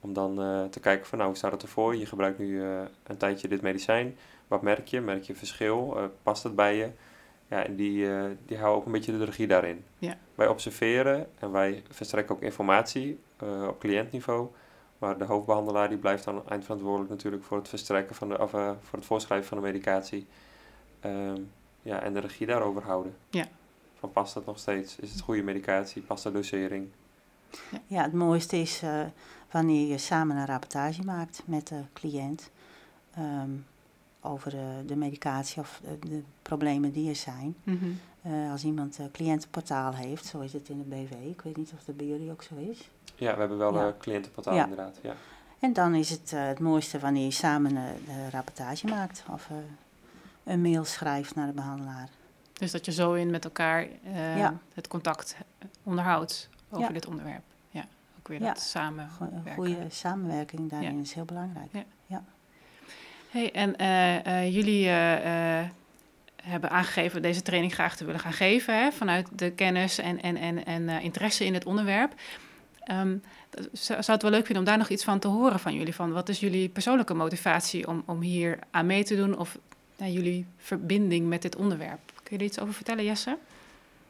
Om 0.00 0.12
dan 0.12 0.42
eh, 0.42 0.64
te 0.64 0.80
kijken 0.80 1.06
van 1.06 1.18
nou, 1.18 1.30
hoe 1.30 1.38
staat 1.38 1.52
het 1.52 1.62
ervoor? 1.62 1.96
Je 1.96 2.06
gebruikt 2.06 2.38
nu 2.38 2.62
een 3.02 3.16
tijdje 3.16 3.48
dit 3.48 3.62
medicijn. 3.62 4.16
Wat 4.48 4.62
merk 4.62 4.88
je? 4.88 5.00
Merk 5.00 5.22
je 5.22 5.34
verschil? 5.34 6.10
Past 6.22 6.42
het 6.42 6.54
bij 6.54 6.76
je? 6.76 6.90
Ja, 7.48 7.64
en 7.64 7.76
die, 7.76 8.08
die 8.46 8.56
houden 8.56 8.78
ook 8.78 8.86
een 8.86 8.92
beetje 8.92 9.18
de 9.18 9.24
regie 9.24 9.46
daarin. 9.46 9.84
Ja. 9.98 10.18
Wij 10.34 10.48
observeren 10.48 11.26
en 11.38 11.52
wij 11.52 11.82
verstrekken 11.90 12.34
ook 12.34 12.42
informatie 12.42 13.18
op 13.68 13.78
cliëntniveau. 13.78 14.48
Maar 14.98 15.18
de 15.18 15.24
hoofdbehandelaar 15.24 15.88
die 15.88 15.98
blijft 15.98 16.24
dan 16.24 16.42
eindverantwoordelijk 16.48 17.10
natuurlijk 17.10 17.42
voor 17.42 17.56
het 17.56 17.68
verstrekken 17.68 18.14
van 18.14 18.28
de, 18.28 18.38
of, 18.40 18.50
voor 18.50 18.98
het 18.98 19.04
voorschrijven 19.04 19.48
van 19.48 19.58
de 19.58 19.64
medicatie. 19.64 20.26
Ehm, 21.00 21.40
ja, 21.82 22.02
en 22.02 22.12
de 22.12 22.20
regie 22.20 22.46
daarover 22.46 22.82
houden. 22.82 23.16
Ja. 23.30 23.44
Van 23.98 24.12
past 24.12 24.34
het 24.34 24.46
nog 24.46 24.58
steeds? 24.58 24.96
Is 24.98 25.10
het 25.12 25.20
goede 25.20 25.42
medicatie? 25.42 26.02
Past 26.02 26.22
de 26.22 26.32
dosering? 26.32 26.88
Ja, 27.86 28.02
het 28.02 28.12
mooiste 28.12 28.56
is 28.56 28.82
eh, 28.82 29.00
wanneer 29.50 29.86
je 29.88 29.98
samen 29.98 30.36
een 30.36 30.46
rapportage 30.46 31.02
maakt 31.02 31.42
met 31.44 31.66
de 31.68 31.80
cliënt 31.92 32.50
ehm, 33.14 33.50
over 34.20 34.50
de, 34.50 34.82
de 34.86 34.96
medicatie 34.96 35.60
of 35.60 35.80
de, 35.84 36.08
de 36.08 36.22
problemen 36.42 36.92
die 36.92 37.08
er 37.08 37.16
zijn. 37.16 37.56
Mhm. 37.64 37.84
Eh, 38.22 38.50
als 38.50 38.64
iemand 38.64 38.98
een 38.98 39.10
cliëntenportaal 39.10 39.92
heeft, 39.94 40.24
zo 40.26 40.40
is 40.40 40.52
het 40.52 40.68
in 40.68 40.78
de 40.78 40.84
BV. 40.96 41.12
Ik 41.30 41.40
weet 41.40 41.56
niet 41.56 41.72
of 41.74 41.84
dat 41.84 41.96
bij 41.96 42.06
jullie 42.06 42.30
ook 42.30 42.42
zo 42.42 42.54
is. 42.56 42.90
Ja, 43.14 43.32
we 43.34 43.38
hebben 43.40 43.58
wel 43.58 43.74
Ja. 43.74 43.86
een 43.86 43.98
cliëntenportaal 43.98 44.54
Ja. 44.54 44.62
inderdaad. 44.62 44.98
Ja. 45.02 45.14
En 45.58 45.72
dan 45.72 45.94
is 45.94 46.10
het 46.10 46.32
eh, 46.32 46.46
het 46.46 46.58
mooiste 46.60 46.98
wanneer 46.98 47.24
je 47.24 47.30
samen 47.30 47.76
een 47.76 48.04
de 48.04 48.30
rapportage 48.30 48.86
maakt 48.86 49.24
of 49.32 49.48
eh, 49.50 49.56
een 50.44 50.60
mail 50.62 50.84
schrijft 50.84 51.34
naar 51.34 51.46
de 51.46 51.52
behandelaar. 51.52 52.08
Dus 52.58 52.70
dat 52.70 52.84
je 52.84 52.92
zo 52.92 53.12
in 53.12 53.30
met 53.30 53.44
elkaar 53.44 53.86
eh, 54.04 54.38
Ja. 54.38 54.58
het 54.74 54.88
contact 54.88 55.36
onderhoudt 55.82 56.48
over 56.70 56.86
Ja. 56.86 56.92
dit 56.92 57.06
onderwerp. 57.06 57.42
Ja, 57.70 57.84
ook 58.18 58.28
weer 58.28 58.40
Ja. 58.40 58.46
dat 58.46 58.60
samen 58.60 59.08
Een 59.20 59.54
goede 59.54 59.86
samenwerking 59.88 60.70
daarin 60.70 60.94
Ja. 60.96 61.00
is 61.02 61.12
heel 61.12 61.24
belangrijk. 61.24 61.70
Hey, 63.30 63.52
en 63.52 63.76
eh, 63.76 64.26
eh, 64.26 64.54
jullie 64.54 64.88
hebben 66.42 66.70
aangegeven 66.70 67.22
deze 67.22 67.42
training 67.42 67.74
graag 67.74 67.96
te 67.96 68.04
willen 68.04 68.20
gaan 68.20 68.32
geven, 68.32 68.78
hè, 68.82 68.92
vanuit 68.92 69.28
de 69.38 69.50
kennis 69.50 69.98
en, 69.98 70.22
en, 70.22 70.36
en, 70.36 70.64
en 70.64 70.88
interesse 70.88 71.44
in 71.44 71.54
het 71.54 71.64
onderwerp. 71.64 72.14
Ehm, 72.80 73.16
zou 73.72 73.98
het 74.06 74.22
wel 74.22 74.30
leuk 74.30 74.44
vinden 74.46 74.58
om 74.58 74.64
daar 74.64 74.78
nog 74.78 74.88
iets 74.88 75.04
van 75.04 75.18
te 75.18 75.28
horen 75.28 75.60
van 75.60 75.74
jullie? 75.74 75.94
Van 75.94 76.12
wat 76.12 76.28
is 76.28 76.40
jullie 76.40 76.68
persoonlijke 76.68 77.14
motivatie 77.14 77.88
om, 77.88 78.02
om 78.06 78.20
hier 78.20 78.58
aan 78.70 78.86
mee 78.86 79.04
te 79.04 79.16
doen 79.16 79.38
of 79.38 79.58
nou, 79.96 80.10
jullie 80.10 80.46
verbinding 80.56 81.28
met 81.28 81.42
dit 81.42 81.56
onderwerp? 81.56 82.12
Kun 82.26 82.36
je 82.36 82.42
er 82.42 82.50
iets 82.50 82.60
over 82.60 82.74
vertellen, 82.74 83.04
Jesse? 83.04 83.38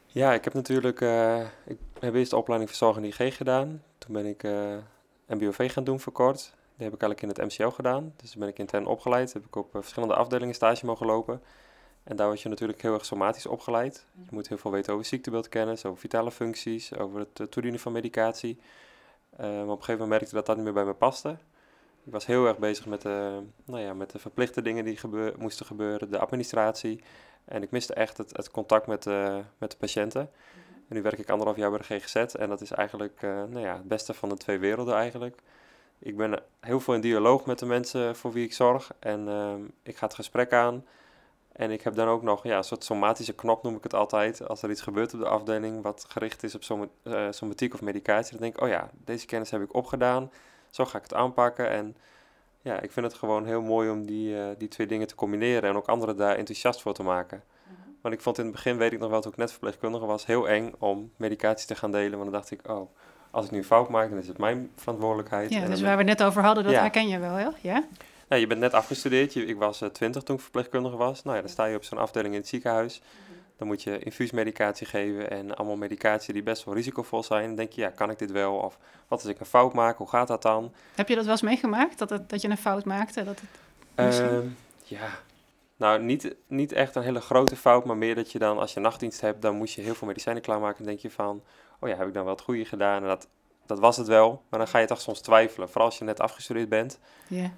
Ja, 0.05 0.33
ik 0.33 0.43
heb 0.43 0.53
natuurlijk, 0.53 1.01
eh, 1.01 1.41
ik 1.65 1.77
heb 1.99 2.15
eerst 2.15 2.29
de 2.29 2.37
opleiding 2.37 2.69
verzorging 2.69 3.05
IG 3.05 3.37
gedaan. 3.37 3.83
Toen 3.97 4.13
ben 4.13 4.25
ik 4.25 4.43
eh, 4.43 4.75
MBOV 5.27 5.71
gaan 5.71 5.83
doen 5.83 5.99
voor 5.99 6.13
kort. 6.13 6.39
Die 6.75 6.85
heb 6.85 6.93
ik 6.93 7.01
eigenlijk 7.01 7.21
in 7.21 7.43
het 7.43 7.57
MCO 7.57 7.71
gedaan. 7.71 8.13
Dus 8.15 8.35
ben 8.35 8.47
ik 8.47 8.59
intern 8.59 8.85
opgeleid. 8.85 9.33
Heb 9.33 9.45
ik 9.45 9.55
op 9.55 9.75
eh, 9.75 9.81
verschillende 9.81 10.15
afdelingen 10.15 10.55
stage 10.55 10.85
mogen 10.85 11.05
lopen. 11.05 11.41
En 12.03 12.15
daar 12.15 12.27
word 12.27 12.41
je 12.41 12.49
natuurlijk 12.49 12.81
heel 12.81 12.93
erg 12.93 13.05
somatisch 13.05 13.45
opgeleid. 13.45 14.05
Je 14.13 14.29
moet 14.29 14.47
heel 14.47 14.57
veel 14.57 14.71
weten 14.71 14.93
over 14.93 15.05
ziektebeeldkennis, 15.05 15.85
over 15.85 15.99
vitale 15.99 16.31
functies, 16.31 16.97
over 16.97 17.19
het 17.19 17.51
toedienen 17.51 17.79
van 17.79 17.91
medicatie. 17.91 18.59
Maar 19.37 19.47
op 19.47 19.67
een 19.67 19.69
gegeven 19.69 19.91
moment 19.91 20.09
merkte 20.09 20.27
ik 20.27 20.33
dat 20.33 20.45
dat 20.45 20.55
niet 20.55 20.65
meer 20.65 20.73
bij 20.73 20.85
me 20.85 20.93
paste. 20.93 21.37
Ik 22.03 22.11
was 22.11 22.25
heel 22.25 22.47
erg 22.47 22.57
bezig 22.57 22.85
met 22.85 23.01
de, 23.01 23.41
nou 23.65 23.81
ja, 23.81 23.93
met 23.93 24.11
de 24.11 24.19
verplichte 24.19 24.61
dingen 24.61 24.85
die 24.85 24.99
moesten 25.37 25.65
gebeuren, 25.65 26.11
de 26.11 26.19
administratie. 26.19 27.01
En 27.47 27.63
ik 27.63 27.71
miste 27.71 27.93
echt 27.93 28.17
het, 28.17 28.37
het 28.37 28.51
contact 28.51 28.87
met, 28.87 29.03
de 29.03 29.41
met 29.57 29.71
de 29.71 29.77
patiënten. 29.77 30.29
En 30.89 30.95
nu 30.95 31.01
werk 31.01 31.17
ik 31.17 31.29
anderhalf 31.29 31.57
jaar 31.57 31.69
bij 31.69 31.79
de 31.79 31.99
GGZ 31.99 32.15
en 32.15 32.49
dat 32.49 32.61
is 32.61 32.71
eigenlijk 32.71 33.21
eh, 33.21 33.29
nou 33.29 33.59
ja, 33.59 33.73
het 33.73 33.87
beste 33.87 34.13
van 34.13 34.29
de 34.29 34.37
twee 34.37 34.59
werelden 34.59 34.95
eigenlijk. 34.95 35.41
Ik 35.99 36.17
ben 36.17 36.41
heel 36.59 36.79
veel 36.79 36.93
in 36.93 37.01
dialoog 37.01 37.45
met 37.45 37.59
de 37.59 37.65
mensen 37.65 38.15
voor 38.15 38.31
wie 38.31 38.45
ik 38.45 38.53
zorg 38.53 38.91
en 38.99 39.27
ehm, 39.27 39.61
ik 39.83 39.97
ga 39.97 40.05
het 40.05 40.15
gesprek 40.15 40.53
aan. 40.53 40.85
En 41.51 41.71
ik 41.71 41.81
heb 41.81 41.95
dan 41.95 42.07
ook 42.07 42.21
nog 42.21 42.43
ja, 42.43 42.57
een 42.57 42.63
soort 42.63 42.83
somatische 42.83 43.33
knop, 43.33 43.63
noem 43.63 43.75
ik 43.75 43.83
het 43.83 43.93
altijd. 43.93 44.47
Als 44.47 44.61
er 44.61 44.69
iets 44.69 44.81
gebeurt 44.81 45.13
op 45.13 45.19
de 45.19 45.27
afdeling 45.27 45.83
wat 45.83 46.05
gericht 46.07 46.43
is 46.43 46.55
op 46.55 46.63
soma- 46.63 46.87
eh, 47.03 47.27
somatiek 47.29 47.73
of 47.73 47.81
medicatie, 47.81 48.31
dan 48.31 48.41
denk 48.41 48.55
ik, 48.55 48.61
oh 48.61 48.69
ja, 48.69 48.89
deze 48.93 49.25
kennis 49.25 49.51
heb 49.51 49.61
ik 49.61 49.73
opgedaan. 49.73 50.31
Zo 50.69 50.85
ga 50.85 50.97
ik 50.97 51.03
het 51.03 51.13
aanpakken. 51.13 51.69
En 51.69 51.97
ja, 52.61 52.79
ik 52.81 52.91
vind 52.91 53.05
het 53.05 53.15
gewoon 53.15 53.45
heel 53.45 53.61
mooi 53.61 53.89
om 53.89 54.05
die, 54.05 54.39
eh, 54.39 54.45
die 54.57 54.67
twee 54.67 54.87
dingen 54.87 55.07
te 55.07 55.15
combineren 55.15 55.69
en 55.69 55.75
ook 55.75 55.87
anderen 55.87 56.17
daar 56.17 56.35
enthousiast 56.35 56.81
voor 56.81 56.93
te 56.93 57.03
maken. 57.03 57.43
Want 58.01 58.13
ik 58.15 58.21
vond 58.21 58.37
in 58.37 58.43
het 58.43 58.53
begin, 58.53 58.77
weet 58.77 58.91
ik 58.93 58.99
nog 58.99 59.09
wel, 59.09 59.21
toen 59.21 59.31
ik 59.31 59.37
net 59.37 59.51
verpleegkundige 59.51 60.05
was, 60.05 60.25
heel 60.25 60.49
eng 60.49 60.73
om 60.79 61.11
medicatie 61.17 61.67
te 61.67 61.75
gaan 61.75 61.91
delen. 61.91 62.11
Want 62.17 62.23
dan 62.23 62.31
dacht 62.31 62.51
ik, 62.51 62.69
oh, 62.69 62.89
als 63.31 63.45
ik 63.45 63.51
nu 63.51 63.63
fout 63.63 63.89
maak, 63.89 64.09
dan 64.09 64.17
is 64.17 64.27
het 64.27 64.37
mijn 64.37 64.69
verantwoordelijkheid. 64.75 65.53
Ja, 65.53 65.61
En 65.61 65.69
dus 65.69 65.81
waar 65.81 65.97
we 65.97 66.03
het 66.03 66.17
net 66.19 66.23
over 66.27 66.43
hadden, 66.43 66.63
dat 66.63 66.73
Ja. 66.73 66.81
herken 66.81 67.07
je 67.07 67.19
wel, 67.19 67.33
hè? 67.33 67.47
Ja? 67.61 67.83
ja, 68.29 68.35
je 68.35 68.47
bent 68.47 68.59
net 68.59 68.73
afgestudeerd. 68.73 69.33
Je, 69.33 69.45
ik 69.45 69.57
was 69.57 69.81
eh, 69.81 69.89
20 69.89 70.23
toen 70.23 70.35
ik 70.35 70.41
verpleegkundige 70.41 70.95
was. 70.97 71.23
Nou 71.23 71.35
ja, 71.35 71.41
dan 71.41 71.51
sta 71.51 71.65
je 71.65 71.75
op 71.75 71.83
zo'n 71.83 71.97
afdeling 71.97 72.33
in 72.33 72.39
het 72.39 72.49
ziekenhuis. 72.49 73.01
Dan 73.57 73.67
moet 73.67 73.83
je 73.83 73.99
infuusmedicatie 73.99 74.87
geven 74.87 75.29
en 75.29 75.55
allemaal 75.55 75.75
medicatie 75.75 76.33
die 76.33 76.43
best 76.43 76.63
wel 76.63 76.73
risicovol 76.73 77.23
zijn. 77.23 77.45
Dan 77.45 77.55
denk 77.55 77.71
je, 77.71 77.81
ja, 77.81 77.89
kan 77.89 78.09
ik 78.09 78.19
dit 78.19 78.31
wel? 78.31 78.55
Of 78.55 78.77
wat 79.07 79.21
als 79.21 79.29
ik 79.29 79.39
een 79.39 79.45
fout 79.45 79.73
maak? 79.73 79.97
Hoe 79.97 80.09
gaat 80.09 80.27
dat 80.27 80.41
dan? 80.41 80.73
Heb 80.95 81.07
je 81.07 81.15
dat 81.15 81.23
wel 81.23 81.33
eens 81.33 81.41
meegemaakt, 81.41 81.97
dat, 81.97 82.09
het, 82.09 82.29
dat 82.29 82.41
je 82.41 82.49
een 82.49 82.57
fout 82.57 82.85
maakte? 82.85 83.23
Dat 83.23 83.39
het... 83.39 84.05
Misschien. 84.05 84.27
Ehm, 84.27 84.47
ja, 84.83 85.19
nou 85.77 86.01
niet, 86.01 86.35
niet 86.47 86.71
echt 86.71 86.95
een 86.95 87.03
hele 87.03 87.21
grote 87.21 87.55
fout, 87.55 87.85
maar 87.85 87.97
meer 87.97 88.15
dat 88.15 88.31
je 88.31 88.39
dan 88.39 88.57
als 88.57 88.73
je 88.73 88.79
nachtdienst 88.79 89.21
hebt, 89.21 89.41
dan 89.41 89.55
moet 89.55 89.71
je 89.71 89.81
heel 89.81 89.95
veel 89.95 90.07
medicijnen 90.07 90.41
klaarmaken. 90.41 90.77
Dan 90.77 90.87
denk 90.87 90.99
je 90.99 91.11
van, 91.11 91.41
oh 91.79 91.89
ja, 91.89 91.95
heb 91.95 92.07
ik 92.07 92.13
dan 92.13 92.23
wel 92.23 92.33
het 92.33 92.43
goede 92.43 92.65
gedaan? 92.65 93.01
En 93.01 93.07
dat, 93.07 93.27
dat 93.65 93.79
was 93.79 93.97
het 93.97 94.07
wel, 94.07 94.41
maar 94.49 94.59
dan 94.59 94.67
ga 94.67 94.79
je 94.79 94.87
toch 94.87 95.01
soms 95.01 95.21
twijfelen. 95.21 95.69
Vooral 95.69 95.85
als 95.85 95.97
je 95.97 96.03
net 96.03 96.19
afgestudeerd 96.19 96.69
bent. 96.69 96.99
Ja. 97.27 97.51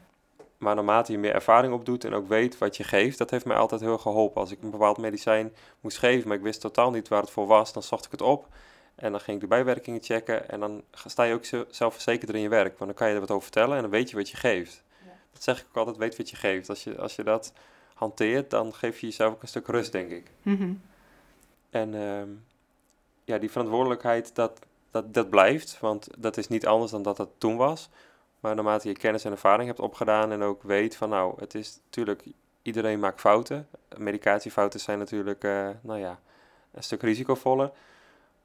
Maar 0.59 0.75
naarmate 0.75 1.11
je 1.11 1.17
meer 1.17 1.33
ervaring 1.33 1.73
opdoet 1.73 2.03
en 2.03 2.13
ook 2.13 2.27
weet 2.27 2.57
wat 2.57 2.77
je 2.77 2.83
geeft, 2.83 3.17
dat 3.17 3.29
heeft 3.29 3.45
mij 3.45 3.57
altijd 3.57 3.81
heel 3.81 3.97
geholpen. 3.97 4.41
Als 4.41 4.51
ik 4.51 4.61
een 4.61 4.71
bepaald 4.71 4.97
medicijn 4.97 5.53
moest 5.79 5.97
geven, 5.97 6.27
maar 6.27 6.37
ik 6.37 6.43
wist 6.43 6.61
totaal 6.61 6.91
niet 6.91 7.07
waar 7.07 7.21
het 7.21 7.29
voor 7.29 7.47
was, 7.47 7.73
dan 7.73 7.83
zocht 7.83 8.05
ik 8.05 8.11
het 8.11 8.21
op. 8.21 8.47
En 8.95 9.11
dan 9.11 9.19
ging 9.19 9.35
ik 9.35 9.41
de 9.41 9.47
bijwerkingen 9.47 10.03
checken 10.03 10.49
en 10.49 10.59
dan 10.59 10.83
sta 11.05 11.23
je 11.23 11.33
ook 11.33 11.65
zelfverzekerder 11.69 12.35
in 12.35 12.41
je 12.41 12.49
werk. 12.49 12.77
Want 12.77 12.91
dan 12.91 12.93
kan 12.93 13.07
je 13.07 13.13
er 13.13 13.19
wat 13.19 13.31
over 13.31 13.43
vertellen 13.43 13.75
en 13.75 13.81
dan 13.81 13.91
weet 13.91 14.09
je 14.09 14.15
wat 14.15 14.29
je 14.29 14.37
geeft. 14.37 14.83
Dat 15.31 15.43
zeg 15.43 15.59
ik 15.59 15.65
ook 15.69 15.75
altijd, 15.75 15.97
weet 15.97 16.17
wat 16.17 16.29
je 16.29 16.35
geeft. 16.35 16.69
Als 16.69 16.83
je, 16.83 16.97
als 16.97 17.15
je 17.15 17.23
dat 17.23 17.53
hanteert, 17.93 18.49
dan 18.49 18.73
geef 18.73 18.99
je 18.99 19.05
jezelf 19.05 19.33
ook 19.33 19.41
een 19.41 19.47
stuk 19.47 19.67
rust, 19.67 19.91
denk 19.91 20.11
ik. 20.11 20.31
Mhm. 20.41 20.73
En 21.69 21.93
ehm, 21.93 22.29
ja, 23.23 23.37
die 23.37 23.51
verantwoordelijkheid, 23.51 24.35
dat, 24.35 24.59
dat, 24.91 25.13
dat 25.13 25.29
blijft. 25.29 25.77
Want 25.79 26.07
dat 26.17 26.37
is 26.37 26.47
niet 26.47 26.67
anders 26.67 26.91
dan 26.91 27.01
dat 27.01 27.17
dat 27.17 27.29
toen 27.37 27.57
was. 27.57 27.89
Maar 28.39 28.55
naarmate 28.55 28.87
je 28.87 28.93
kennis 28.93 29.25
en 29.25 29.31
ervaring 29.31 29.67
hebt 29.67 29.79
opgedaan 29.79 30.31
en 30.31 30.41
ook 30.41 30.63
weet 30.63 30.95
van 30.95 31.09
nou, 31.09 31.33
het 31.39 31.55
is 31.55 31.79
natuurlijk, 31.85 32.23
iedereen 32.61 32.99
maakt 32.99 33.19
fouten. 33.19 33.67
Medicatiefouten 33.97 34.79
zijn 34.79 34.99
natuurlijk, 34.99 35.43
eh, 35.43 35.69
nou 35.81 35.99
ja, 35.99 36.19
een 36.71 36.83
stuk 36.83 37.01
risicovoller. 37.01 37.71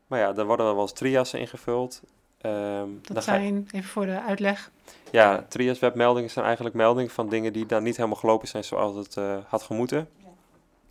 Maar 0.07 0.19
ja, 0.19 0.33
daar 0.33 0.47
worden 0.47 0.67
wel 0.67 0.81
eens 0.81 0.93
triassen 0.93 1.41
ingevuld. 1.41 2.03
Ehm, 2.41 2.89
Dat 3.03 3.15
dan 3.15 3.23
zijn, 3.23 3.69
even 3.71 3.89
voor 3.89 4.07
de 4.07 4.21
uitleg, 4.21 4.71
ja, 5.11 5.45
trias 5.49 5.79
webmeldingen 5.79 6.31
zijn 6.31 6.45
eigenlijk 6.45 6.75
meldingen 6.77 7.11
van 7.11 7.29
dingen 7.29 7.53
die 7.53 7.67
dan 7.67 7.83
niet 7.83 7.97
helemaal 7.97 8.19
gelopen 8.19 8.49
zijn 8.49 8.65
zoals 8.65 8.97
het 8.97 9.17
eh, 9.17 9.37
had 9.47 9.63
gemoeten. 9.63 10.09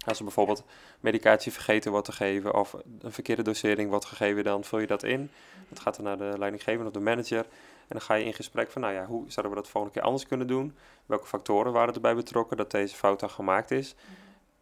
Als 0.06 0.18
er 0.18 0.24
bijvoorbeeld 0.24 0.64
medicatie 1.00 1.52
vergeten 1.52 1.92
wordt 1.92 2.06
te 2.06 2.12
geven 2.12 2.54
of 2.54 2.74
een 3.00 3.12
verkeerde 3.12 3.42
dosering 3.42 3.90
wordt 3.90 4.06
gegeven, 4.06 4.44
dan 4.44 4.64
vul 4.64 4.80
je 4.80 4.88
dat 4.88 5.04
in. 5.04 5.32
Dat 5.70 5.80
gaat 5.80 5.96
dan 5.96 6.06
naar 6.06 6.18
de 6.18 6.38
leidinggevende 6.38 6.86
of 6.88 6.94
de 6.94 7.00
manager. 7.00 7.46
En 7.88 8.00
dan 8.00 8.02
ga 8.02 8.14
je 8.14 8.26
in 8.26 8.34
gesprek 8.34 8.72
van, 8.72 8.82
nou 8.82 8.94
ja, 8.94 9.06
hoe 9.06 9.24
zouden 9.28 9.56
we 9.56 9.62
dat 9.62 9.72
volgende 9.72 9.96
keer 9.96 10.06
anders 10.08 10.28
kunnen 10.28 10.48
doen? 10.48 10.76
Welke 11.06 11.28
factoren 11.28 11.72
waren 11.74 11.94
erbij 11.94 12.16
betrokken 12.16 12.58
dat 12.58 12.72
deze 12.72 12.96
fout 12.96 13.20
dan 13.20 13.30
gemaakt 13.30 13.72
is? 13.72 13.96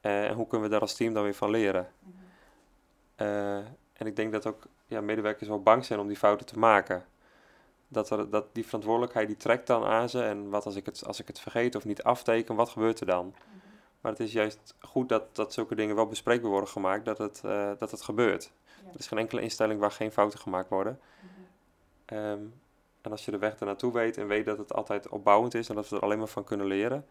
Eh, 0.01 0.29
en 0.29 0.35
hoe 0.35 0.47
kunnen 0.47 0.67
we 0.67 0.73
daar 0.73 0.81
als 0.81 0.95
team 0.95 1.13
dan 1.13 1.23
weer 1.23 1.33
van 1.33 1.49
leren? 1.49 1.87
Eh, 3.15 3.55
en 3.93 4.07
ik 4.07 4.15
denk 4.15 4.31
dat 4.31 4.45
ook 4.45 4.63
ja, 4.85 5.01
medewerkers 5.01 5.49
wel 5.49 5.61
bang 5.61 5.85
zijn 5.85 5.99
om 5.99 6.07
die 6.07 6.17
fouten 6.17 6.45
te 6.45 6.59
maken 6.59 7.05
dat, 7.91 8.09
er, 8.09 8.29
dat 8.29 8.45
die 8.51 8.65
verantwoordelijkheid 8.65 9.27
die 9.27 9.37
trekt 9.37 9.67
dan 9.67 9.85
aan 9.85 10.09
ze. 10.09 10.23
En 10.23 10.49
wat 10.49 10.65
als 10.65 10.75
ik 10.75 10.85
het, 10.85 11.05
als 11.05 11.19
ik 11.19 11.27
het 11.27 11.39
vergeet 11.39 11.75
of 11.75 11.85
niet 11.85 12.03
afteken, 12.03 12.55
wat 12.55 12.69
gebeurt 12.69 12.99
er 12.99 13.05
dan? 13.05 13.33
Maar 14.01 14.11
het 14.11 14.21
is 14.21 14.31
juist 14.31 14.75
goed 14.79 15.09
dat, 15.09 15.35
dat 15.35 15.53
zulke 15.53 15.75
dingen 15.75 15.95
wel 15.95 16.07
bespreekbaar 16.07 16.51
worden 16.51 16.69
gemaakt, 16.69 17.05
dat 17.05 17.17
het, 17.17 17.41
eh, 17.45 17.69
dat 17.77 17.91
het 17.91 18.01
gebeurt. 18.01 18.51
Er 18.93 18.99
is 18.99 19.07
geen 19.07 19.19
enkele 19.19 19.41
instelling 19.41 19.79
waar 19.79 19.91
geen 19.91 20.11
fouten 20.11 20.39
gemaakt 20.39 20.69
worden. 20.69 20.99
Ehm, 22.05 22.39
en 23.01 23.11
als 23.11 23.25
je 23.25 23.31
de 23.31 23.37
weg 23.37 23.59
ernaartoe 23.59 23.93
weet 23.93 24.17
en 24.17 24.27
weet 24.27 24.45
dat 24.45 24.57
het 24.57 24.73
altijd 24.73 25.09
opbouwend 25.09 25.53
is 25.53 25.69
en 25.69 25.75
dat 25.75 25.89
we 25.89 25.95
er 25.95 26.01
alleen 26.01 26.17
maar 26.17 26.27
van 26.27 26.43
kunnen 26.43 26.65
leren, 26.67 27.05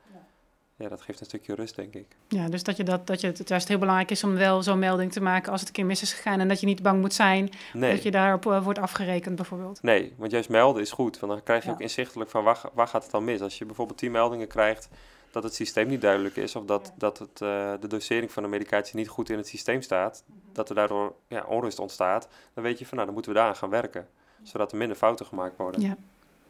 ja, 0.77 0.89
dat 0.89 1.01
geeft 1.01 1.21
een 1.21 1.27
stukje 1.27 1.55
rust, 1.55 1.77
denk 1.77 1.95
ik. 1.95 2.07
Ja, 2.29 2.49
dus 2.49 2.63
dat, 2.63 2.77
je 2.77 2.85
dat, 2.85 3.07
dat 3.07 3.21
je 3.21 3.27
het 3.27 3.49
juist 3.49 3.69
heel 3.69 3.79
belangrijk 3.79 4.11
is 4.11 4.25
om 4.25 4.35
wel 4.35 4.63
zo'n 4.63 4.79
melding 4.79 5.13
te 5.13 5.21
maken 5.21 5.51
als 5.53 5.61
het 5.61 5.69
een 5.69 5.75
keer 5.75 5.87
mis 5.87 6.03
is 6.03 6.13
gegaan. 6.13 6.41
En 6.41 6.49
dat 6.49 6.61
je 6.61 6.67
niet 6.67 6.83
bang 6.83 7.01
moet 7.01 7.15
zijn 7.15 7.51
Nee. 7.73 7.93
dat 7.95 8.03
je 8.03 8.11
daarop 8.11 8.47
eh, 8.47 8.65
wordt 8.65 8.79
afgerekend, 8.79 9.37
bijvoorbeeld. 9.37 9.83
Nee, 9.83 10.15
want 10.17 10.31
juist 10.33 10.49
melden 10.49 10.83
is 10.83 10.91
goed. 10.91 11.19
Want 11.19 11.33
dan 11.33 11.43
krijg 11.43 11.63
je 11.63 11.69
Ja. 11.69 11.75
ook 11.75 11.81
inzichtelijk 11.81 12.31
van 12.31 12.45
waar, 12.45 12.61
waar 12.73 12.89
gaat 12.89 13.03
het 13.03 13.11
dan 13.13 13.25
mis. 13.25 13.41
Als 13.41 13.59
je 13.59 13.65
bijvoorbeeld 13.67 13.99
10 13.99 14.11
meldingen 14.11 14.47
krijgt, 14.49 14.89
dat 15.31 15.43
het 15.43 15.55
systeem 15.55 15.89
niet 15.89 16.01
duidelijk 16.01 16.37
is 16.37 16.57
of 16.57 16.65
dat, 16.65 16.93
dat 16.97 17.19
het, 17.19 17.41
eh, 17.41 17.73
de 17.81 17.87
dosering 17.89 18.33
van 18.33 18.43
de 18.43 18.49
medicatie 18.49 18.97
niet 18.97 19.09
goed 19.09 19.31
in 19.31 19.37
het 19.37 19.47
systeem 19.49 19.83
staat, 19.83 20.25
dat 20.53 20.69
er 20.69 20.75
daardoor 20.75 21.15
ja, 21.29 21.45
onrust 21.49 21.79
ontstaat, 21.79 22.29
dan 22.55 22.65
weet 22.65 22.79
je 22.79 22.85
van 22.87 22.95
nou, 22.95 23.05
dan 23.05 23.15
moeten 23.15 23.33
we 23.33 23.39
daaraan 23.39 23.57
gaan 23.57 23.71
werken, 23.71 24.09
zodat 24.43 24.73
er 24.73 24.79
minder 24.79 24.97
fouten 24.97 25.27
gemaakt 25.27 25.57
worden. 25.57 25.81
Ja. 25.81 25.97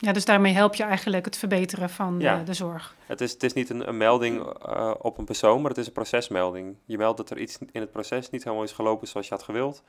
Ja, 0.03 0.13
dus 0.13 0.25
daarmee 0.25 0.53
help 0.53 0.75
je 0.75 0.83
eigenlijk 0.83 1.25
het 1.25 1.37
verbeteren 1.37 1.91
van 1.91 2.17
Ja. 2.21 2.39
de, 2.39 2.45
de 2.45 2.55
zorg. 2.55 2.95
Het 3.07 3.21
is, 3.21 3.33
het 3.33 3.43
is 3.43 3.53
niet 3.53 3.71
een, 3.71 3.89
een 3.89 3.97
melding 3.97 4.47
eh, 4.63 4.95
op 4.99 5.19
een 5.19 5.25
persoon, 5.25 5.61
maar 5.61 5.71
het 5.71 5.79
is 5.79 5.87
een 5.87 5.93
procesmelding. 5.93 6.77
Je 6.85 6.99
meldt 6.99 7.17
dat 7.17 7.31
er 7.31 7.39
iets 7.39 7.59
in 7.73 7.81
het 7.81 7.91
proces 7.93 8.31
niet 8.31 8.45
helemaal 8.45 8.65
is 8.65 8.73
gelopen 8.73 9.09
zoals 9.09 9.29
je 9.29 9.35
had 9.35 9.43
gewild. 9.43 9.83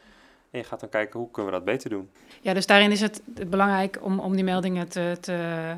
En 0.49 0.59
je 0.59 0.65
gaat 0.65 0.79
dan 0.79 0.89
kijken 0.89 1.19
hoe 1.19 1.31
kunnen 1.31 1.51
we 1.51 1.57
dat 1.57 1.67
beter 1.67 1.89
doen. 1.89 2.09
Ja, 2.41 2.53
dus 2.53 2.65
daarin 2.65 2.91
is 2.91 3.01
het 3.01 3.21
belangrijk 3.49 3.97
om, 4.01 4.19
om 4.19 4.35
die 4.35 4.43
meldingen 4.43 4.87
te, 4.87 5.17
te, 5.21 5.75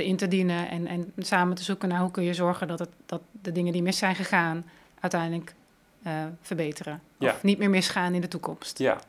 te 0.00 0.06
in 0.06 0.16
te 0.16 0.28
dienen 0.28 0.68
en, 0.68 0.86
en 0.86 1.12
samen 1.18 1.56
te 1.56 1.62
zoeken 1.62 1.88
naar 1.88 2.00
hoe 2.00 2.10
kun 2.10 2.22
je 2.22 2.34
zorgen 2.34 2.68
dat, 2.68 2.78
het, 2.78 2.90
dat 3.06 3.20
de 3.42 3.52
dingen 3.52 3.72
die 3.72 3.82
mis 3.82 3.98
zijn 3.98 4.14
gegaan 4.14 4.64
uiteindelijk 5.00 5.54
eh, 6.02 6.12
verbeteren. 6.40 7.00
Ja. 7.18 7.32
Of 7.32 7.42
niet 7.42 7.58
meer 7.58 7.70
misgaan 7.70 8.14
in 8.14 8.20
de 8.20 8.28
toekomst. 8.28 8.78
Ja, 8.78 9.00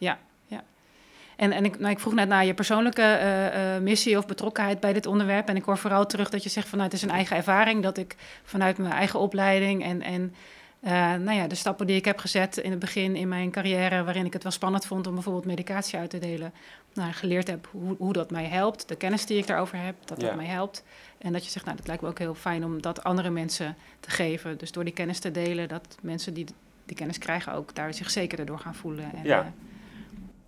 En, 1.35 1.51
en 1.51 1.65
ik, 1.65 1.79
nou, 1.79 1.91
ik 1.91 1.99
vroeg 1.99 2.13
net 2.13 2.27
naar 2.27 2.45
je 2.45 2.53
persoonlijke 2.53 3.01
eh, 3.01 3.75
eh, 3.75 3.81
missie 3.81 4.17
of 4.17 4.25
betrokkenheid 4.25 4.79
bij 4.79 4.93
dit 4.93 5.05
onderwerp. 5.05 5.47
En 5.47 5.55
ik 5.55 5.63
hoor 5.63 5.77
vooral 5.77 6.05
terug 6.05 6.29
dat 6.29 6.43
je 6.43 6.49
zegt 6.49 6.67
van 6.67 6.77
nou, 6.77 6.89
het 6.89 6.99
is 6.99 7.05
een 7.05 7.15
eigen 7.15 7.35
ervaring. 7.35 7.83
Dat 7.83 7.97
ik 7.97 8.15
vanuit 8.43 8.77
mijn 8.77 8.93
eigen 8.93 9.19
opleiding 9.19 9.83
en, 9.83 10.01
en 10.01 10.35
eh, 10.82 10.91
nou 11.13 11.32
ja, 11.32 11.47
de 11.47 11.55
stappen 11.55 11.88
die 11.88 11.95
ik 11.95 12.05
heb 12.05 12.17
gezet 12.19 12.57
in 12.57 12.71
het 12.71 12.79
begin 12.79 13.15
in 13.15 13.27
mijn 13.27 13.51
carrière, 13.51 14.03
waarin 14.03 14.25
ik 14.25 14.34
het 14.34 14.43
wel 14.43 14.51
spannend 14.51 14.86
vond 14.86 15.07
om 15.07 15.13
bijvoorbeeld 15.13 15.45
medicatie 15.45 15.99
uit 15.99 16.09
te 16.09 16.19
delen, 16.19 16.53
nou, 16.93 17.11
geleerd 17.11 17.47
heb 17.47 17.67
hoe, 17.71 17.95
hoe 17.97 18.13
dat 18.13 18.32
mij 18.32 18.45
helpt. 18.45 18.88
De 18.88 18.95
kennis 18.95 19.25
die 19.25 19.38
ik 19.38 19.47
daarover 19.47 19.77
heb, 19.77 19.95
dat 20.05 20.19
dat 20.19 20.29
Ja. 20.29 20.36
mij 20.36 20.45
helpt. 20.45 20.84
En 21.17 21.34
dat 21.34 21.45
je 21.45 21.51
zegt, 21.51 21.65
nou, 21.65 21.77
dat 21.77 21.88
lijkt 21.88 22.01
me 22.01 22.07
ook 22.09 22.19
heel 22.19 22.36
fijn 22.36 22.65
om 22.65 22.82
dat 22.82 23.03
andere 23.03 23.29
mensen 23.29 23.75
te 23.99 24.09
geven. 24.09 24.57
Dus 24.57 24.71
door 24.71 24.84
die 24.84 24.93
kennis 24.93 25.19
te 25.19 25.32
delen, 25.32 25.67
dat 25.67 25.97
mensen 26.01 26.34
die 26.34 26.45
die 26.86 26.95
kennis 26.95 27.17
krijgen 27.17 27.53
ook 27.53 27.75
daar 27.75 27.93
zich 27.93 28.09
zekerder 28.11 28.45
door 28.45 28.59
gaan 28.59 28.75
voelen. 28.75 29.11
En, 29.15 29.23
Ja. 29.23 29.39
eh, 29.39 29.45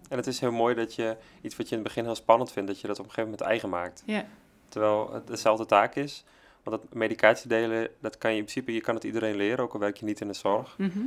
en 0.09 0.17
het 0.17 0.27
is 0.27 0.39
heel 0.39 0.51
mooi 0.51 0.75
dat 0.75 0.95
je 0.95 1.15
iets 1.41 1.55
wat 1.55 1.65
je 1.69 1.75
in 1.75 1.81
het 1.81 1.87
begin 1.87 2.03
heel 2.05 2.15
spannend 2.15 2.51
vindt, 2.51 2.67
dat 2.69 2.79
je 2.81 2.87
dat 2.87 2.99
op 2.99 3.05
een 3.05 3.11
gegeven 3.11 3.29
moment 3.31 3.49
eigen 3.49 3.69
maakt. 3.69 4.03
ja. 4.05 4.25
Terwijl 4.69 5.13
het 5.13 5.27
dezelfde 5.27 5.65
taak 5.65 5.95
is. 5.95 6.23
Want 6.63 6.81
dat 6.81 6.93
medicatie 6.93 7.49
delen, 7.49 7.89
dat 7.99 8.17
kan 8.17 8.31
je 8.31 8.37
in 8.37 8.43
principe, 8.43 8.73
je 8.73 8.81
kan 8.81 8.95
het 8.95 9.03
iedereen 9.03 9.35
leren, 9.35 9.63
ook 9.63 9.73
al 9.73 9.79
werk 9.79 9.97
je 9.97 10.05
niet 10.05 10.21
in 10.21 10.27
de 10.27 10.33
zorg. 10.33 10.77
Mhm. 10.77 10.99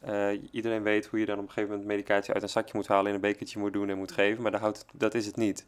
Eh, 0.00 0.28
iedereen 0.50 0.82
weet 0.82 1.06
hoe 1.06 1.18
je 1.18 1.26
dan 1.26 1.38
op 1.38 1.42
een 1.42 1.48
gegeven 1.48 1.70
moment 1.70 1.88
medicatie 1.88 2.34
uit 2.34 2.42
een 2.42 2.48
zakje 2.48 2.72
moet 2.76 2.86
halen, 2.86 3.08
in 3.08 3.14
een 3.14 3.20
bekertje 3.20 3.58
moet 3.58 3.72
doen 3.72 3.88
en 3.88 3.98
moet 3.98 4.12
geven, 4.12 4.42
maar 4.42 4.50
dat, 4.50 4.60
houdt 4.60 4.84
dat 4.92 5.14
is 5.14 5.26
het 5.26 5.36
niet. 5.36 5.66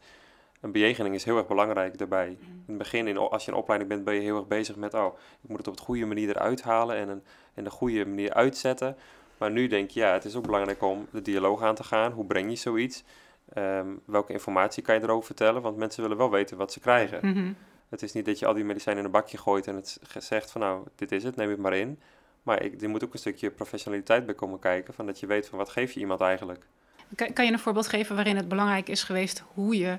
Een 0.61 0.73
bejegening 0.73 1.15
is 1.15 1.25
heel 1.25 1.37
erg 1.37 1.47
belangrijk 1.47 1.99
daarbij. 1.99 2.29
In 2.29 2.63
het 2.67 2.79
begin, 2.79 3.07
in, 3.07 3.17
als 3.17 3.45
je 3.45 3.51
in 3.51 3.57
opleiding 3.57 3.91
bent, 3.91 4.05
ben 4.05 4.15
je 4.15 4.21
heel 4.21 4.37
erg 4.37 4.47
bezig 4.47 4.77
met, 4.77 4.95
oh, 4.95 5.19
ik 5.43 5.49
moet 5.49 5.59
het 5.59 5.69
op 5.69 5.77
de 5.77 5.83
goede 5.83 6.07
manier 6.07 6.29
eruit 6.29 6.63
halen 6.63 6.97
en, 6.97 7.09
een, 7.09 7.23
en 7.55 7.65
de 7.65 7.71
goede 7.71 8.07
manier 8.07 8.33
uitzetten. 8.33 8.97
Maar 9.39 9.51
nu 9.51 9.67
denk 9.67 9.91
je, 9.91 10.01
ja, 10.01 10.13
het 10.13 10.25
is 10.25 10.37
ook 10.37 10.47
belangrijk 10.47 10.83
om 10.83 11.07
de 11.11 11.23
dialoog 11.23 11.63
aan 11.63 11.75
te 11.75 11.85
gaan. 11.85 12.13
Hoe 12.13 12.25
breng 12.25 12.51
je 12.51 12.57
zoiets? 12.57 13.05
Ehm, 13.53 13.89
welke 14.05 14.33
informatie 14.33 14.83
kan 14.83 14.95
je 14.95 15.03
erover 15.03 15.27
vertellen? 15.27 15.63
Want 15.63 15.77
mensen 15.77 16.03
willen 16.03 16.17
wel 16.17 16.31
weten 16.31 16.57
wat 16.57 16.73
ze 16.73 16.81
krijgen. 16.81 17.19
Mhm. 17.23 17.53
Het 17.89 18.03
is 18.03 18.13
niet 18.13 18.25
dat 18.25 18.39
je 18.39 18.47
al 18.47 18.55
die 18.55 18.65
medicijnen 18.65 18.99
in 18.99 19.07
een 19.07 19.21
bakje 19.21 19.39
gooit 19.39 19.67
en 19.67 19.75
het 19.75 19.99
zegt 20.19 20.51
van 20.51 20.61
nou, 20.61 20.87
dit 20.95 21.13
is 21.13 21.25
het, 21.25 21.37
neem 21.37 21.51
het 21.51 21.59
maar 21.59 21.77
in. 21.77 22.01
Maar 22.43 22.63
ik, 22.63 22.83
er 22.83 22.89
moet 22.89 23.05
ook 23.05 23.13
een 23.13 23.19
stukje 23.19 23.51
professionaliteit 23.51 24.27
bij 24.27 24.35
komen 24.35 24.59
kijken, 24.59 24.95
van 24.95 25.07
dat 25.07 25.21
je 25.21 25.27
weet 25.27 25.49
van 25.49 25.59
wat 25.59 25.69
geef 25.69 25.93
je 25.93 26.01
iemand 26.01 26.21
eigenlijk. 26.21 26.67
Kan, 27.15 27.33
kan 27.33 27.45
je 27.45 27.53
een 27.53 27.59
voorbeeld 27.59 27.89
geven 27.89 28.15
waarin 28.15 28.37
het 28.37 28.49
belangrijk 28.49 28.89
is 28.89 29.03
geweest 29.03 29.43
hoe 29.55 29.79
je 29.79 29.99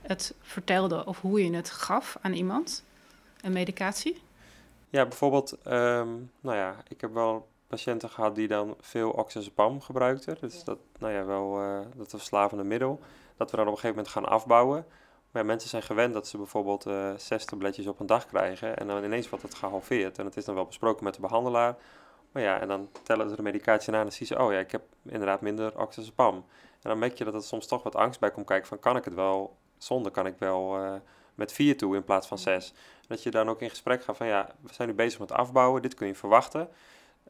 het 0.00 0.34
vertelde 0.40 1.06
of 1.06 1.20
hoe 1.20 1.44
je 1.44 1.56
het 1.56 1.70
gaf 1.70 2.16
aan 2.20 2.32
iemand? 2.32 2.84
Een 3.40 3.52
medicatie? 3.52 4.20
Ja, 4.90 5.06
bijvoorbeeld, 5.06 5.56
ehm, 5.62 6.08
nou 6.40 6.56
ja, 6.56 6.76
ik 6.88 7.00
heb 7.00 7.12
wel 7.12 7.48
patiënten 7.66 8.10
gehad 8.10 8.34
die 8.34 8.48
dan 8.48 8.76
veel 8.80 9.10
oxazepam 9.10 9.80
gebruikten. 9.80 10.36
Dus 10.40 10.64
dat, 10.64 10.78
nou 10.98 11.12
ja, 11.12 11.24
wel 11.24 11.60
eh, 11.60 11.80
dat 11.96 12.10
verslavende 12.10 12.64
middel. 12.64 13.00
Dat 13.36 13.50
we 13.50 13.56
dan 13.56 13.66
op 13.66 13.72
een 13.72 13.78
gegeven 13.78 13.96
moment 13.96 14.14
gaan 14.14 14.28
afbouwen. 14.28 14.86
Maar 15.30 15.46
mensen 15.46 15.68
zijn 15.68 15.82
gewend 15.82 16.14
dat 16.14 16.28
ze 16.28 16.36
bijvoorbeeld 16.36 16.86
eh 16.86 17.12
zes 17.16 17.44
tabletjes 17.44 17.86
op 17.86 18.00
een 18.00 18.06
dag 18.06 18.26
krijgen. 18.26 18.76
En 18.76 18.86
dan 18.86 19.04
ineens 19.04 19.28
wordt 19.28 19.44
het 19.44 19.54
gehalveerd. 19.54 20.18
En 20.18 20.24
het 20.24 20.36
is 20.36 20.44
dan 20.44 20.54
wel 20.54 20.66
besproken 20.66 21.04
met 21.04 21.14
de 21.14 21.20
behandelaar. 21.20 21.76
Maar 22.32 22.42
ja, 22.42 22.60
en 22.60 22.68
dan 22.68 22.88
tellen 23.02 23.28
ze 23.28 23.36
de 23.36 23.42
medicatie 23.42 23.92
na 23.92 23.98
en 23.98 24.02
dan 24.02 24.12
zien 24.12 24.26
ze, 24.26 24.38
oh 24.38 24.52
ja, 24.52 24.58
ik 24.58 24.70
heb 24.70 24.82
inderdaad 25.04 25.40
minder 25.40 25.80
oxazepam. 25.80 26.34
En 26.82 26.90
dan 26.90 26.98
merk 26.98 27.18
je 27.18 27.24
dat 27.24 27.34
er 27.34 27.42
soms 27.42 27.66
toch 27.66 27.82
wat 27.82 27.96
angst 27.96 28.20
bij 28.20 28.30
komt 28.30 28.46
kijken 28.46 28.68
van, 28.68 28.78
kan 28.78 28.96
ik 28.96 29.04
het 29.04 29.14
wel 29.14 29.56
zonder? 29.78 30.12
Kan 30.12 30.26
ik 30.26 30.34
wel 30.38 30.76
eh, 30.76 30.94
met 31.34 31.52
vier 31.52 31.76
toe 31.76 31.96
in 31.96 32.04
plaats 32.04 32.26
van 32.26 32.38
zes? 32.38 32.74
Dat 33.06 33.22
je 33.22 33.30
dan 33.30 33.48
ook 33.48 33.60
in 33.60 33.70
gesprek 33.70 34.02
gaat 34.02 34.16
van, 34.16 34.26
ja, 34.26 34.54
we 34.60 34.74
zijn 34.74 34.88
nu 34.88 34.94
bezig 34.94 35.20
met 35.20 35.32
afbouwen, 35.32 35.82
dit 35.82 35.94
kun 35.94 36.06
je 36.06 36.14
verwachten. 36.14 36.68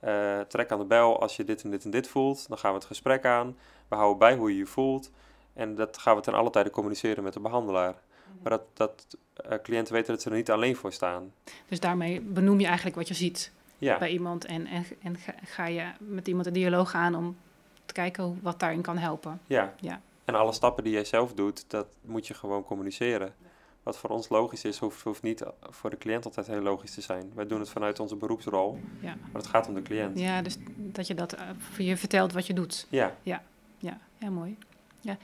Eh, 0.00 0.40
trek 0.40 0.70
aan 0.70 0.78
de 0.78 0.84
bel 0.84 1.20
als 1.20 1.36
je 1.36 1.44
dit 1.44 1.62
en 1.62 1.70
dit 1.70 1.84
en 1.84 1.90
dit 1.90 2.08
voelt. 2.08 2.48
Dan 2.48 2.58
gaan 2.58 2.70
we 2.70 2.76
het 2.76 2.86
gesprek 2.86 3.24
aan. 3.24 3.58
We 3.88 3.96
houden 3.96 4.18
bij 4.18 4.36
hoe 4.36 4.50
je 4.50 4.58
je 4.58 4.66
voelt. 4.66 5.10
En 5.58 5.74
dat 5.74 5.98
gaan 5.98 6.16
we 6.16 6.22
ten 6.22 6.34
alle 6.34 6.50
tijde 6.50 6.70
communiceren 6.70 7.22
met 7.24 7.32
de 7.32 7.40
behandelaar. 7.40 7.94
Maar 8.42 8.50
dat, 8.50 8.62
dat 8.74 9.16
eh, 9.34 9.58
cliënten 9.62 9.94
weten 9.94 10.12
dat 10.12 10.22
ze 10.22 10.30
er 10.30 10.36
niet 10.36 10.50
alleen 10.50 10.76
voor 10.76 10.92
staan. 10.92 11.32
Dus 11.68 11.80
daarmee 11.80 12.20
benoem 12.20 12.60
je 12.60 12.66
eigenlijk 12.66 12.96
wat 12.96 13.08
je 13.08 13.14
ziet 13.14 13.52
Ja, 13.78 13.98
bij 13.98 14.10
iemand 14.10 14.44
en, 14.44 14.66
en, 14.66 14.84
en 15.02 15.16
ga, 15.44 15.66
je 15.66 15.84
met 15.98 16.28
iemand 16.28 16.46
een 16.46 16.52
dialoog 16.52 16.94
aan 16.94 17.14
om 17.14 17.36
te 17.84 17.92
kijken 17.94 18.38
wat 18.42 18.60
daarin 18.60 18.82
kan 18.82 18.98
helpen. 18.98 19.40
ja. 19.46 19.74
Ja. 19.80 20.00
En 20.24 20.34
alle 20.34 20.52
stappen 20.52 20.84
die 20.84 20.92
jij 20.92 21.04
zelf 21.04 21.32
doet, 21.34 21.64
dat 21.70 21.86
moet 22.00 22.26
je 22.26 22.34
gewoon 22.34 22.64
communiceren. 22.64 23.34
Wat 23.82 23.98
voor 23.98 24.10
ons 24.10 24.28
logisch 24.28 24.64
is, 24.64 24.78
hoeft, 24.78 25.02
hoeft 25.02 25.22
niet 25.22 25.42
voor 25.60 25.90
de 25.90 25.96
cliënt 25.98 26.24
altijd 26.24 26.46
heel 26.46 26.60
logisch 26.60 26.94
te 26.94 27.00
zijn. 27.00 27.32
Wij 27.34 27.46
doen 27.46 27.60
het 27.60 27.68
vanuit 27.68 28.00
onze 28.00 28.16
beroepsrol, 28.16 28.78
Ja. 29.00 29.14
maar 29.32 29.42
het 29.42 29.46
gaat 29.46 29.68
om 29.68 29.74
de 29.74 29.82
cliënt. 29.82 30.18
Ja, 30.18 30.42
dus 30.42 30.56
dat 30.76 31.06
je 31.06 31.14
dat 31.14 31.32
eh, 31.32 31.46
je 31.78 31.96
vertelt 31.96 32.32
wat 32.32 32.46
je 32.46 32.52
doet. 32.54 32.86
Ja, 32.88 33.14
Ja, 33.22 33.42
ja 34.18 34.30
mooi. 34.30 34.58
Ja. 35.00 35.16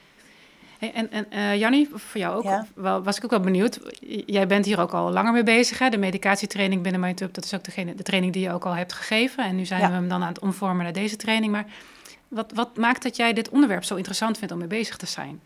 En 0.78 1.10
en 1.10 1.30
eh 1.30 1.56
Jannie, 1.58 1.88
voor 1.92 2.20
jou 2.20 2.36
ook, 2.36 2.42
Ja. 2.42 2.66
wel, 2.74 3.02
was 3.02 3.16
ik 3.16 3.24
ook 3.24 3.30
wel 3.30 3.40
benieuwd. 3.40 3.80
Jij 4.26 4.46
bent 4.46 4.64
hier 4.64 4.80
ook 4.80 4.92
al 4.92 5.10
langer 5.12 5.32
mee 5.32 5.42
bezig, 5.42 5.78
hè? 5.78 5.88
De 5.88 5.98
medicatietraining 5.98 6.82
binnen 6.82 7.00
MindUp, 7.00 7.34
dat 7.34 7.44
is 7.44 7.54
ook 7.54 7.64
degene, 7.64 7.94
de 7.94 8.02
training 8.02 8.32
die 8.32 8.42
je 8.42 8.52
ook 8.52 8.64
al 8.66 8.74
hebt 8.76 8.92
gegeven. 8.92 9.44
En 9.44 9.56
nu 9.56 9.64
zijn 9.64 9.80
Ja. 9.80 9.88
we 9.88 9.94
hem 9.94 10.08
dan 10.08 10.22
aan 10.22 10.28
het 10.28 10.38
omvormen 10.38 10.84
naar 10.84 10.92
deze 10.92 11.16
training. 11.16 11.52
Maar 11.52 11.66
wat, 12.28 12.52
wat 12.54 12.76
maakt 12.76 13.02
dat 13.02 13.16
jij 13.16 13.32
dit 13.32 13.48
onderwerp 13.48 13.84
zo 13.84 13.94
interessant 13.94 14.38
vindt 14.38 14.52
om 14.52 14.58
mee 14.58 14.68
bezig 14.68 14.96
te 14.96 15.06
zijn? 15.06 15.40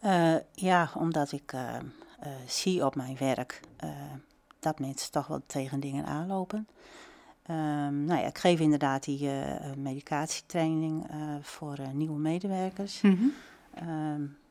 Eh, 0.00 0.34
ja, 0.52 0.90
omdat 0.94 1.32
ik 1.32 1.52
eh, 1.52 1.60
zie 2.46 2.84
op 2.86 2.94
mijn 2.94 3.16
werk 3.18 3.60
dat 4.60 4.78
mensen 4.78 5.10
toch 5.10 5.26
wel 5.26 5.42
tegen 5.46 5.80
dingen 5.80 6.04
aanlopen. 6.06 6.68
Ehm, 7.46 8.04
nou 8.04 8.20
ja, 8.20 8.26
ik 8.26 8.38
geef 8.38 8.60
inderdaad 8.60 9.04
die 9.04 9.30
medicatietraining 9.76 11.06
voor 11.42 11.76
nieuwe 11.92 12.18
medewerkers. 12.18 13.00
Ehm, 13.02 13.16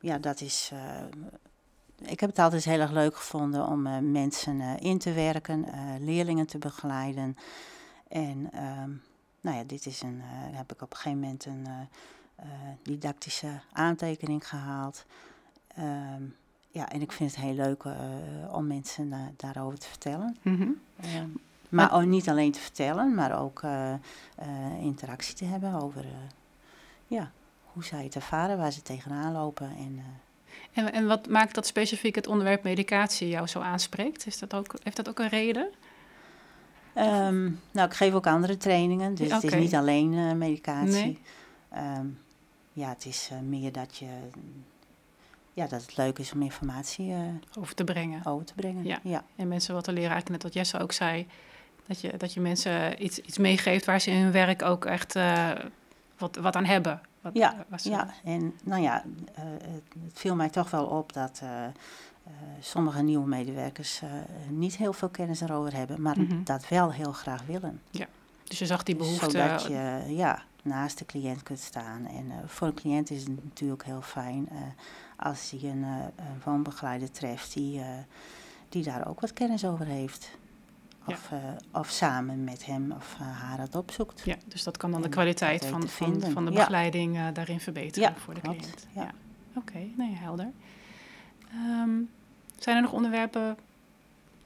ja, 0.00 0.18
dat 0.18 0.40
is. 0.40 0.70
eh, 0.72 2.10
ik 2.10 2.20
heb 2.20 2.30
het 2.30 2.38
altijd 2.38 2.64
heel 2.64 2.80
erg 2.80 2.90
leuk 2.90 3.16
gevonden 3.16 3.66
om 3.66 3.86
eh, 3.86 3.98
mensen 3.98 4.60
eh, 4.60 4.74
in 4.78 4.98
te 4.98 5.12
werken, 5.12 5.66
leerlingen 6.00 6.46
te 6.46 6.58
begeleiden. 6.58 7.36
En 8.08 8.48
ehm, 8.52 8.90
nou 9.40 9.56
ja, 9.56 9.64
dit 9.66 9.86
is 9.86 10.02
een. 10.02 10.20
heb 10.52 10.72
ik 10.72 10.82
op 10.82 10.90
een 10.90 10.96
gegeven 10.96 11.20
moment 11.20 11.44
een 11.44 11.66
didactische 12.82 13.60
aantekening 13.72 14.48
gehaald. 14.48 15.04
Ehm, 15.74 16.22
ja, 16.70 16.88
en 16.88 17.00
ik 17.00 17.12
vind 17.12 17.30
het 17.30 17.40
heel 17.40 17.54
leuk 17.54 17.84
om 18.52 18.66
mensen 18.66 19.34
daarover 19.36 19.78
te 19.78 19.86
vertellen. 19.86 20.36
Mhm. 20.42 20.68
Ehm, 21.00 21.28
maar 21.68 21.94
ook 21.94 22.04
niet 22.04 22.28
alleen 22.28 22.52
te 22.52 22.60
vertellen, 22.60 23.14
maar 23.14 23.40
ook 23.40 23.62
interactie 24.80 25.34
te 25.34 25.44
hebben 25.44 25.74
over 25.74 26.04
ja, 27.06 27.32
hoe 27.78 27.86
zij 27.86 28.04
het 28.04 28.14
ervaren, 28.14 28.58
waar 28.58 28.72
ze 28.72 28.82
tegenaan 28.82 29.32
lopen. 29.32 29.66
En, 29.76 29.98
eh, 29.98 30.84
En, 30.84 30.92
en 30.92 31.06
wat 31.06 31.28
maakt 31.28 31.54
dat 31.54 31.66
specifiek 31.66 32.14
het 32.14 32.26
onderwerp 32.26 32.62
medicatie 32.62 33.28
jou 33.28 33.46
zo 33.46 33.60
aanspreekt? 33.60 34.26
Is 34.26 34.38
dat 34.38 34.54
ook, 34.54 34.74
heeft 34.82 34.96
dat 34.96 35.08
ook 35.08 35.18
een 35.18 35.28
reden? 35.28 35.68
ehm, 36.94 37.42
nou, 37.70 37.88
ik 37.88 37.94
geef 37.94 38.12
ook 38.12 38.26
andere 38.26 38.56
trainingen, 38.56 39.14
dus 39.14 39.32
het 39.32 39.44
is 39.44 39.54
niet 39.54 39.74
alleen 39.74 40.14
eh, 40.14 40.32
medicatie. 40.32 40.92
Nee. 40.92 41.18
Ehm, 41.70 42.06
ja, 42.72 42.88
het 42.88 43.04
is 43.06 43.28
eh, 43.32 43.38
meer 43.38 43.72
dat, 43.72 43.96
je, 43.96 44.06
ja, 45.52 45.66
dat 45.66 45.82
het 45.82 45.96
leuk 45.96 46.18
is 46.18 46.32
om 46.32 46.42
informatie 46.42 47.14
Over 47.58 47.74
te 47.74 47.84
brengen. 47.84 48.26
over 48.26 48.46
te 48.46 48.54
brengen. 48.54 48.84
Ja. 48.84 48.98
ja. 49.02 49.24
En 49.36 49.48
mensen 49.48 49.74
wat 49.74 49.84
te 49.84 49.92
leren, 49.92 50.10
eigenlijk 50.10 50.42
net 50.42 50.52
wat 50.54 50.62
Jesse 50.62 50.82
ook 50.82 50.92
zei. 50.92 51.26
Dat 51.86 52.00
je, 52.00 52.16
dat 52.16 52.32
je 52.32 52.40
mensen 52.40 53.04
iets, 53.04 53.18
iets 53.18 53.38
meegeeft 53.38 53.84
waar 53.84 54.00
ze 54.00 54.10
in 54.10 54.22
hun 54.22 54.32
werk 54.32 54.62
ook 54.62 54.84
echt 54.84 55.14
wat, 56.18 56.36
wat 56.36 56.56
aan 56.56 56.64
hebben. 56.64 57.00
Wat, 57.20 57.34
Ja, 57.34 57.66
Ja, 57.82 58.14
en 58.24 58.54
nou 58.64 58.82
ja, 58.82 59.04
eh, 59.34 59.42
het, 59.44 59.82
het 60.04 60.18
viel 60.18 60.34
mij 60.34 60.48
toch 60.48 60.70
wel 60.70 60.84
op 60.86 61.12
dat 61.12 61.40
eh, 61.42 61.64
eh, 61.64 61.72
sommige 62.60 63.02
nieuwe 63.02 63.26
medewerkers 63.28 64.02
niet 64.50 64.76
heel 64.76 64.92
veel 64.92 65.08
kennis 65.08 65.40
erover 65.40 65.74
hebben, 65.74 66.02
maar 66.02 66.18
Mhm. 66.20 66.42
dat 66.44 66.68
wel 66.68 66.92
heel 66.92 67.12
graag 67.12 67.46
willen. 67.46 67.80
Dus 68.44 68.58
je 68.58 68.66
zag 68.66 68.82
die 68.82 68.96
behoefte. 68.96 69.30
Zodat 69.30 69.62
je 69.62 70.04
ja, 70.08 70.42
naast 70.62 70.98
de 70.98 71.06
cliënt 71.06 71.42
kunt 71.42 71.58
staan. 71.58 72.06
En 72.06 72.32
voor 72.46 72.66
een 72.66 72.74
cliënt 72.74 73.10
is 73.10 73.20
het 73.24 73.44
natuurlijk 73.44 73.84
heel 73.84 74.02
fijn 74.02 74.48
als 75.16 75.50
hij 75.50 75.70
een, 75.70 75.84
eh, 75.84 75.90
een 76.16 76.40
woonbegeleider 76.44 77.10
treft 77.10 77.52
die, 77.54 77.82
die 78.68 78.82
daar 78.84 79.08
ook 79.08 79.20
wat 79.20 79.32
kennis 79.32 79.64
over 79.64 79.86
heeft. 79.86 80.30
Of, 81.08 81.30
eh, 81.32 81.38
of 81.80 81.88
samen 81.88 82.44
met 82.44 82.66
hem 82.66 82.92
of 82.92 83.16
eh, 83.20 83.40
haar 83.40 83.58
het 83.58 83.74
opzoekt. 83.74 84.22
Ja, 84.24 84.36
dus 84.46 84.62
dat 84.62 84.76
kan 84.76 84.90
dan 84.90 85.02
de 85.02 85.08
kwaliteit 85.08 85.60
dat 85.60 85.70
van, 85.70 85.88
van, 86.32 86.44
de 86.44 86.50
Ja. 86.50 86.56
begeleiding 86.58 87.16
eh, 87.16 87.24
daarin 87.32 87.60
verbeteren 87.60 88.08
Ja, 88.08 88.14
voor 88.20 88.34
de 88.34 88.40
klopt. 88.40 88.58
cliënt. 88.58 88.86
Ja. 88.92 89.10
Oké, 89.54 89.78
nee, 89.96 90.14
helder. 90.14 90.50
Ehm, 91.50 91.90
zijn 92.58 92.76
er 92.76 92.82
nog 92.82 92.92
onderwerpen 92.92 93.56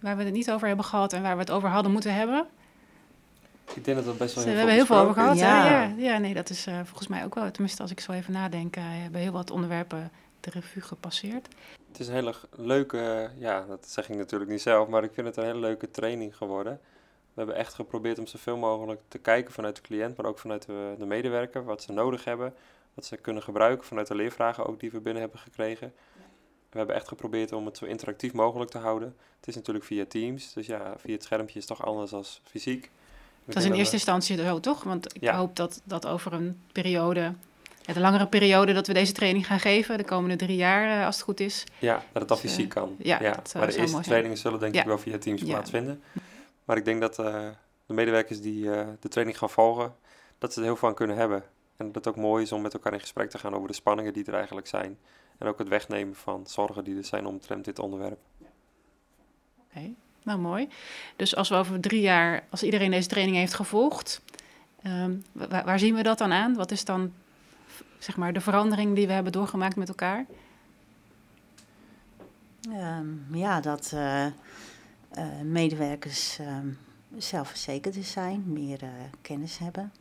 waar 0.01 0.17
we 0.17 0.23
het 0.25 0.33
niet 0.33 0.51
over 0.51 0.67
hebben 0.67 0.85
gehad 0.85 1.13
en 1.13 1.23
waar 1.23 1.35
we 1.35 1.41
het 1.41 1.51
over 1.51 1.69
hadden 1.69 1.93
moeten 1.93 2.15
hebben? 2.15 2.47
Ik 3.75 3.85
denk 3.85 3.97
dat 3.97 4.07
dat 4.07 4.19
best 4.19 4.35
wel 4.35 4.45
we 4.45 4.51
heel 4.51 4.59
hebben 4.59 4.77
heel 4.77 4.87
veel 4.87 4.97
over 4.97 5.15
gehad. 5.15 5.39
Ja. 5.39 5.71
Ja. 5.71 5.93
Ja, 5.97 6.19
nee, 6.19 6.35
dat 6.35 6.51
is 6.51 6.67
eh, 6.67 6.75
volgens 6.85 7.09
mij 7.09 7.25
ook 7.25 7.35
wel. 7.35 7.51
Tenminste, 7.51 7.83
als 7.83 7.91
ik 7.91 8.01
zo 8.01 8.13
even 8.13 8.33
nadenk, 8.33 8.77
eh, 8.77 8.83
hebben 8.87 9.21
heel 9.21 9.33
wat 9.33 9.51
onderwerpen 9.51 10.11
de 10.41 10.51
revue 10.51 10.83
gepasseerd. 10.83 11.49
Het 11.93 12.01
is 12.01 12.09
een 12.09 12.15
hele 12.15 12.35
leuke, 12.57 13.31
ja, 13.37 13.65
dat 13.69 13.89
zeg 13.89 14.09
ik 14.09 14.17
natuurlijk 14.17 14.51
niet 14.51 14.63
zelf, 14.63 14.89
maar 14.89 15.05
ik 15.05 15.13
vind 15.15 15.27
het 15.27 15.37
een 15.37 15.45
hele 15.45 15.59
leuke 15.59 15.91
training 15.91 16.37
geworden. 16.37 16.81
We 17.35 17.39
hebben 17.41 17.57
echt 17.57 17.75
geprobeerd 17.75 18.19
om 18.19 18.27
zoveel 18.27 18.57
mogelijk 18.57 19.01
te 19.09 19.19
kijken 19.19 19.53
vanuit 19.53 19.77
de 19.77 19.83
cliënt, 19.83 20.17
maar 20.17 20.27
ook 20.27 20.39
vanuit 20.39 20.67
de, 20.67 20.95
de 20.99 21.07
medewerker, 21.07 21.65
wat 21.65 21.83
ze 21.83 21.93
nodig 21.93 22.25
hebben, 22.25 22.55
wat 22.95 23.05
ze 23.05 23.17
kunnen 23.17 23.43
gebruiken 23.43 23.87
vanuit 23.87 24.07
de 24.07 24.15
leervragen 24.15 24.67
ook 24.67 24.81
die 24.81 24.91
we 24.91 25.01
binnen 25.01 25.23
hebben 25.23 25.41
gekregen. 25.41 25.93
We 26.71 26.79
hebben 26.79 26.97
echt 26.97 27.09
geprobeerd 27.09 27.53
om 27.53 27.67
het 27.67 27.77
zo 27.77 27.85
interactief 27.85 28.33
mogelijk 28.33 28.71
te 28.71 28.79
houden. 28.79 29.17
Het 29.39 29.49
is 29.49 29.55
natuurlijk 29.55 29.85
via 29.85 30.05
Teams, 30.09 30.53
dus 30.53 30.67
ja, 30.67 30.95
via 30.97 31.13
het 31.15 31.23
schermpje 31.23 31.59
is 31.59 31.69
het 31.69 31.77
toch 31.79 31.87
anders 31.87 32.11
dan 32.11 32.25
fysiek. 32.43 32.85
Ik 32.85 32.91
Dat 33.45 33.57
is 33.57 33.65
in 33.65 33.73
eerste 33.73 33.91
we- 33.91 33.97
instantie 33.97 34.37
zo, 34.45 34.61
toch? 34.61 34.83
Want 34.85 35.15
ik 35.15 35.21
Ja. 35.23 35.37
hoop 35.37 35.57
dat, 35.57 35.81
dat 35.85 36.07
over 36.07 36.33
een 36.33 36.61
periode, 36.73 37.33
de 37.87 38.01
langere 38.01 38.27
periode 38.27 38.73
dat 38.73 38.87
we 38.87 38.93
deze 38.93 39.13
training 39.13 39.47
gaan 39.47 39.61
geven, 39.61 39.99
de 39.99 40.05
komende 40.05 40.37
drie 40.37 40.57
jaar, 40.57 40.99
eh, 41.01 41.07
als 41.07 41.15
het 41.15 41.25
goed 41.25 41.41
is. 41.41 41.65
Ja, 41.79 41.95
dat 41.95 42.03
het 42.21 42.29
dan 42.29 42.37
Dus, 42.37 42.47
eh, 42.47 42.53
fysiek 42.53 42.69
kan. 42.69 42.95
ja, 42.99 43.19
Ja, 43.23 43.33
dat 43.33 43.51
zou- 43.51 43.65
maar 43.65 43.73
de 43.75 43.81
eerste 43.81 44.01
trainingen 44.01 44.39
zullen 44.39 44.61
denk 44.61 44.75
ik 44.75 44.85
wel 44.85 44.99
via 44.99 45.19
Teams 45.19 45.43
plaatsvinden. 45.43 46.03
Maar 46.65 46.77
ik 46.77 46.85
denk 46.85 47.01
dat 47.01 47.19
eh, 47.19 47.49
de 47.87 47.95
medewerkers 47.95 48.41
die 48.41 48.75
eh, 48.75 48.87
de 49.01 49.09
training 49.09 49.39
gaan 49.39 49.51
volgen, 49.51 49.95
dat 50.39 50.53
ze 50.53 50.59
er 50.61 50.65
heel 50.67 50.77
veel 50.77 50.89
aan 50.89 50.95
kunnen 50.95 51.17
hebben. 51.17 51.43
En 51.77 51.87
dat 51.93 52.05
het 52.05 52.07
ook 52.15 52.21
mooi 52.21 52.43
is 52.43 52.53
om 52.53 52.63
met 52.63 52.75
elkaar 52.75 52.93
in 52.93 53.01
gesprek 53.01 53.31
te 53.31 53.39
gaan 53.39 53.55
over 53.55 53.69
de 53.69 53.75
spanningen 53.75 54.13
die 54.13 54.25
er 54.25 54.35
eigenlijk 54.35 54.67
zijn. 54.67 54.99
En 55.39 55.47
ook 55.49 55.59
het 55.59 55.69
wegnemen 55.69 56.15
van 56.15 56.45
zorgen 56.47 56.85
die 56.85 56.97
er 56.97 57.05
zijn 57.05 57.27
omtrent 57.27 57.65
dit 57.65 57.79
onderwerp. 57.79 58.19
Oké, 59.71 59.91
nou 60.23 60.39
mooi. 60.39 60.69
Dus 61.17 61.37
als 61.37 61.49
we 61.49 61.55
over 61.55 61.81
drie 61.81 62.01
jaar, 62.01 62.45
als 62.51 62.63
iedereen 62.63 62.91
deze 62.91 63.09
training 63.09 63.37
heeft 63.37 63.55
gevolgd, 63.55 64.21
ehm, 64.83 65.13
wa- 65.33 65.49
waar, 65.49 65.65
waar 65.65 65.79
zien 65.79 65.95
we 65.95 66.03
dat 66.03 66.19
dan 66.19 66.33
aan? 66.33 66.55
Wat 66.55 66.71
is 66.71 66.85
dan 66.85 67.13
zeg 68.03 68.17
maar 68.17 68.33
de 68.33 68.41
verandering 68.41 68.95
die 68.95 69.07
we 69.07 69.13
hebben 69.13 69.33
doorgemaakt 69.33 69.77
met 69.77 69.89
elkaar? 69.89 70.27
Ehm, 72.73 73.35
ja, 73.37 73.61
dat 73.61 73.91
eh, 73.95 74.27
eh, 74.27 74.33
medewerkers 75.45 76.39
ehm, 76.39 76.67
zelfverzekerder 77.17 78.05
zijn, 78.05 78.43
meer 78.47 78.83
eh, 78.83 78.89
kennis 79.23 79.59
hebben. 79.59 79.93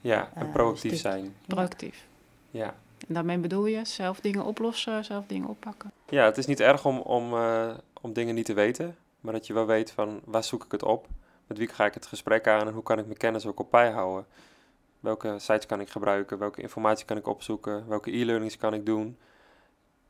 Ja, 0.00 0.30
en 0.34 0.46
Eh, 0.46 0.52
proactief 0.52 0.90
stuk- 0.98 1.12
zijn. 1.12 1.34
Proactief. 1.46 2.06
Ja. 2.50 2.74
En 3.08 3.14
daarmee 3.14 3.38
bedoel 3.38 3.66
je 3.66 3.84
zelf 3.84 4.20
dingen 4.20 4.44
oplossen, 4.44 5.04
zelf 5.04 5.26
dingen 5.26 5.48
oppakken. 5.48 5.92
ja, 6.08 6.24
het 6.24 6.38
is 6.38 6.46
niet 6.46 6.60
erg 6.60 6.84
om, 6.84 6.98
om, 6.98 7.32
eh, 7.34 7.70
om 8.00 8.12
dingen 8.12 8.34
niet 8.34 8.44
te 8.46 8.52
weten. 8.54 8.96
Maar 9.20 9.32
dat 9.32 9.46
je 9.46 9.52
wel 9.52 9.66
weet 9.66 9.90
van 9.90 10.20
waar 10.24 10.44
zoek 10.44 10.64
ik 10.64 10.72
het 10.72 10.82
op? 10.82 11.06
Met 11.46 11.58
wie 11.58 11.68
ga 11.68 11.84
ik 11.86 11.94
het 11.94 12.06
gesprek 12.06 12.46
aan? 12.48 12.66
En 12.66 12.72
hoe 12.72 12.82
kan 12.82 12.98
ik 12.98 13.04
mijn 13.06 13.16
kennis 13.18 13.46
ook 13.46 13.60
op 13.60 13.70
bijhouden? 13.70 14.26
Welke 15.02 15.38
sites 15.38 15.66
kan 15.66 15.80
ik 15.80 15.88
gebruiken? 15.88 16.38
Welke 16.38 16.62
informatie 16.62 17.04
kan 17.04 17.16
ik 17.16 17.26
opzoeken? 17.26 17.88
Welke 17.88 18.16
e-learnings 18.16 18.56
kan 18.56 18.74
ik 18.74 18.86
doen? 18.86 19.18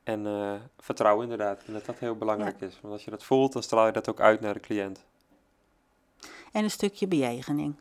En 0.03 0.27
eh, 0.27 0.55
vertrouwen 0.79 1.23
inderdaad. 1.23 1.63
En 1.67 1.73
dat 1.73 1.85
dat 1.85 1.99
heel 1.99 2.17
belangrijk 2.17 2.61
is. 2.61 2.79
Want 2.81 2.95
als 2.95 3.05
je 3.05 3.11
dat 3.11 3.25
voelt, 3.25 3.53
dan 3.53 3.63
straal 3.63 3.87
je 3.87 3.93
dat 3.93 4.09
ook 4.09 4.21
uit 4.21 4.41
naar 4.41 4.55
de 4.55 4.61
cliënt. 4.61 5.05
En 6.53 6.65
een 6.65 6.71
stukje 6.71 7.07
bejegening. 7.07 7.75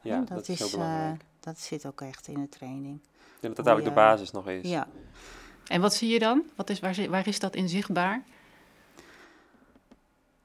Ja, 0.00 0.20
dat, 0.20 0.48
is 0.48 0.58
heel 0.58 0.66
eh, 0.66 0.72
belangrijk. 0.72 1.22
dat 1.40 1.58
zit 1.58 1.86
ook 1.86 2.00
echt 2.00 2.28
in 2.28 2.40
de 2.40 2.48
training. 2.48 2.94
Ik 2.96 3.40
denk 3.40 3.56
dat 3.56 3.64
dat 3.64 3.66
eigenlijk 3.66 3.96
de 3.96 4.02
basis 4.02 4.30
nog 4.30 4.48
is. 4.48 4.68
Ja, 4.68 4.88
En 5.66 5.80
wat 5.80 5.94
zie 5.94 6.08
je 6.08 6.18
dan? 6.18 6.42
Wat 6.56 6.70
is, 6.70 6.80
waar, 6.80 7.08
waar 7.08 7.26
is 7.26 7.38
dat 7.38 7.54
in 7.54 7.68
zichtbaar? 7.68 8.22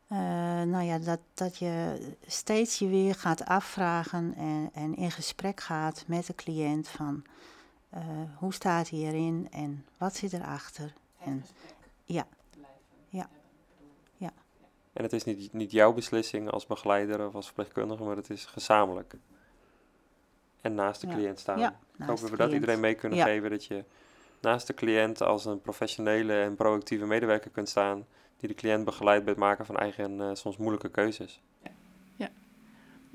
Eh, 0.07 0.17
nou 0.61 0.83
ja, 0.83 0.97
dat, 0.99 1.19
dat 1.33 1.57
je 1.57 1.97
steeds 2.27 2.79
je 2.79 2.87
weer 2.87 3.15
gaat 3.15 3.45
afvragen 3.45 4.33
en, 4.37 4.69
en 4.73 4.95
in 4.95 5.11
gesprek 5.11 5.59
gaat 5.61 6.03
met 6.07 6.25
de 6.25 6.35
cliënt 6.35 6.87
van 6.87 7.23
eh, 7.89 8.01
hoe 8.37 8.53
staat 8.53 8.89
hij 8.89 8.99
erin 8.99 9.47
en 9.51 9.85
wat 9.97 10.15
zit 10.15 10.33
erachter. 10.33 10.93
En, 11.19 11.45
ja, 12.05 12.27
En 14.93 15.03
het 15.03 15.13
is 15.13 15.23
niet, 15.23 15.53
niet 15.53 15.71
jouw 15.71 15.93
beslissing 15.93 16.49
als 16.51 16.65
begeleider 16.65 17.27
of 17.27 17.35
als 17.35 17.45
verpleegkundige, 17.45 18.03
maar 18.03 18.15
het 18.15 18.29
is 18.29 18.45
gezamenlijk. 18.45 19.13
En 20.61 20.75
naast 20.75 21.01
de 21.01 21.07
Ja. 21.07 21.13
cliënt 21.13 21.39
staan. 21.39 21.59
ja. 21.59 21.79
Ik 21.97 22.05
hoop 22.05 22.19
dat 22.19 22.29
we 22.29 22.37
dat 22.37 22.51
iedereen 22.51 22.79
mee 22.79 22.95
kunnen 22.95 23.17
Ja. 23.17 23.25
geven. 23.25 23.49
Dat 23.49 23.65
je 23.65 23.83
naast 24.41 24.67
de 24.67 24.73
cliënt 24.73 25.21
als 25.21 25.45
een 25.45 25.61
professionele 25.61 26.41
en 26.41 26.55
proactieve 26.55 27.05
medewerker 27.05 27.51
kunt 27.51 27.69
staan. 27.69 28.05
Die 28.39 28.49
de 28.49 28.55
cliënt 28.55 28.85
begeleidt 28.85 29.23
bij 29.23 29.33
het 29.33 29.41
maken 29.41 29.65
van 29.65 29.77
eigen 29.77 30.21
eh, 30.21 30.29
soms 30.33 30.57
moeilijke 30.57 30.89
keuzes. 30.89 31.39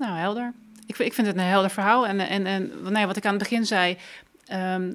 Nou, 0.03 0.17
helder. 0.17 0.53
Ik, 0.85 0.97
ik 0.97 1.13
vind 1.13 1.27
het 1.27 1.35
een 1.35 1.43
helder 1.43 1.69
verhaal. 1.69 2.07
En, 2.07 2.19
en, 2.19 2.45
en 2.45 2.91
nee, 2.91 3.05
wat 3.05 3.17
ik 3.17 3.25
aan 3.25 3.33
het 3.33 3.41
begin 3.41 3.65
zei, 3.65 3.97
ehm, 4.45 4.93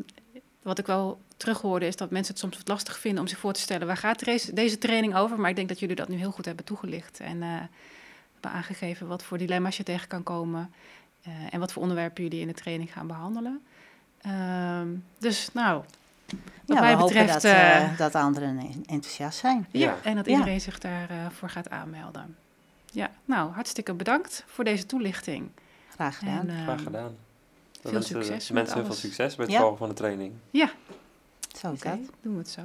wat 0.62 0.79
ik 0.79 0.87
wel 0.87 1.20
terughoorde, 1.37 1.87
is 1.87 1.97
dat 1.97 2.11
mensen 2.11 2.33
het 2.33 2.43
soms 2.43 2.57
wat 2.57 2.68
lastig 2.68 2.99
vinden 2.99 3.20
om 3.20 3.29
zich 3.29 3.39
voor 3.39 3.53
te 3.53 3.61
stellen 3.61 3.87
waar 3.87 3.97
gaat 3.97 4.24
deze, 4.24 4.53
deze 4.53 4.79
training 4.79 5.16
over. 5.16 5.41
Maar 5.41 5.51
ik 5.51 5.57
denk 5.57 5.68
dat 5.68 5.79
jullie 5.79 5.97
dat 5.97 6.09
nu 6.09 6.16
heel 6.16 6.31
goed 6.31 6.45
hebben 6.45 6.64
toegelicht 6.64 7.20
en 7.20 7.43
eh, 7.43 7.49
hebben 8.33 8.51
aangegeven 8.51 9.07
wat 9.07 9.22
voor 9.22 9.39
dilemma's 9.39 9.76
je 9.76 9.83
tegen 9.83 10.09
kan 10.09 10.22
komen 10.22 10.72
eh, 11.22 11.33
en 11.51 11.61
wat 11.61 11.72
voor 11.72 11.83
onderwerpen 11.83 12.22
jullie 12.22 12.41
in 12.41 12.47
de 12.47 12.55
training 12.55 12.93
gaan 12.93 13.07
behandelen. 13.07 13.62
Ehm, 14.20 14.89
dus 15.18 15.53
nou, 15.53 15.85
wat 16.66 16.76
Ja, 16.76 16.81
mij 16.81 16.95
we 16.97 17.01
hopen 17.01 17.14
betreft, 17.16 17.33
dat, 17.33 17.45
eh, 17.45 17.85
eh, 17.85 17.99
dat 17.99 18.14
anderen 18.14 18.59
en- 18.59 18.83
enthousiast 18.87 19.39
zijn. 19.39 19.66
ja, 19.70 19.81
Ja. 19.81 19.97
en 20.03 20.16
dat 20.16 20.26
Ja. 20.26 20.33
iedereen 20.33 20.61
zich 20.61 20.79
daarvoor 20.79 21.31
voor 21.33 21.51
gaat 21.51 21.70
aanmelden. 21.70 22.37
Ja, 22.93 23.11
nou, 23.24 23.53
hartstikke 23.53 23.95
bedankt 23.95 24.45
voor 24.47 24.64
deze 24.64 24.87
toelichting. 24.87 25.51
Graag 25.95 26.18
gedaan. 26.18 26.49
En, 26.49 26.62
Graag 26.62 26.83
gedaan. 26.83 27.16
Veel 27.83 28.03
succes 28.03 28.29
met 28.47 28.53
Mensen 28.53 28.76
heel 28.76 28.85
veel 28.87 28.95
succes 28.95 29.35
bij 29.37 29.45
het 29.45 29.55
Ja. 29.55 29.61
volgen 29.61 29.79
van 29.79 29.89
de 29.89 29.95
training. 29.95 30.33
Zo 31.59 31.72
is 31.72 31.81
dat. 31.81 31.99
doen 32.20 32.33
we 32.33 32.39
het 32.39 32.49
zo. 32.49 32.62